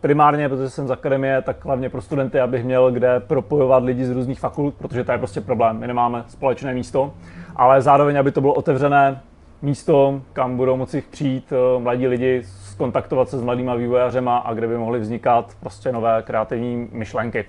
[0.00, 4.10] Primárně, protože jsem z akademie, tak hlavně pro studenty, abych měl kde propojovat lidi z
[4.10, 5.78] různých fakult, protože to je prostě problém.
[5.78, 7.12] My nemáme společné místo,
[7.56, 9.20] ale zároveň, aby to bylo otevřené
[9.62, 14.78] místo, kam budou moci přijít mladí lidi, skontaktovat se s mladýma vývojářema a kde by
[14.78, 17.44] mohly vznikat prostě nové kreativní myšlenky.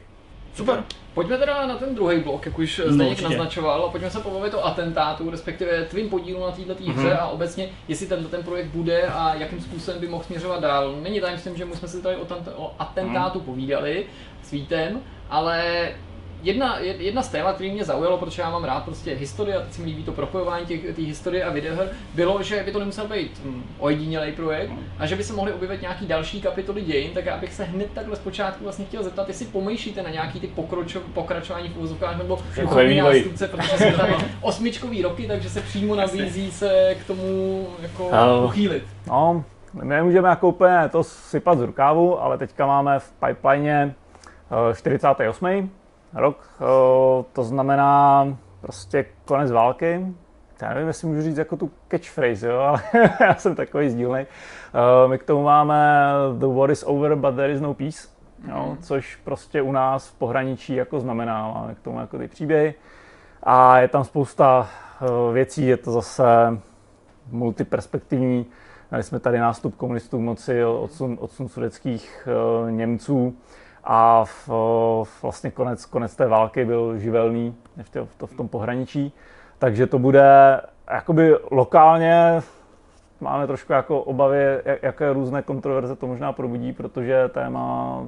[0.53, 0.83] Super.
[1.13, 3.29] Pojďme teda na ten druhý blok, jak už No, Zdeněk určitě.
[3.29, 6.93] naznačoval, a pojďme se pobavit o atentátu, respektive tvým podílu na této Mhm.
[6.93, 10.95] hře a obecně, jestli tento ten projekt bude a jakým způsobem by mohl směřovat dál.
[11.01, 12.71] Není tajemstvím, že my jsme si tady o, tent- o Mhm.
[12.79, 14.05] atentátu povídali
[14.43, 14.99] s Vítem,
[15.29, 15.89] ale
[16.43, 19.61] jedna, jed- jedna z témat, který mě zaujalo, protože já mám rád prostě historii a
[19.61, 22.79] teď se mi líbí to propojování těch té historie a videoher, bylo, že by to
[22.79, 27.11] nemusel být hm, ojedinělý projekt a že by se mohly objevit nějaký další kapitoly dějin,
[27.13, 30.47] tak já bych se hned takhle zpočátku vlastně chtěl zeptat, jestli pomýšlíte na nějaký ty
[30.47, 34.09] pokročo, pokračování v uvozovkách nebo duchovní nástupce, protože jsme tam
[34.41, 38.11] osmičkový roky, takže se přímo nabízí se k tomu jako
[38.45, 38.83] uchýlit.
[39.07, 43.95] No, my nemůžeme jako úplně to sypat z rukávu, ale teďka máme v pipeline
[44.71, 45.69] eh, 48.
[46.13, 48.27] rok, eh, to znamená
[48.61, 50.05] prostě konec války.
[50.61, 52.81] Já nevím, jestli můžu říct jako tu catchphrase, jo, ale
[53.19, 54.25] já jsem takový sdílnej.
[54.25, 56.03] Eh, My k tomu máme
[56.37, 58.07] The war is over, but there is no peace.
[58.49, 62.73] Jo, což prostě u nás v pohraničí jako znamená, máme k tomu jako ty příběhy.
[63.43, 64.69] A je tam spousta
[65.01, 66.23] eh, věcí, je to zase
[67.31, 68.45] multiperspektivní.
[68.91, 72.27] Měli jsme tady nástup komunistů k moci, odsun, odsun sudeckých
[72.69, 73.35] Němců
[73.89, 74.49] a v,
[75.21, 79.13] vlastně konec, konec té války byl živelný v, tě, v, to, v tom pohraničí.
[79.59, 80.61] Takže to bude
[80.91, 82.41] jakoby lokálně
[83.19, 87.99] máme trošku jako obavy, jak- jaké různé kontroverze to možná probudí, protože téma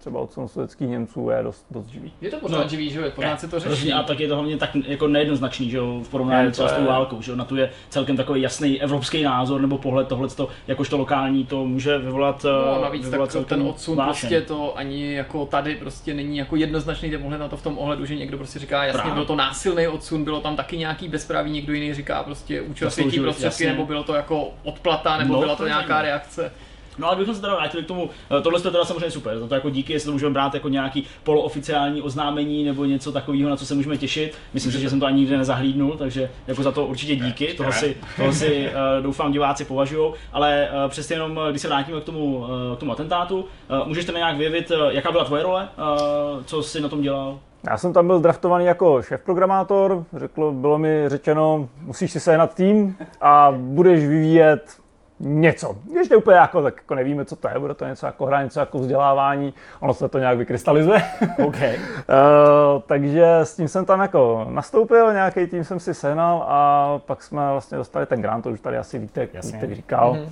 [0.00, 2.12] třeba odsunu sudeckých Němců je dost, dost živý.
[2.20, 2.68] Je to pořád No.
[2.68, 3.92] živý, že jo, pořád se to řeší.
[3.92, 6.68] A tak je to hlavně tak jako nejednoznačný, že jo, v porovnání Ne, to třeba
[6.68, 10.08] s tou válkou, že jo, na tu je celkem takový jasný evropský názor nebo pohled
[10.08, 10.28] tohle,
[10.68, 14.10] jakožto lokální, to může vyvolat, No, eh, navíc vyvolat tak ten odsun vášeň.
[14.28, 17.78] prostě to ani jako tady prostě není jako jednoznačný ten pohled na to v tom
[17.78, 19.14] ohledu, že někdo prostě říká, jasně, Právě.
[19.14, 23.44] byl to násilný odsun, bylo tam taky nějaký bezpráví, někdo jiný říká prostě účel prostředky,
[23.44, 23.66] jasně.
[23.72, 26.02] nebo bylo to jako odplata, nebo No, byla to nějaká zajímavé.
[26.08, 26.52] reakce.
[27.00, 29.46] No ale kdybychom se teda vrátili k tomu, eh, tohle je teda samozřejmě super, za
[29.46, 33.56] to jako díky, jestli to můžeme brát jako nějaký polooficiální oznámení nebo něco takového, na
[33.56, 34.34] co se můžeme těšit.
[34.54, 37.72] Myslím si, že jsem to ani nikdy nezahlídnul, takže jako za to určitě díky, toho
[37.72, 42.00] si, toho si eh, doufám diváci považují, ale eh, přesně jenom, eh, když se vrátíme
[42.00, 45.42] k tomu, eh, k tomu atentátu, eh, můžeš mi nějak vyjevit, eh, jaká byla tvoje
[45.42, 47.38] role, eh, co jsi na tom dělal?
[47.70, 52.54] Já jsem tam byl draftovaný jako šéf programátor, řeklo, bylo mi řečeno, musíš si sehnat
[52.54, 54.76] tým a budeš vyvíjet
[55.20, 55.76] něco.
[55.94, 58.60] Ještě úplně jako, tak jako nevíme, co to je, bude to něco jako hra, něco
[58.60, 61.02] jako vzdělávání, ono se to nějak vykrystalizuje.
[61.46, 61.56] OK.
[61.56, 67.22] Uh, takže s tím jsem tam jako nastoupil, nějaký tým jsem si sehnal a pak
[67.22, 69.52] jsme vlastně dostali ten grant, to už tady asi Vítek, Jasně.
[69.52, 70.12] Vítek říkal.
[70.12, 70.22] Mhm.
[70.22, 70.28] Uh,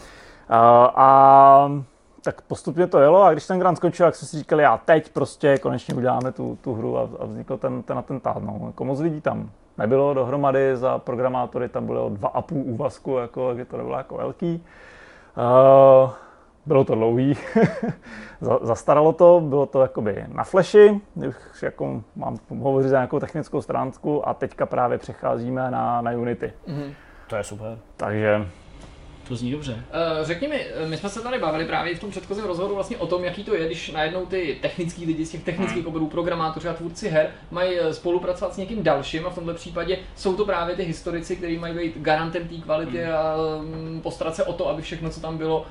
[0.94, 1.70] a
[2.23, 5.12] tak postupně to jelo a když ten grant skončil, tak jsme si říkali, já teď
[5.12, 8.43] prostě konečně uděláme tu, tu hru a, a vznikl ten, ten atentát.
[8.43, 8.60] No.
[8.66, 13.48] Jako moc lidí tam nebylo dohromady, za programátory tam bylo dva a půl úvazku, jako,
[13.48, 14.64] takže to nebylo jako velký.
[15.36, 16.10] Uh,
[16.66, 17.36] bylo to dlouhý,
[18.40, 23.62] Za- zastaralo to, bylo to jakoby na flashi, už jako mám hovořit za nějakou technickou
[23.62, 26.52] stránku a teďka právě přecházíme na, na Unity.
[26.66, 26.92] Mhm.
[27.26, 27.78] To je super.
[27.96, 28.46] Takže
[29.28, 29.84] To zní dobře.
[29.90, 32.96] Eh, Řekni mi, eh, my jsme se tady bavili právě v tom předchozím rozhovoru vlastně
[32.96, 36.68] o tom, jaký to je, když najednou ty technický lidi z těch technických oborů, programátoři
[36.68, 40.44] a tvůrci her mají eh, spolupracovat s někým dalším a v tomto případě jsou to
[40.44, 44.68] právě ty historici, kteří mají být garantem té kvality a mm, postarat se o to,
[44.68, 45.66] aby všechno, co tam bylo,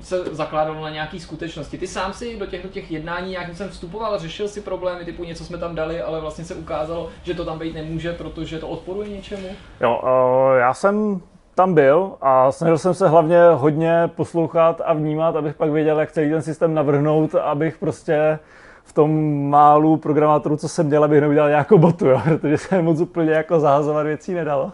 [0.00, 1.78] se zakládalo na nějaký skutečnosti.
[1.78, 5.44] Ty sám si do těchto těch jednání nějakým jsem vstupoval, řešil si problémy, typu něco
[5.44, 9.08] jsme tam dali, ale vlastně se ukázalo, že to tam být nemůže, protože to odporuje
[9.08, 9.48] něčemu.
[9.80, 11.22] jo, uh, já jsem
[11.54, 16.12] tam byl a snažil jsem se hlavně hodně poslouchat a vnímat, abych pak věděl, jak
[16.12, 18.38] celý ten systém navrhnout, abych prostě
[18.84, 23.00] v tom málu programátorů, co jsem měl, abych neudělal nějakou botu, jo, protože se moc
[23.00, 24.64] úplně jako zahazovat věcí nedalo.
[24.64, 24.72] Uh,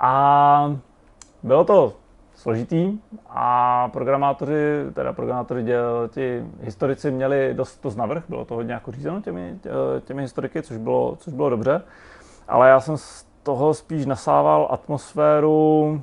[0.00, 0.76] a
[1.42, 1.92] bylo to
[2.34, 2.98] složitý
[3.28, 8.92] a programátoři, teda programátoři, děl, ti historici měli dost dost navrh, bylo to hodně jako
[8.92, 11.82] řízeno těmi, tě- těmi historiky, což bylo, což bylo dobře,
[12.48, 12.96] ale já jsem
[13.42, 16.02] toho spíš nasával atmosféru,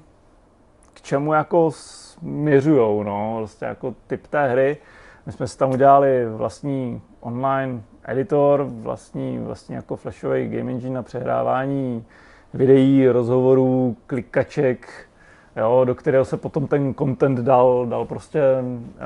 [0.93, 4.77] k čemu jako směřujou, no, prostě jako typ té hry.
[5.26, 11.03] My jsme si tam udělali vlastní online editor, vlastní, vlastní jako flashový game engine na
[11.03, 12.05] přehrávání
[12.53, 15.07] videí, rozhovorů, klikaček,
[15.55, 18.41] jo, do kterého se potom ten content dal, dal prostě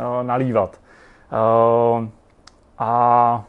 [0.01, 0.79] jo, nalívat.
[1.31, 2.07] Uh,
[2.77, 3.43] a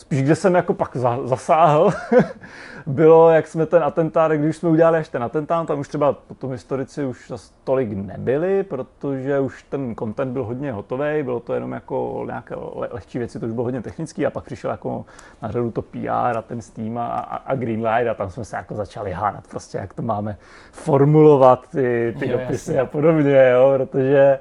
[0.00, 1.90] spíš kde jsem jako pak za, zasáhl,
[2.86, 6.52] bylo, jak jsme ten atentát, když jsme udělali až ten atentát, tam už třeba potom
[6.52, 11.72] historici už zas tolik nebyli, protože už ten content byl hodně hotový, bylo to jenom
[11.72, 15.04] jako nějaké le- lehčí věci, to už bylo hodně technický a pak přišel jako
[15.42, 18.56] na řadu to PR a ten Steam a, a, a Greenlight a tam jsme se
[18.56, 20.36] jako začali hádat prostě, jak to máme
[20.72, 22.80] formulovat ty, ty Jo, dopisy jasně.
[22.80, 24.38] a podobně, jo, protože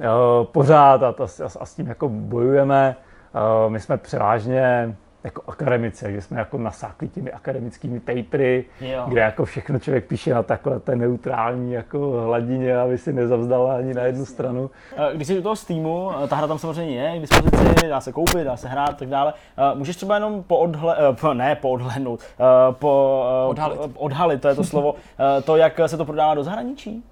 [0.00, 2.96] jo, pořád a, to, a, a s tím jako bojujeme.
[3.34, 4.94] Uh, my jsme převážně
[5.24, 9.04] jako akademici, takže jsme jako nasákli těmi akademickými papery, Jo.
[9.08, 13.94] kde jako všechno člověk píše na takové té neutrální jako hladině, aby si nezavzdala ani
[13.94, 14.70] na jednu stranu.
[14.96, 18.00] Eh, Když jsi do toho Steamu, eh, ta hra tam samozřejmě je k dispozici, dá
[18.00, 19.34] se koupit, dá se hrát a tak dále.
[19.72, 23.80] Eh, Můžeš třeba jenom poodhle, eh, po- ne poodhlednout, eh, po, eh, Odhalit.
[23.80, 24.94] po- odhalit, to je to slovo,
[25.38, 27.04] eh, to, jak se to prodává do zahraničí?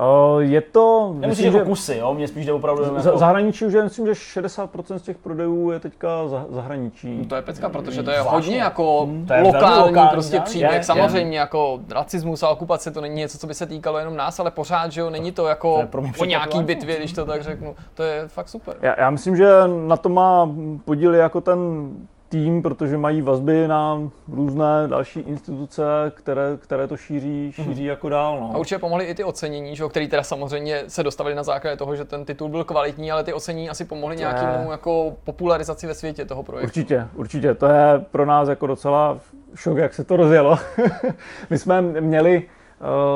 [0.00, 2.14] Uh, je to, Nemusíš jako kusy, jo?
[2.14, 3.18] Mně spíš jde opravdu jenom jako...
[3.18, 7.26] zahraničí už je, myslím, že 60% z těch prodejů je teďka za, zahraničí.
[7.26, 8.36] To je pecka, protože to je Zvláštně.
[8.36, 10.70] hodně jako To je lokální, lokální prostě příběh.
[10.70, 10.84] Je, je.
[10.84, 14.50] Samozřejmě jako racismus a okupace to není něco, co by se týkalo jenom nás, ale
[14.50, 17.24] pořád, že jo, není to jako To je pro mě o nějaký bitvě, když to
[17.24, 17.76] tak řeknu.
[17.94, 18.76] To je fakt super.
[18.82, 19.50] Já, já myslím, že
[19.86, 20.50] na to má
[20.84, 21.90] podíl jako ten
[22.30, 23.98] tým, protože mají vazby na
[24.32, 25.82] různé další instituce,
[26.14, 28.36] které, které to šíří, šíří jako dál.
[28.50, 28.58] A No.
[28.58, 31.96] určitě pomohly i ty ocenění, že jo, který teda samozřejmě se dostavili na základě toho,
[31.96, 36.24] že ten titul byl kvalitní, ale ty ocenění asi pomohly nějakému jako popularizaci ve světě
[36.24, 36.66] toho projektu.
[36.66, 37.54] Určitě, určitě.
[37.54, 39.18] To je pro nás jako docela
[39.54, 40.58] šok, jak se to rozjelo.
[41.50, 42.42] My jsme měli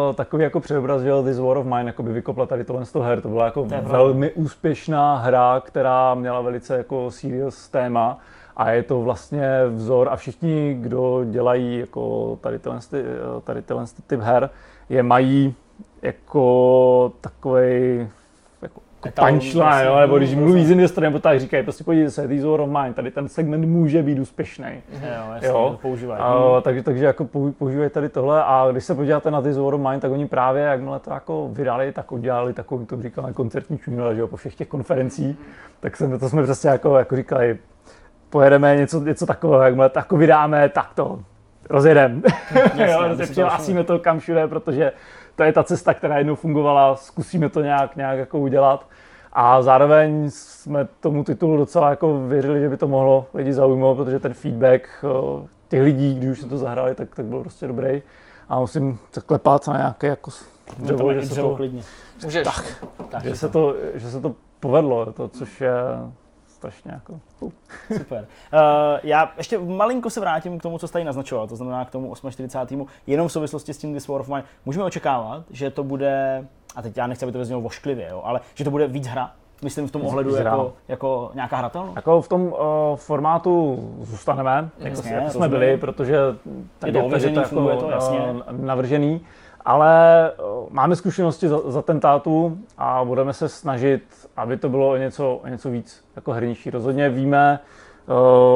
[0.08, 2.92] uh, takový jako přeobraz, že This War of Mine, jako by vykopla tady tohle z
[2.92, 3.20] toho her.
[3.20, 8.18] To byla jako velmi úspěšná hra, která měla velice jako serious téma.
[8.56, 12.70] A je to vlastně vzor a všichni, kdo dělají jako tady ty,
[13.44, 13.74] tady ty
[14.06, 14.50] typ her,
[14.88, 15.54] je mají
[16.02, 18.08] jako takový
[18.62, 19.86] jako Etalon, punchline, vlastně.
[19.86, 22.92] jo, nebo když mluví s investorem, nebo tak říkají, prostě podívejte se, these of mine,
[22.94, 24.66] tady ten segment může být úspěšný.
[24.92, 25.68] Jo, jasně, Jo.
[25.72, 26.20] to používají.
[26.22, 29.80] A, takže, takže jako pou- používají tady tohle a když se podíváte na War of
[29.80, 34.14] Mine, tak oni právě, jakmile to jako vydali, tak udělali takovou, to říkáme, koncertní čunile,
[34.14, 35.36] že jo, po všech těch konferencích,
[35.80, 37.58] tak jsme, to jsme přesně jako, jako říkali,
[38.34, 41.18] pojedeme něco, něco takového, jakmile to jako vydáme, tak to
[41.70, 42.22] rozjedem.
[42.76, 44.92] prostě se to kam všude, protože
[45.36, 48.86] to je ta cesta, která jednou fungovala, zkusíme to nějak, nějak jako udělat.
[49.32, 54.18] A zároveň jsme tomu titulu docela jako věřili, že by to mohlo lidi zaujmout, protože
[54.18, 58.02] ten feedback eh, těch lidí, když už se to zahráli, tak, tak byl prostě dobrý.
[58.48, 60.30] A musím se klepat na nějaké jako
[60.78, 61.82] dřevo, že, se to, klidně.
[62.24, 62.44] Můžeš.
[62.44, 65.72] Tak, že, se to, že se to povedlo, to, což je
[66.70, 67.20] strašně jako...
[67.40, 67.52] Uh.
[67.96, 68.26] Super.
[68.52, 68.58] Uh,
[69.02, 72.14] já ještě malinko se vrátím k tomu, co jste tady naznačoval, to znamená k tomu
[72.30, 72.86] 48.
[73.06, 74.44] Jenom v souvislosti s tím This War of Mine.
[74.64, 76.44] Můžeme očekávat, že to bude,
[76.76, 79.32] a teď já nechci, aby to vyznělo vošklivě, jo, ale že to bude víc hra,
[79.62, 81.96] myslím v tom ohledu jako, jako nějaká hratelnost.
[81.96, 82.56] Jako v tom uh,
[82.96, 86.16] formátu zůstaneme, jako, Jasně, jako jsme byli, protože
[86.86, 88.18] Je to ověřený, funguje to, jasně.
[88.18, 89.20] eh, navržený.
[89.64, 90.34] Ale eh,
[90.70, 95.70] máme zkušenosti za, tentátu a budeme se snažit, aby to bylo o něco, o něco
[95.70, 96.70] víc jako hernější.
[96.70, 97.58] Rozhodně víme,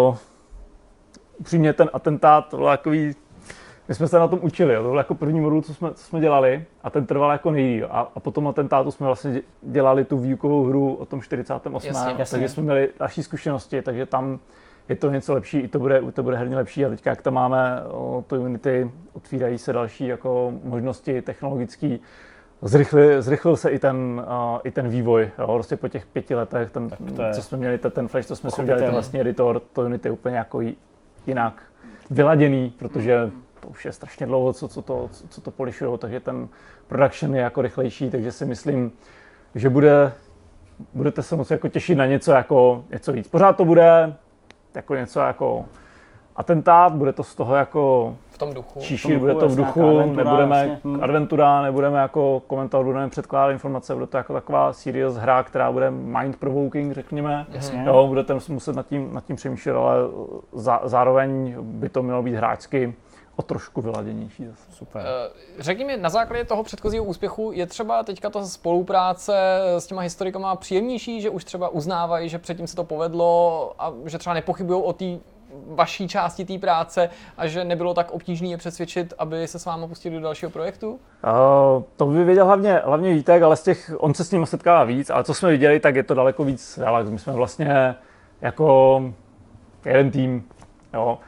[0.09, 0.16] uh,
[1.39, 3.14] upřímně ten atentát to byl takový,
[3.89, 4.82] my jsme se na tom učili, jo.
[4.82, 7.89] to byl jako první modul, co jsme, co jsme dělali a ten trval jako nejdýl.
[7.90, 11.74] A, a po tom atentátu jsme vlastně dě- dělali tu výukovou hru o tom 48.
[11.74, 12.36] Jasně, jasně.
[12.39, 14.39] takže jsme měli další zkušenosti, takže tam
[14.89, 16.85] je to něco lepší, i to bude, to bude herně lepší.
[16.85, 17.82] A teďka jak tam máme
[18.27, 21.98] to Unity, otvírají se další jako možnosti technologické,
[22.62, 26.70] Zrychlil, zrychlil se i ten, uh, i ten vývoj, jo, prostě po těch pěti letech,
[26.70, 26.90] ten,
[27.27, 29.82] je co jsme měli, ten, ten Flash, co jsme si udělali, ten vlastní editor, to
[29.82, 30.60] Unity je úplně jako
[31.27, 31.62] jinak
[32.10, 36.48] vyladěný, protože to už je strašně dlouho, co, co to, co, to polišují, takže ten
[36.86, 38.93] production je jako rychlejší, takže si myslím,
[39.55, 40.12] že bude,
[40.94, 43.28] budete se moci jako těšit na něco jako něco víc.
[43.28, 44.15] Pořád to bude
[44.78, 45.64] jako něco jako
[46.36, 48.80] atentát, bude to z toho jako V tom duchu.
[48.80, 50.98] číši, duchu, bude to v duchu, adventura, nebudeme jasně, hm.
[51.02, 55.90] adventura, nebudeme jako komentovat, budeme předkládat informace, bude to jako taková serious hra, která bude
[55.90, 57.46] mind provoking, řekněme.
[57.52, 57.84] Jasně.
[57.86, 59.96] Jo, budete muset nad tím, nad tím přemýšlet, ale
[60.52, 62.94] zá, zároveň by to mělo být hráčsky
[63.39, 64.73] o trošku vyladěnější zase.
[64.73, 65.02] Super.
[65.06, 69.35] Eh, Řekni mi, na základě toho předchozího úspěchu je třeba teďka ta spolupráce
[69.78, 74.19] s těma historikama příjemnější, že už třeba uznávají, že předtím se to povedlo a že
[74.19, 75.05] třeba nepochybují o té
[75.66, 79.89] vaší části té práce a že nebylo tak obtížné je přesvědčit, aby se s vámi
[79.89, 80.90] pustili do dalšího projektu?
[80.90, 84.85] Uh, to by věděl hlavně, hlavně Vítek, ale z těch, on se s ním setkává
[84.85, 87.10] víc, ale co jsme viděli, tak je to daleko víc relax.
[87.10, 87.94] My jsme vlastně
[88.40, 89.02] jako
[89.85, 90.48] jeden tým,
[90.94, 91.19] jo.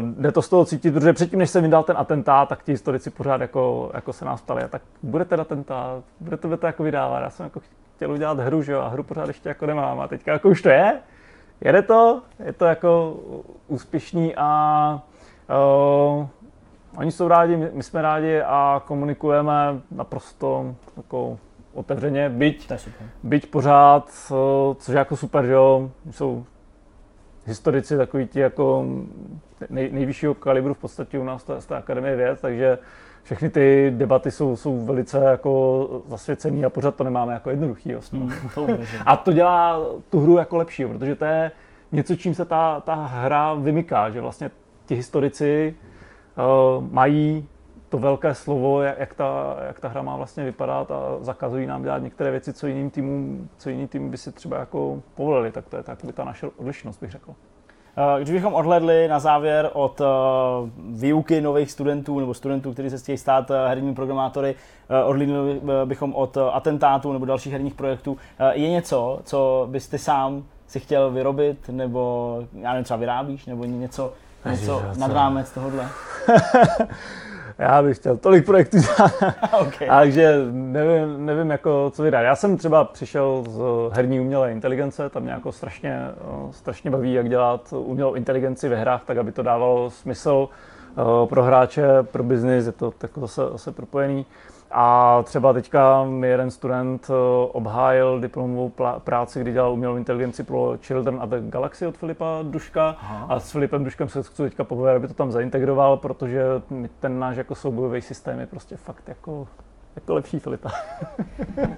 [0.00, 3.10] Jde to z toho cítit, protože předtím, než jsem vydal ten atentát, tak ti historici
[3.10, 7.20] pořád jako, jako se nás ptali, tak bude ten atentát, budete to jako vydávat.
[7.20, 7.60] Já jsem jako
[7.96, 10.00] chtěl udělat hru, že jo, a hru pořád ještě jako nemám.
[10.00, 10.98] A teďka jako už to je,
[11.60, 13.16] jede to, je to jako
[13.68, 15.02] úspěšný a
[16.18, 16.26] uh,
[16.96, 21.38] Oni jsou rádi, my jsme rádi a komunikujeme naprosto jako
[21.74, 22.74] otevřeně, byť, To
[23.22, 24.10] byť pořád,
[24.76, 26.44] což je jako super, že jo, jsou
[27.48, 28.84] historici takový ti jako
[29.70, 32.78] nej, nejvyššího kalibru v podstatě u nás z té- akademie věd, takže
[33.22, 37.92] všechny ty debaty jsou, jsou velice jako zasvěcený a pořád to nemáme jako jednoduchý.
[37.92, 38.18] Vlastně.
[38.18, 38.66] Mm, to.
[39.06, 39.80] A to dělá
[40.10, 41.50] tu hru jako lepší, protože to je
[41.92, 44.50] něco, čím se ta, ta hra vymyká, že vlastně
[44.86, 45.74] ti historici
[46.36, 47.48] uh, mají
[47.88, 51.82] to velké slovo, jak, jak, ta, jak ta hra má vlastně vypadat a zakazují nám
[51.82, 55.68] dělat některé věci, co jiným týmům, co jiný tým by si třeba jako povolili, tak
[55.68, 57.34] to je tak ta naše odlišnost, bych řekl.
[57.96, 60.06] Eh, Když bychom odhledli na závěr od uh,
[61.00, 66.14] výuky nových studentů nebo studentů, kteří se chtějí stát uh, herními programátory, uh, odhledli bychom
[66.14, 68.16] od atentátů nebo dalších herních projektů,
[68.52, 73.64] je něco, co bys ty sám si chtěl vyrobit, nebo já nevím, třeba vyrábíš, nebo
[73.64, 74.12] něco,
[74.50, 75.88] něco Ježiš, nad rámec tohohle?
[77.58, 79.12] Já bych chtěl tolik projektů dělat,
[79.60, 79.88] okay.
[79.88, 82.20] takže nevím, nevím jako, co vydat.
[82.20, 83.60] Já jsem třeba přišel z
[83.92, 88.76] herní umělé inteligence, tam mě jako strašně, eh, strašně baví, jak dělat umělou inteligenci ve
[88.76, 90.48] hrách, tak aby to dávalo smysl
[90.90, 94.26] eh, pro hráče, pro biznis, je to tak zase, zase propojený.
[94.70, 97.12] A třeba teďka mi jeden student eh,
[97.52, 102.96] obhájil diplomovou práci, kdy dělal umělou inteligenci pro Children of the Galaxy od Filipa Duška.
[103.00, 103.26] Aha.
[103.28, 106.42] A s Filipem Duškem se chci teďka povědět, aby to tam zaintegroval, protože
[107.00, 109.48] ten náš jako soubojový systém je prostě fakt jako,
[109.96, 110.70] jako lepší Filipa.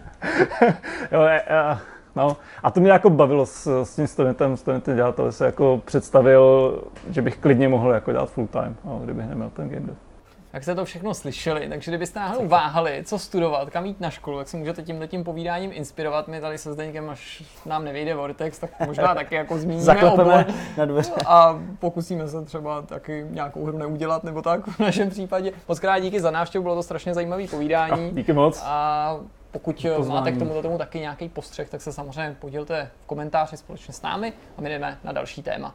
[1.12, 1.78] jo, je, je,
[2.16, 2.36] no.
[2.62, 6.78] A to mě jako bavilo s, s tím studentem, studentem dělat, ale se jako představil,
[7.10, 10.09] že bych klidně mohl jako dělat full time, no, kdybych neměl ten game dev.
[10.52, 14.39] Jak jste to všechno slyšeli, takže kdybyste náhodou váhali, co studovat, kam jít na školu,
[14.39, 16.28] tak se můžete tímhle tím povídáním inspirovat.
[16.28, 20.44] My tady se Zdeňkem, až nám nevyjde Vortex, tak možná taky jako zmíníme obor
[20.77, 21.12] na dveře.
[21.27, 25.52] a pokusíme se třeba taky nějakou hru neudělat, nebo tak v našem případě.
[25.68, 28.10] Moc krát díky za návštěvu, bylo to strašně zajímavé povídání.
[28.10, 28.62] Díky moc.
[28.64, 29.16] A
[29.51, 30.18] pokud Pozvání.
[30.20, 34.02] máte k tomuto tomu taky nějaký postřeh, tak se samozřejmě podělte v komentáři společně s
[34.02, 35.74] námi a my jdeme na další téma.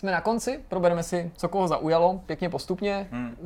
[0.00, 3.08] Jsme na konci, probereme si, co koho zaujalo, pěkně postupně.
[3.10, 3.36] Hmm.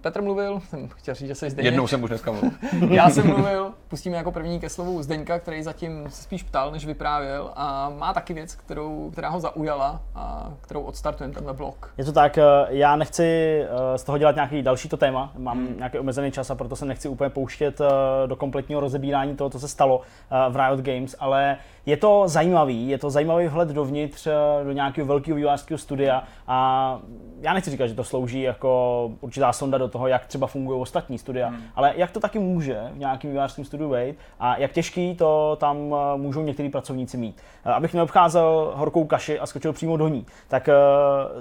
[0.00, 1.64] Petr mluvil, jsem chtěl říct, že jsi Zdeněk.
[1.64, 2.50] Jednou jsem už dneska mluvil.
[2.90, 6.86] Já jsem mluvil, pustíme jako první ke slovu Zdeňka, který zatím se spíš ptal, než
[6.86, 11.94] vyprávěl a má taky věc, kterou, která ho zaujala a kterou odstartujeme tenhle blok.
[11.98, 13.24] Je to tak, eh, já nechci
[13.62, 15.76] eh, z toho dělat nějaký další to téma, mám hmm.
[15.76, 17.86] nějaký omezený čas a proto se nechci úplně pouštět eh,
[18.26, 20.00] do kompletního rozebírání toho, co se stalo
[20.50, 21.56] v Riot Games, ale
[21.86, 24.28] je to zajímavý, je to zajímavý vhled dovnitř
[24.64, 26.98] do nějakého velkého vývojářského studia a
[27.40, 31.18] já nechci říkat, že to slouží jako určitá sonda do toho, jak třeba fungují ostatní
[31.18, 31.62] studia, hmm.
[31.74, 35.94] ale jak to taky může v nějakém vývojářském studiu být a jak těžký to tam
[36.16, 37.42] můžou některý pracovníci mít.
[37.64, 40.68] Abych neobcházel horkou kaši a skočil přímo do ní, tak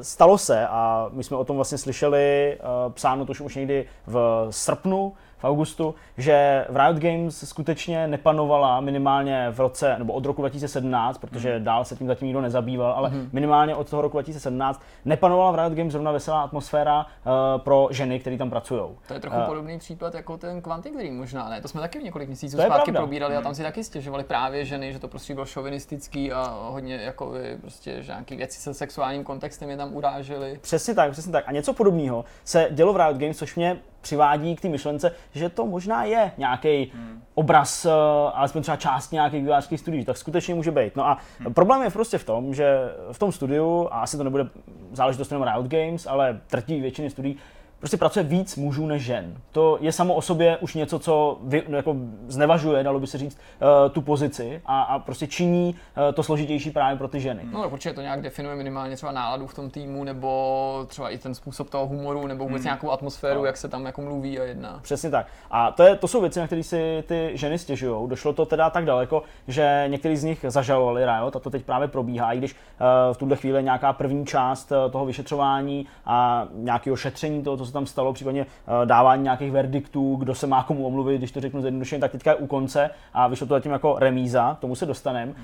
[0.01, 2.57] stalo se a my jsme o tom vlastně slyšeli
[2.89, 9.47] psáno to už někdy v srpnu, v augustu, že v Riot Games skutečně nepanovala minimálně
[9.51, 11.63] v roce, nebo od roku 2017, protože mm.
[11.63, 13.29] dál se tím zatím nikdo nezabýval, ale mm.
[13.33, 18.19] minimálně od toho roku 2017 nepanovala v Riot Games zrovna veselá atmosféra uh, pro ženy,
[18.19, 18.81] které tam pracují.
[19.07, 21.61] To je trochu uh, podobný případ jako ten Quantic Dream možná, ne?
[21.61, 22.99] To jsme taky v několik měsíců zpátky pravda.
[22.99, 26.95] probírali a tam si taky stěžovali právě ženy, že to prostě bylo šovinistický a hodně
[26.95, 30.59] jako prostě, že nějaký věci se sexuálním kontextem je tam urážely.
[30.61, 31.43] Přesně tak, přesně tak.
[31.47, 35.49] A něco podobného se dělo v Riot Games, což mě přivádí k té myšlence, že
[35.49, 37.23] to možná je nějaký hmm.
[37.33, 37.91] obraz, uh,
[38.33, 40.95] alespoň třeba část nějakých vývojářských studií, tak skutečně může být.
[40.95, 41.53] No a hmm.
[41.53, 42.79] problém je prostě v tom, že
[43.11, 44.49] v tom studiu, a asi to nebude
[44.91, 47.37] záležitost jenom Riot Games, ale trtí většiny studií,
[47.81, 49.37] prostě pracuje víc mužů než žen.
[49.51, 51.95] To je samo o sobě už něco, co vy, jako
[52.27, 56.71] znevažuje, dalo by se říct, uh, tu pozici a, a prostě činí uh, to složitější
[56.71, 57.41] právě pro ty ženy.
[57.51, 61.17] No tak určitě to nějak definuje minimálně třeba náladu v tom týmu, nebo třeba i
[61.17, 62.65] ten způsob toho humoru, nebo vůbec hmm.
[62.65, 63.45] nějakou atmosféru, no.
[63.45, 64.79] jak se tam jako mluví a jedná.
[64.81, 65.27] Přesně tak.
[65.51, 68.09] A to, je, to jsou věci, na které si ty ženy stěžují.
[68.09, 71.87] Došlo to teda tak daleko, že některý z nich zažalovali Riot a to teď právě
[71.87, 77.43] probíhá, i když uh, v tuhle chvíli nějaká první část toho vyšetřování a nějakého šetření
[77.43, 81.17] toho, co se tam stalo, případně uh, dávání nějakých verdiktů, kdo se má komu omluvit,
[81.17, 84.55] když to řeknu zjednodušeně, tak teďka je u konce a vyšlo to zatím jako remíza,
[84.57, 85.31] k tomu se dostaneme.
[85.31, 85.35] Uh,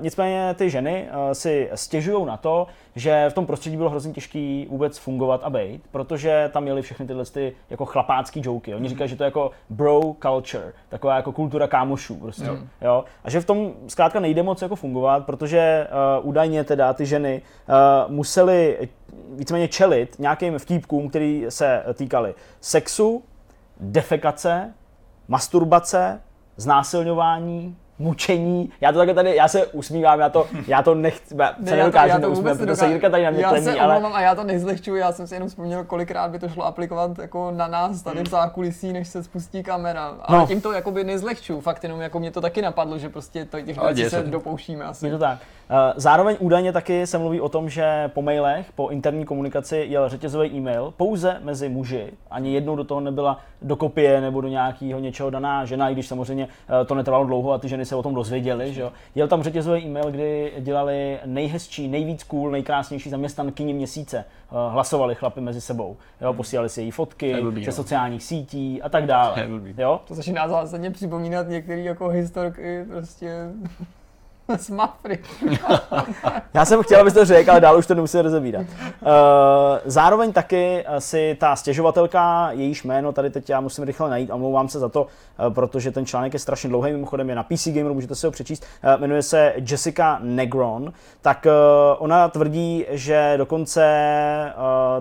[0.00, 2.66] nicméně ty ženy uh, si stěžují na to,
[2.96, 7.06] že v tom prostředí bylo hrozně těžký vůbec fungovat a být, protože tam měli všechny
[7.06, 8.74] tyhle ty jako chlapácký joky.
[8.74, 12.68] Oni říkají, že to je jako bro culture, taková jako kultura kámošů prostě, Mm.
[12.80, 13.04] jo.
[13.24, 15.86] A že v tom zkrátka nejde moc jako fungovat, protože
[16.20, 18.88] uh, údajně teda ty ženy uh, musely
[19.36, 23.22] víceméně čelit nějakým vtípkům, který se týkaly sexu,
[23.80, 24.74] defekace,
[25.28, 26.20] masturbace,
[26.56, 28.72] znásilňování, mučení.
[28.80, 31.76] Já to takhle tady, já se usmívám, já to, já to nechci, já se já
[31.76, 34.20] nedokážu to neusmívat, vůbec protože se Jirka tady na mě Já tlemí, se ale a
[34.20, 37.68] já to nezlehčuju, já jsem si jenom vzpomněl, kolikrát by to šlo aplikovat jako na
[37.68, 40.14] nás tady v zákulisí, než se spustí kamera.
[40.22, 40.46] Ale No.
[40.46, 43.82] tím to jakoby nezlehčuju, fakt jenom jako mě to taky napadlo, že prostě to těch
[43.82, 44.30] věcí se to.
[44.30, 45.06] dopouštíme asi.
[45.06, 45.38] je to tak.
[45.70, 50.08] Eh, Zároveň údajně taky se mluví o tom, že po mailech, po interní komunikaci jel
[50.08, 52.12] řetězový e-mail pouze mezi muži.
[52.30, 56.06] Ani jednou do toho nebyla do kopie nebo do nějakého něčeho daná žena, i když
[56.06, 56.48] samozřejmě
[56.82, 58.72] eh, to netrvalo dlouho a ty ženy se o tom dozvěděly.
[58.74, 58.92] Že jo.
[59.14, 64.18] Jel tam řetězový e-mail, kdy dělali nejhezčí, nejvíc cool, nejkrásnější zaměstnankyni měsíce.
[64.18, 64.24] Eh,
[64.70, 65.96] Hlasovali chlapi mezi sebou.
[66.20, 67.74] Jo, posílali si její fotky blbý, ze no.
[67.76, 69.48] sociálních sítí a tak dále.
[69.78, 70.00] Jo?
[70.08, 73.48] To začíná zásadně připomínat některé jako historky prostě
[74.58, 75.18] z Mafry.
[76.54, 78.66] Já jsem chtěl, abys to řekl, ale dál už to nemusím rozebírat.
[78.66, 79.08] Uh,
[79.84, 84.68] zároveň taky eh, si ta stěžovatelka, jejíž jméno tady teď já musím rychle najít, omlouvám
[84.68, 87.92] se za to, uh, protože ten článek je strašně dlouhý, mimochodem je na PC Gamer,
[87.92, 90.92] můžete si ho přečíst, uh, jmenuje se Jessica Negron,
[91.22, 91.46] tak
[91.98, 93.82] ona tvrdí, že dokonce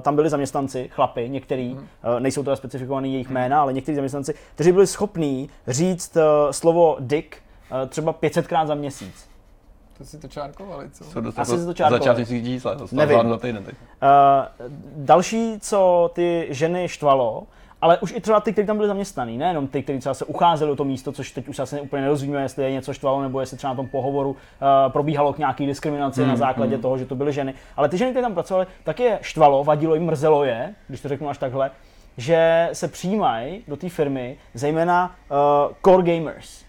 [0.02, 4.72] tam byli zaměstnanci, chlapy, některý, uh, nejsou teda specifikovaný jejich jména, ale někteří zaměstnanci, kteří
[4.72, 6.18] byli schopní říct
[6.52, 7.38] slovo dick
[7.90, 9.35] třeba 500krát za měsíc.
[9.98, 11.04] To si to čárkovali, co?
[11.04, 12.00] Co do Asi si to čárkovali.
[12.00, 13.18] začátečních čísla, to Nevím.
[13.18, 13.32] Nevím.
[13.32, 13.76] za týden teď.
[13.76, 17.44] Uh, další, co ty ženy štvalo,
[17.82, 20.72] ale už i třeba ty, kteří tam byli zaměstnaní, nejenom ty, kteří třeba se ucházeli
[20.72, 23.40] o to místo, což teď už se asi úplně nerozumíme, jestli je něco štvalo, nebo
[23.40, 24.38] jestli třeba na tom pohovoru uh,
[24.92, 27.54] probíhalo k nějaký diskriminaci Hmm, na základě toho, že to byly ženy.
[27.78, 31.08] Ale ty ženy, které tam pracovaly, tak je štvalo, vadilo jim, mrzelo je, když to
[31.10, 31.72] řeknu až takhle,
[32.18, 36.65] že se přijímají do té firmy zejména uh, core gamers.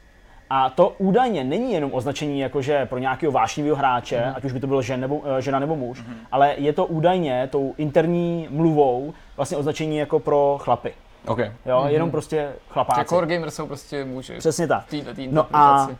[0.51, 4.32] A to údajně není jenom označení jakože pro nějakého vášnivého hráče, Mhm.
[4.36, 6.02] ať už by to bylo žen nebo, eh, žena nebo muž,
[6.32, 10.93] ale je to údajně tou interní mluvou vlastně označení jako pro chlapy.
[11.27, 11.39] OK.
[11.66, 13.05] Jo, jenom prostě chlapáci.
[13.05, 14.39] Core gamer jsou prostě muži.
[14.39, 14.85] Přesně tak.
[14.86, 15.93] Této tý No a uh,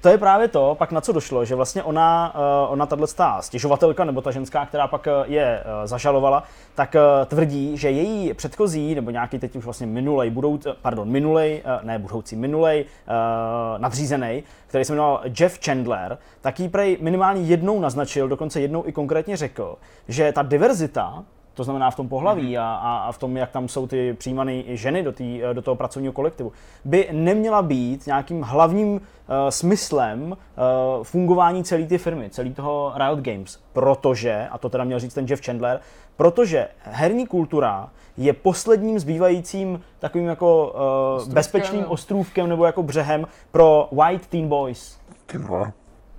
[0.00, 3.06] to je právě to, pak na co došlo, že vlastně ona, uh, ona tato
[3.40, 6.42] stěžovatelka, nebo ta ženská, která pak uh, je uh, zažalovala,
[6.74, 11.62] tak uh, tvrdí, že její předchozí, nebo nějaký teď už vlastně minulej, budouc, pardon, minulej,
[11.64, 17.42] uh, ne budoucí, minulej uh, nadřízený, který se jmenoval Jeff Chandler, tak jí prej minimálně
[17.42, 19.76] jednou naznačil, dokonce jednou i konkrétně řekl,
[20.08, 21.24] že ta diverzita,
[21.54, 24.62] to znamená v tom pohlaví a, a, a v tom, jak tam jsou ty přijímané
[24.66, 26.52] ženy do, tý, do toho pracovního kolektivu,
[26.84, 29.00] by neměla být nějakým hlavním uh,
[29.48, 33.60] smyslem uh, fungování celé ty firmy, celý toho Riot Games.
[33.72, 35.80] Protože, a to teda měl říct ten Jeff Chandler,
[36.16, 40.80] protože herní kultura je posledním zbývajícím takovým jako uh,
[41.16, 44.98] Ostrůvkem, bezpečným ostrůvkem nebo jako břehem pro white teen boys.
[45.26, 45.72] Ty vole.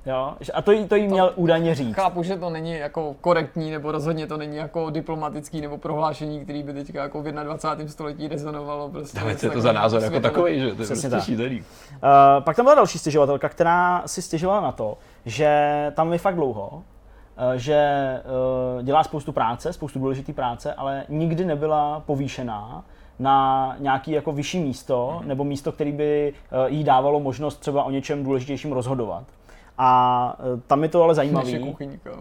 [0.06, 0.34] Jo?
[0.53, 1.95] A to jí, to jí měl údajně říct.
[1.95, 6.64] Chápu, že to není jako korektní, nebo rozhodně to není jako diplomatický nebo prohlášení, který
[6.64, 7.91] by teďka jako v 21.
[7.91, 8.90] století rezonovalo.
[8.90, 10.76] Prostě něco co je to za názor jako takový, že?
[10.76, 11.60] To je prostě šílený.
[11.60, 11.64] Uh,
[12.40, 16.69] pak tam byla další stěžovatelka, která si stěžovala na to, že tam je fakt dlouho,
[16.72, 18.10] uh, že
[18.77, 22.84] uh, dělá spoustu práce, spoustu důležité práce, ale nikdy nebyla povýšená
[23.19, 27.91] na nějaký jako vyšší místo, nebo místo, který by uh, jí dávalo možnost třeba o
[27.91, 29.23] něčem důležitějším rozhodovat.
[29.77, 31.60] A uh, tam je to ale zajímavé.
[31.60, 32.11] kuchyňka.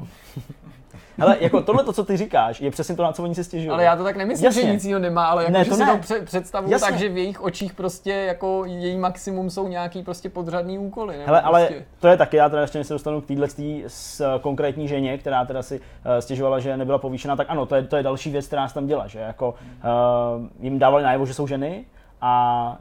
[1.18, 3.70] Hele, jako tohle, to, co ty říkáš, je přesně to, na co oni se stěžují.
[3.70, 4.62] Ale já to tak nemyslím, Jasně.
[4.62, 5.92] že nic jiného nemá, ale jako, Ne, že to si ne.
[5.92, 6.88] to pře- představuju Jasně.
[6.90, 11.16] tak, že v jejich očích prostě jako její maximum jsou nějaký prostě podřadný úkoly.
[11.26, 11.84] Hele, ale prostě.
[12.00, 13.48] to je taky, já teda ještě než se dostanu k téhle
[13.86, 15.84] s konkrétní ženě, která teda si uh,
[16.20, 18.86] stěžovala, že nebyla povýšena, tak ano, to je, to je další věc, která se tam
[18.86, 21.84] dělá, že jako uh, jim dávali najevo, že jsou ženy
[22.20, 22.76] a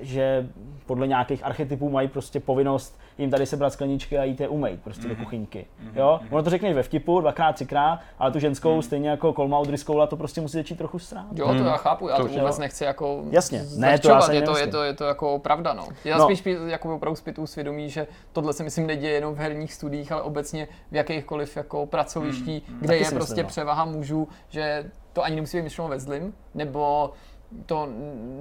[0.00, 0.46] že
[0.86, 5.08] podle nějakých archetypů mají prostě povinnost jim tady sebrat skleničky a jít je umýt prostě
[5.08, 5.66] do kuchyňky.
[5.94, 6.20] Jo?
[6.30, 10.06] Ono to řekneš ve vtipu, dvakrát, třikrát, ale tu ženskou stejně jako Kolma od Riskoula
[10.06, 11.26] to prostě musí začít trochu strát.
[11.34, 12.60] Jo, to já chápu, já To to, vůbec jo.
[12.60, 15.72] nechci jako Jasně, ne, to já se je, to, je, to, je to jako pravda,
[15.72, 15.88] no.
[16.04, 16.24] Já No.
[16.24, 20.12] spíš pí- jako opravdu zpětu svědomí, že tohle se myslím neděje jenom v herních studiích,
[20.12, 23.48] ale obecně v jakýchkoliv jako pracoviští, kde Taky je prostě myslím, no.
[23.48, 27.10] převaha mužů, že to ani nemusí být myšleno ve zlým, nebo
[27.66, 27.88] to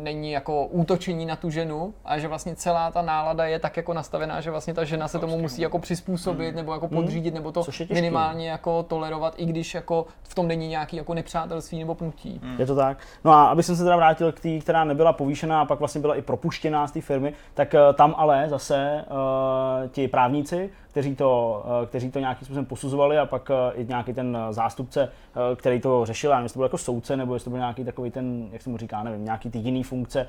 [0.01, 3.93] není jako útočení na tu ženu, a že vlastně celá ta nálada je tak jako
[3.93, 7.63] nastavená, že vlastně ta žena se tomu musí jako přizpůsobit, nebo jako podřídit, nebo to
[7.63, 7.87] Hmm.
[7.93, 12.41] Minimálně jako tolerovat, i když jako v tom není nějaký jako nepřátelství nebo pnutí.
[12.57, 12.97] Je to tak.
[13.23, 16.01] No a abych jsem se teda vrátil k té, která nebyla povýšená a pak vlastně
[16.01, 21.15] byla i propuštěná z té firmy, tak eh, tam ale zase uh, ti právníci, kteří
[21.15, 25.09] to, uh, kteří to nějakým způsobem posuzovali a pak uh, i nějaký ten eh, zástupce,
[25.55, 27.83] který to řešil, já nevím, jestli to byl jako soudce, nebo jestli to byl nějaký
[27.85, 30.27] takový ten, jak se mu říká, nevím, nějaký ty jiný funkce.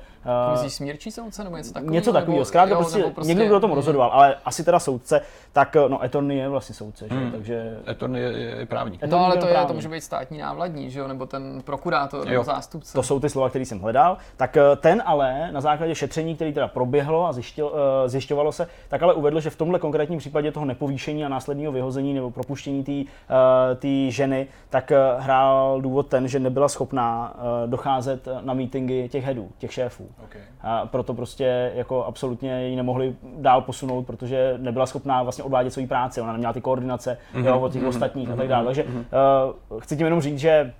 [0.51, 1.93] Myslíš smírčí soudce nebo něco takového?
[1.93, 4.79] Něco takového, zkrátka jo, prostě, prostě někdo, kdo o tom mm, rozhodoval, ale asi teda
[4.79, 5.21] soudce,
[5.53, 7.15] tak eh, no Etorny je vlastně soudce, že?
[7.15, 7.31] Hmm.
[7.31, 9.01] takže Eton je, je, právník.
[9.01, 9.75] Je No ale to, je, to právník.
[9.75, 12.31] může být státní návladní, že jo, nebo ten prokurátor, Jo.
[12.31, 12.93] nebo zástupce.
[12.93, 14.17] To jsou ty slova, které jsem hledal.
[14.37, 19.03] Tak eh, ten ale na základě šetření, který teda proběhlo a eh, zjišťovalo se, tak
[19.03, 22.91] ale uvedl, že v tomhle konkrétním případě toho nepovýšení a následného vyhození nebo propuštění té
[22.91, 29.25] uh, ženy, tak eh, hrál důvod ten, že nebyla schopná eh, docházet na meetingy těch
[29.25, 30.07] headů, těch šéfů.
[30.23, 30.41] Okay.
[30.61, 35.87] A proto prostě jako absolutně ji nemohli dál posunout, protože nebyla schopná vlastně odvádět svoji
[35.87, 37.45] práci, ona neměla ty koordinace mm-hmm.
[37.45, 37.87] jo, od těch mm-hmm.
[37.87, 38.65] ostatních a tak dále.
[38.65, 40.73] Takže uh, chci tím jenom říct, že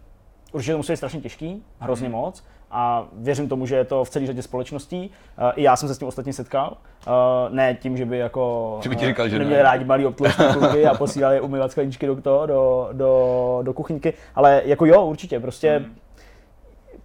[0.52, 2.12] určitě to musí být strašně těžký, hrozně mm-hmm.
[2.12, 2.44] moc,
[2.76, 5.10] a věřím tomu, že je to v celé řadě společností.
[5.38, 6.78] Uh, I já jsem se s tím ostatně setkal.
[7.08, 7.14] Uh,
[7.56, 9.64] ne tím, že by jako že by ti říkal, že neměli ne.
[9.64, 12.16] rádi malý obtlouštěný kluky a posílali umývat skleničky do,
[12.46, 15.96] do, do, do kuchyňky, ale jako jo, určitě, prostě mm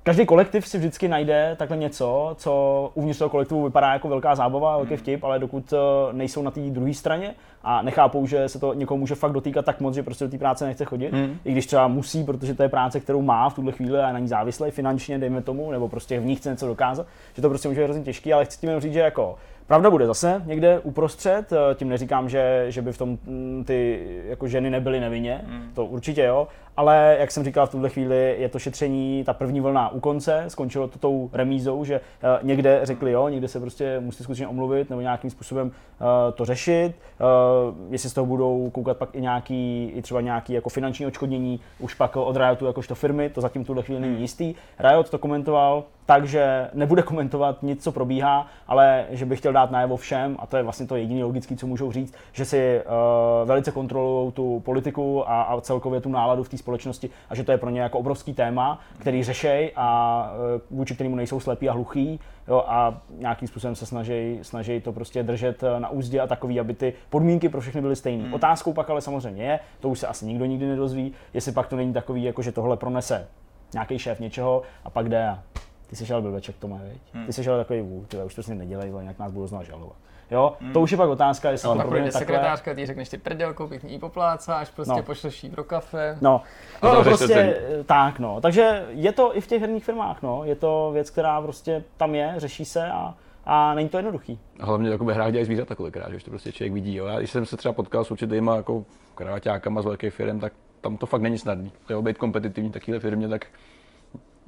[0.02, 4.77] každý kolektiv si vždycky najde takhle něco, co uvnitř toho kolektivu vypadá jako velká zábava,
[4.77, 4.98] velký hmm.
[4.98, 5.77] vtip, ale dokud eh,
[6.12, 9.81] nejsou na té druhé straně a nechápou, že se to někomu může fakt dotýkat tak
[9.81, 11.39] moc, že prostě do té práce nechce chodit, hmm.
[11.44, 14.12] i když třeba musí, protože to je práce, kterou má v tuhle chvíli a je
[14.12, 17.48] na ní závislý finančně, dejme tomu, nebo prostě v ní chce něco dokázat, že to
[17.48, 19.36] prostě může být hrozně těžký, ale chci tím jenom říct, že jako
[19.70, 24.06] Pravda bude zase někde uprostřed, eh, tím neříkám, že, že by v tom mm, ty
[24.28, 25.70] jako ženy nebyly nevinně, hmm.
[25.74, 29.60] to určitě jo, ale jak jsem říkal, v tuhle chvíli je to šetření, ta první
[29.60, 34.01] vlna u konce, skončilo to tou remízou, že uh, někde řekli jo, někde se prostě
[34.01, 38.97] musí skutečně omluvit nebo nějakým způsobem uh, to řešit, uh, jestli z toho budou koukat
[38.97, 43.28] pak i nějaký, i třeba nějaký jako finanční odškodnění, už pak od Riotu jakožto firmy,
[43.28, 44.22] to zatím v tuhle chvíli není hmm.
[44.22, 44.55] jistý.
[44.78, 49.97] Riot to komentoval takže nebude komentovat nic, co probíhá, ale že by chtěl dát najevo
[49.97, 53.72] všem, a to je vlastně to jediné logické, co můžou říct, že si uh, velice
[53.72, 57.59] kontrolují tu politiku a, a celkově tu náladu v té společnosti a že to je
[57.59, 60.31] pro ně jako obrovský téma, který řešej a
[60.70, 64.93] uh, vůči kterému nejsou slepí a hluchý jo, a nějakým způsobem se snaží, snaží to
[64.93, 68.24] prostě držet na úzdě a takový, aby ty podmínky pro všechny byly stejné.
[68.24, 68.35] Hmm.
[68.35, 71.77] Otázkou pak ale samozřejmě je, to už se asi nikdo nikdy nedozví, jestli pak to
[71.77, 73.28] není takový, jako že tohle pronese
[73.73, 75.43] nějaký šéf něčeho a pak jde a
[75.87, 76.81] ty jsi šel blbeček to má,
[77.12, 77.27] Hmm.
[77.27, 79.97] Ty jsi šel takový, ty už to si nedělej, ale nějak nás budou znova žalovat.
[80.31, 80.73] Jo, hmm.
[80.73, 82.19] to už je pak otázka, jestli no, to bude takové...
[82.19, 85.02] sekretářka, ty řekneš ty prdelku, pěkně jí poplácáš, prostě no.
[85.02, 86.19] pošleš jí pro kafe.
[86.20, 86.43] No,
[86.82, 88.40] no, no prostě tak, no.
[88.40, 90.44] Takže je to i v těch herních firmách, no.
[90.44, 94.39] Je to věc, která prostě tam je, řeší se a a není to jednoduchý.
[94.61, 96.94] A hlavně jako hrách dělají zvířata kolikrát, že to prostě člověk vidí.
[96.94, 97.07] Jo.
[97.07, 98.85] Já, když jsem se třeba potkal s určitýma jako
[99.15, 101.73] kráťákama z velkých firm, tak tam to fakt není snadný.
[101.90, 103.47] Jo, být kompetitivní takové firmě, tak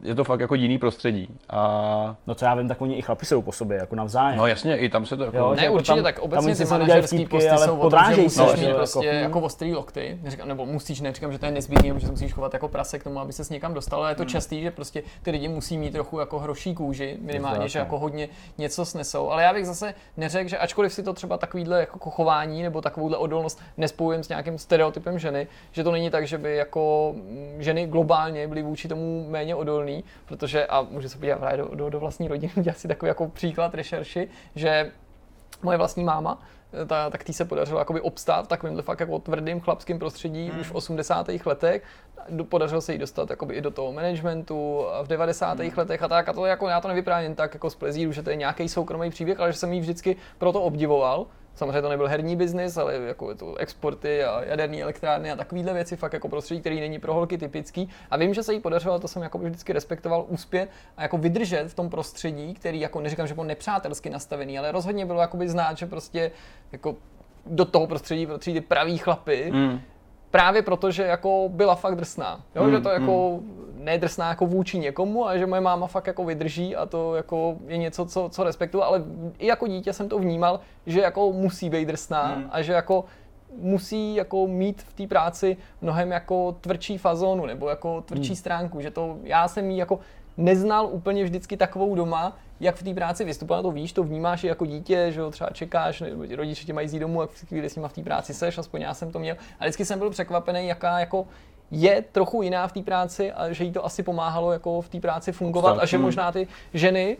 [0.03, 1.29] je to fakt jako jiný prostředí.
[1.51, 2.17] A...
[2.27, 4.39] No co já vím, tak oni i chlapi jsou po sobě, jako navzájem.
[4.39, 5.37] No jasně, i tam se to jako...
[5.37, 8.23] Jo, ne, jako určitě, tam, tak obecně ty manažerský posty ale jsou o tom, že
[8.23, 11.53] musíš mít jako, prostě jako, jako ostrý lokty, neříkám, nebo musíš, neříkám, že to je
[11.53, 14.11] nezbytný, že se musíš chovat jako prase k tomu, aby se s někam dostal, ale
[14.11, 14.31] je to hmm.
[14.31, 18.29] častý, že prostě ty lidi musí mít trochu jako hroší kůži, minimálně, že jako hodně
[18.59, 19.31] něco snesou.
[19.31, 23.17] Ale já bych zase neřekl, že ačkoliv si to třeba takovýhle jako chování nebo takovouhle
[23.17, 27.15] odolnost nespojím s nějakým stereotypem ženy, že to není tak, že by jako
[27.59, 29.55] ženy globálně byly vůči tomu méně
[29.93, 33.09] odolný, protože a může se podívat právě do, do, do vlastní rodiny, udělat si takový
[33.09, 34.93] jako příklad rešerši, že
[35.63, 36.43] moje vlastní máma,
[36.87, 40.61] ta, tak tý se podařilo jakoby obstát v takovémhle fakt jako tvrdým chlapském prostředí hmm.
[40.61, 41.29] už v 80.
[41.45, 41.83] letech.
[42.49, 45.59] Podařilo se jí dostat jakoby i do toho managementu v 90.
[45.59, 45.71] Hmm.
[45.77, 46.29] letech a tak.
[46.29, 49.11] A to jako já to nevyprávím tak jako z plezíru, že to je nějaký soukromý
[49.11, 53.35] příběh, ale že jsem jí vždycky proto obdivoval Samozřejmě to nebyl herní biznis, ale jako
[53.35, 57.39] to exporty a jaderné elektrárny a takovéhle věci, fakt jako prostředí, který není pro holky
[57.39, 57.89] typický.
[58.11, 61.69] A vím, že se jí podařilo, to jsem jako vždycky respektoval, úspět a jako vydržet
[61.69, 65.79] v tom prostředí, který jako neříkám, že byl nepřátelsky nastavený, ale rozhodně bylo jakoby znát,
[65.79, 66.31] že prostě
[66.73, 66.97] jako
[67.47, 69.81] do toho prostředí patří ty praví chlapy, mm
[70.33, 72.41] právě proto, že jako byla fakt drsná.
[72.55, 72.65] Jo?
[72.65, 73.72] Mm, že to jako mm.
[73.83, 77.77] Nedrsná jako vůči někomu, a že moje máma fakt jako vydrží a to jako je
[77.77, 79.05] něco, co, co respektuju, ale
[79.39, 82.49] i jako dítě jsem to vnímal, že jako musí být drsná mm.
[82.51, 83.05] a že jako
[83.59, 88.37] musí jako mít v té práci mnohem jako tvrdší fazonu nebo jako tvrdší mm.
[88.37, 89.99] stránku, že to já jsem jí jako
[90.37, 94.47] neznal úplně vždycky takovou doma, jak v té práci vystupovat, to víš, to vnímáš i
[94.47, 97.71] jako dítě, že jo, třeba čekáš, nebo rodiče tě mají jít domů a v chvíli
[97.71, 99.37] s nimi v té práci seš, aspoň já jsem to měl.
[99.61, 101.27] A vždycky jsem byl překvapený, jaká jako
[101.75, 105.01] je trochu jiná v té práci a že jí to asi pomáhalo jako v té
[105.01, 107.17] práci fungovat a že možná ty ženy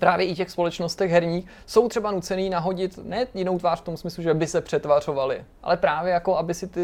[0.00, 4.22] právě i těch společnostech herních jsou třeba nucený nahodit ne jinou tvář v tom smyslu,
[4.22, 6.80] že by se přetvářovali, ale právě jako aby si ty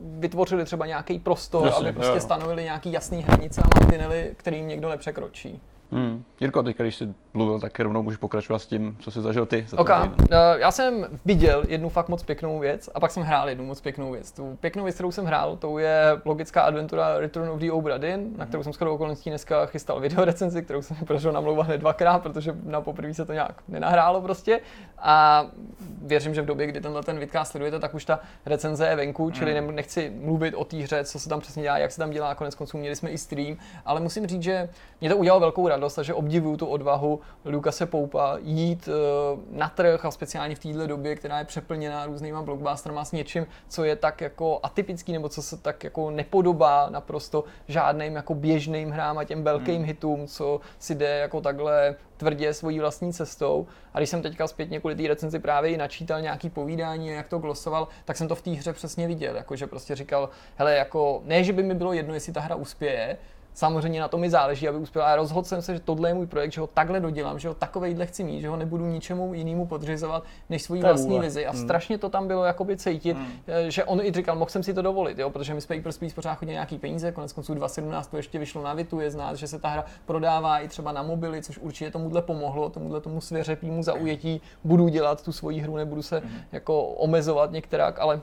[0.00, 2.20] vytvořili třeba nějaký prostor, Jasně, aby prostě jo.
[2.20, 5.60] stanovili nějaký jasný hranice a mantinely, kterým někdo nepřekročí.
[5.92, 6.24] Hmm.
[6.40, 9.64] Jirko, teď když jsi mluvil, tak rovnou můžeš pokračovat s tím, co jsi zažil ty.
[9.68, 10.08] Za okay.
[10.08, 10.14] uh,
[10.56, 14.12] já jsem viděl jednu fakt moc pěknou věc a pak jsem hrál jednu moc pěknou
[14.12, 14.32] věc.
[14.32, 18.34] Tu pěknou věc, kterou jsem hrál, to je logická adventura Return of the Obra Dinn,
[18.36, 22.22] na kterou jsem skoro okolností dneska chystal video recenzi, kterou jsem podařil namlouvat hned dvakrát,
[22.22, 24.60] protože na poprvé se to nějak nenahrálo prostě.
[24.98, 25.46] A
[26.02, 29.30] věřím, že v době, kdy tenhle ten vidcast sledujete, tak už ta recenze je venku,
[29.30, 29.74] čili mm.
[29.74, 32.54] nechci mluvit o té hře, co se tam přesně dělá, jak se tam dělá, konec
[32.54, 34.68] konců měli jsme i stream, ale musím říct, že
[35.00, 39.40] mě to udělalo velkou radost radost a že obdivuju tu odvahu Lukase Poupa jít uh,
[39.50, 43.84] na trh a speciálně v této době, která je přeplněná různýma blockbusterama s něčím, co
[43.84, 49.18] je tak jako atypický nebo co se tak jako nepodobá naprosto žádným jako běžným hrám
[49.18, 49.84] a těm velkým hmm.
[49.84, 53.66] hitům, co si jde jako takhle tvrdě svojí vlastní cestou.
[53.94, 57.38] A když jsem teďka zpětně kvůli té recenzi právě i načítal nějaký povídání, jak to
[57.38, 59.36] glosoval, tak jsem to v té hře přesně viděl.
[59.36, 62.54] Jako, že prostě říkal, hele, jako, ne, že by mi bylo jedno, jestli ta hra
[62.54, 63.16] uspěje,
[63.54, 65.04] Samozřejmě na to mi záleží, aby uspěl.
[65.04, 67.54] A rozhodl jsem se, že tohle je můj projekt, že ho takhle dodělám, že ho
[67.54, 71.46] takovejhle chci mít, že ho nebudu ničemu jinému podřizovat než svoji vlastní vizi.
[71.46, 71.62] A hmm.
[71.62, 73.32] strašně to tam bylo jakoby cítit, hmm.
[73.68, 75.92] že on i říkal, mohl jsem si to dovolit, jo, protože my jsme i pro
[75.92, 79.34] Speed pořád chodili nějaký peníze, konec konců 2017 to ještě vyšlo na Vitu, je znát,
[79.34, 83.20] že se ta hra prodává i třeba na mobily, což určitě tomuhle pomohlo, tomuhle tomu
[83.20, 86.38] svěřepímu zaujetí, budu dělat tu svoji hru, nebudu se hmm.
[86.52, 88.20] jako omezovat některák, ale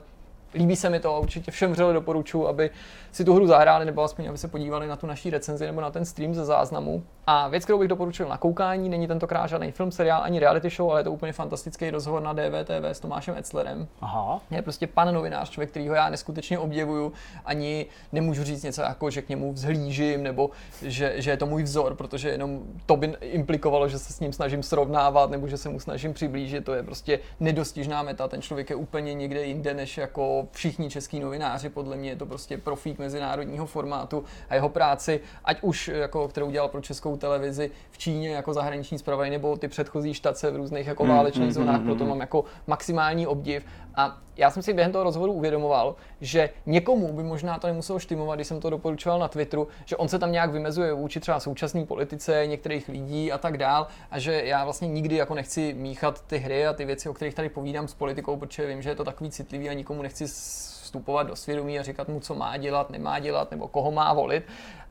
[0.54, 2.70] líbí se mi to, určitě všem vřele doporučuji, aby
[3.12, 5.90] si tu hru zahráli, nebo aspoň aby se podívali na tu naší recenzi nebo na
[5.90, 7.02] ten stream ze záznamu.
[7.26, 10.90] A věc, kterou bych doporučil na koukání, není tentokrát žádný film, seriál ani reality show,
[10.90, 13.88] ale je to úplně fantastický rozhovor na DVTV s Tomášem Etzlerem.
[14.00, 14.40] Aha.
[14.50, 17.12] Je prostě pan novinář, člověk, kterýho já neskutečně obdivuju,
[17.44, 20.50] ani nemůžu říct něco jako, že k němu vzhlížím, nebo
[20.82, 24.32] že, že je to můj vzor, protože jenom to by implikovalo, že se s ním
[24.32, 26.64] snažím srovnávat, nebo že se mu snažím přiblížit.
[26.64, 28.28] To je prostě nedostižná meta.
[28.28, 31.68] Ten člověk je úplně někde jinde, než jako všichni český novináři.
[31.68, 36.50] Podle mě je to prostě profík mezinárodního formátu a jeho práci, ať už jako, kterou
[36.50, 40.86] dělal pro českou televizi v Číně jako zahraniční zpravodaj, nebo ty předchozí štace v různých
[40.86, 43.64] jako hmm, válečných mm, zónách, mm, proto mám jako maximální obdiv.
[43.94, 48.38] A já jsem si během toho rozhovoru uvědomoval, že někomu by možná to nemuselo štimovat,
[48.38, 51.86] když jsem to doporučoval na Twitteru, že on se tam nějak vymezuje vůči třeba současné
[51.86, 56.38] politice, některých lidí a tak dál, a že já vlastně nikdy jako nechci míchat ty
[56.38, 59.04] hry a ty věci, o kterých tady povídám s politikou, protože vím, že je to
[59.04, 63.18] takový citlivý a nikomu nechci vstupovat do svědomí a říkat mu, co má dělat, nemá
[63.18, 64.44] dělat, nebo koho má volit,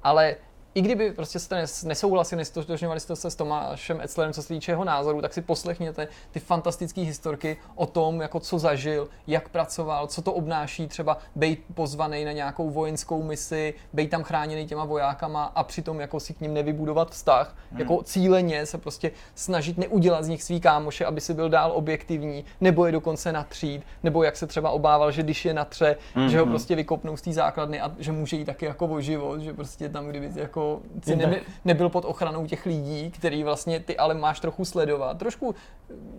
[0.04, 0.36] ale
[0.76, 4.84] i kdyby prostě jste nesouhlasili, nestotožňovali jste se s Tomášem Etzlerem, co se týče jeho
[4.84, 10.22] názoru, tak si poslechněte ty fantastické historky o tom, jako co zažil, jak pracoval, co
[10.22, 15.64] to obnáší třeba být pozvaný na nějakou vojenskou misi, být tam chráněný těma vojákama a
[15.64, 17.80] přitom jako si k ním nevybudovat vztah, hmm.
[17.80, 22.46] jako cíleně se prostě snažit neudělat z nich svý kámoše, aby si byl dál objektivní,
[22.62, 26.30] nebo je dokonce natřít, nebo jak se třeba obával, že když je natře, hmm.
[26.30, 26.52] že ho hmm.
[26.52, 29.90] prostě vykopnou z té základny a že může jít taky jako o život, že prostě
[29.90, 34.14] tam, kdyby jako jako si ne, nebyl pod ochranou těch lidí, který vlastně ty ale
[34.14, 35.18] máš trochu sledovat.
[35.18, 35.56] Trošku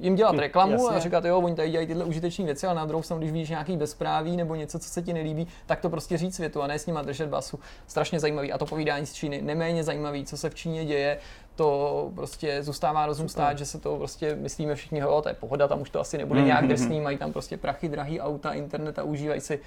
[0.00, 0.96] jim dělat hm, reklamu Jasně.
[0.96, 3.48] a říkat, jo, oni tady dělají tyhle užitečné věci, ale na druhou stranu, když víš
[3.48, 6.78] nějaký bezpráví nebo něco, co se ti nelíbí, tak to prostě říct světu a ne
[6.78, 7.58] s nima držet basu.
[7.86, 8.52] Strašně zajímavý.
[8.52, 11.18] A to povídání z Číny neméně zajímavý, co se v Číně děje,
[11.56, 15.68] to prostě zůstává rozum stát, že se to prostě myslíme všichni, jo, to je pohoda,
[15.68, 19.02] tam už to asi nebude nějak drsný, mají tam prostě prachy, drahý auta, internet a
[19.02, 19.60] užívají si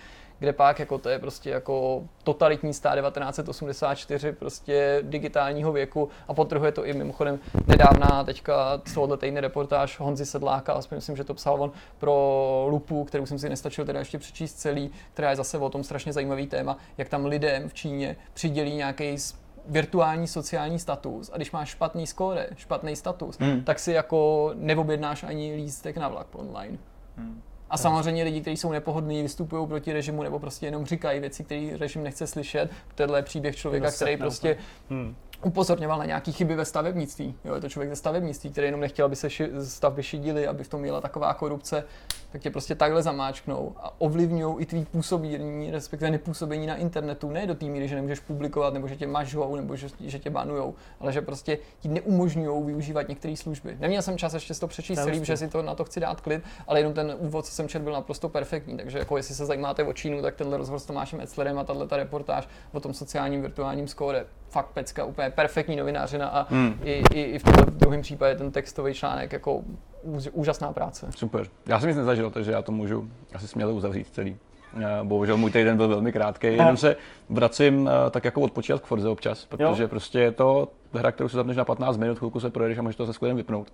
[0.44, 6.72] kde pak jako to je prostě jako totalitní stát 1984 prostě digitálního věku a potrhuje
[6.72, 11.62] to i mimochodem nedávná teďka tohoto týdne reportáž Honzi Sedláka, aspoň myslím, že to psal
[11.64, 15.70] on pro Lupu, kterou jsem si nestačil teda ještě přečíst celý, která je zase o
[15.70, 19.16] tom strašně zajímavý téma, jak tam lidem v Číně přidělí nějaký
[19.66, 23.64] virtuální sociální status a když máš špatný skóre, špatný status, hmm.
[23.64, 26.78] tak si jako neobjednáš ani lístek na vlak online.
[27.18, 27.42] Hmm.
[27.74, 31.70] A samozřejmě lidi, kteří jsou nepohodlní, vystupují proti režimu nebo prostě jenom říkají věci, které
[31.80, 32.70] režim nechce slyšet.
[32.96, 34.58] Tohle je příběh člověka, který prostě
[34.90, 37.36] hmm upozorňoval na nějaké chyby ve stavebnictví.
[37.46, 40.64] Jo, je to člověk ze stavebnictví, který jenom nechtěl, aby se ši, stavby šidily, aby
[40.64, 41.84] v tom měla taková korupce,
[42.32, 47.48] tak tě prostě takhle zamáčknou a ovlivňují i tvý působení, respektive nepůsobení na internetu, ne
[47.48, 50.76] do té míry, že nemůžeš publikovat, nebo že tě mažou, nebo že, že tě banujou,
[51.00, 53.78] ale že prostě ti neumožňují využívat některé služby.
[53.80, 56.44] Neměl jsem čas ještě to přečíst celý, že si to na to chci dát klid,
[56.68, 58.78] ale jenom ten úvod, co jsem četl, byl naprosto perfektní.
[58.78, 61.88] Takže jako jestli se zajímáte o Čínu, tak tenhle rozhovor s Tomášem Etzlerem a tahle
[61.92, 66.80] reportáž o tom sociálním virtuálním skóre, fakt pecka, úplně perfektní novinářina a hmm.
[66.84, 69.62] i, i, i v tomhle druhém případě ten textový článek jako
[70.32, 71.08] úžasná práce.
[71.16, 71.48] Super.
[71.66, 74.38] Já jsem nic nezažil, takže já to můžu asi směle uzavřít celý.
[74.78, 76.96] Eh, bohužel můj týden byl velmi krátký, jenom se
[77.30, 79.90] vracím eh, tak jako odpočívat k Forze občas, protože jo.
[79.90, 82.96] prostě je to hra, kterou si zapneš na 15 minut, chvilku se projedeš a můžeš
[82.96, 83.68] to se skvělým vypnout.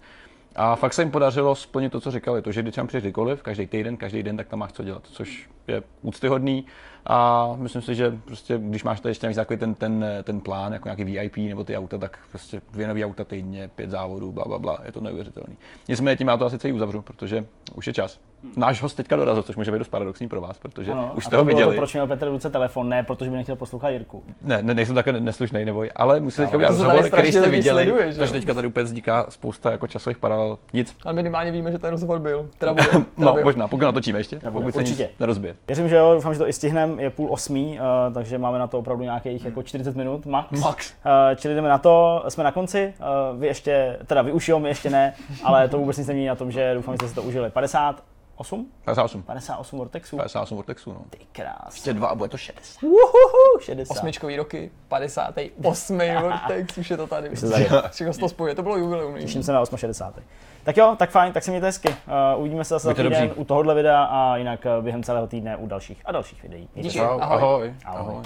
[0.56, 3.42] A fakt se jim podařilo splnit to, co říkali, to, že když tam přijdeš kdykoliv,
[3.42, 6.66] každý týden, každý den, tak tam máš co dělat, což je úctyhodný.
[7.12, 10.74] A myslím si, že prostě, když máš tady ještě navíc takový ten, ten, ten plán,
[10.74, 14.46] jako nějaký VIP nebo ty auta, tak prostě dvě nové auta týdně, pět závodů, bla,
[14.48, 15.58] bla, bla, je to neuvěřitelný.
[15.88, 17.46] Nicméně tím já to asi celý uzavřu, protože
[17.76, 18.20] už je čas.
[18.58, 21.38] Náš host teďka dorazil, což může být dost paradoxní pro vás, protože ano, už jste
[21.38, 21.76] ho viděli.
[21.76, 24.24] To, proč měl Petr ruce telefon, ne protože by nechtěl poslouchat Jirku.
[24.42, 28.16] Ne, ne nejsem takhle neslušný neboj, ale musím teďka udělat rozhovor, který jste viděli, sleduje,
[28.16, 30.58] takže teďka tady úplně vzniká spousta jako časových paralel.
[30.74, 30.96] Nic.
[31.06, 32.50] Ale minimálně víme, že ten rozhovor byl.
[32.58, 33.44] Teda bude, teda no, byl.
[33.44, 35.56] možná, pokud natočíme ještě, pokud se nic nerozbije.
[35.68, 36.99] Věřím, že jo, doufám, že to i stihneme.
[37.00, 40.62] Je půl osmí, uh, takže máme na to opravdu nějakých jako 40 minut max.
[40.62, 40.94] Max.
[41.06, 44.60] Uh, čili jdeme na to, jsme na konci, uh, vy ještě, teda vy už jo,
[44.60, 45.14] my ještě ne,
[45.44, 47.50] ale to vůbec nic nemění na tom, že doufám, že jste si to užili.
[47.50, 48.68] 58?
[48.86, 49.24] 58.
[49.24, 50.18] 58 Vortexů.
[50.18, 51.02] 58 Vortexů, no.
[51.10, 51.74] Ty krás.
[51.74, 52.84] Ještě dva a bude to 60.
[52.84, 53.94] Uhuhu, 60.
[53.94, 56.00] Osmičkový roky, 58.
[56.22, 57.38] Vortex, už je to tady.
[57.38, 57.68] se tady.
[57.92, 59.18] Všechno se to spojuje, to bylo jubileum.
[59.18, 60.24] Těším se na 68.
[60.70, 61.90] Tak jo, tak fajn, tak se mějte hezky.
[61.90, 63.32] Uh, uvidíme se zase za týden dobří.
[63.36, 66.70] u tohohle videa a jinak uh, během celého týdne u dalších a dalších videí.
[66.76, 67.00] Díky.
[67.00, 67.22] ahoj.
[67.22, 67.74] ahoj.
[67.86, 68.14] Ahoj.
[68.14, 68.24] ahoj.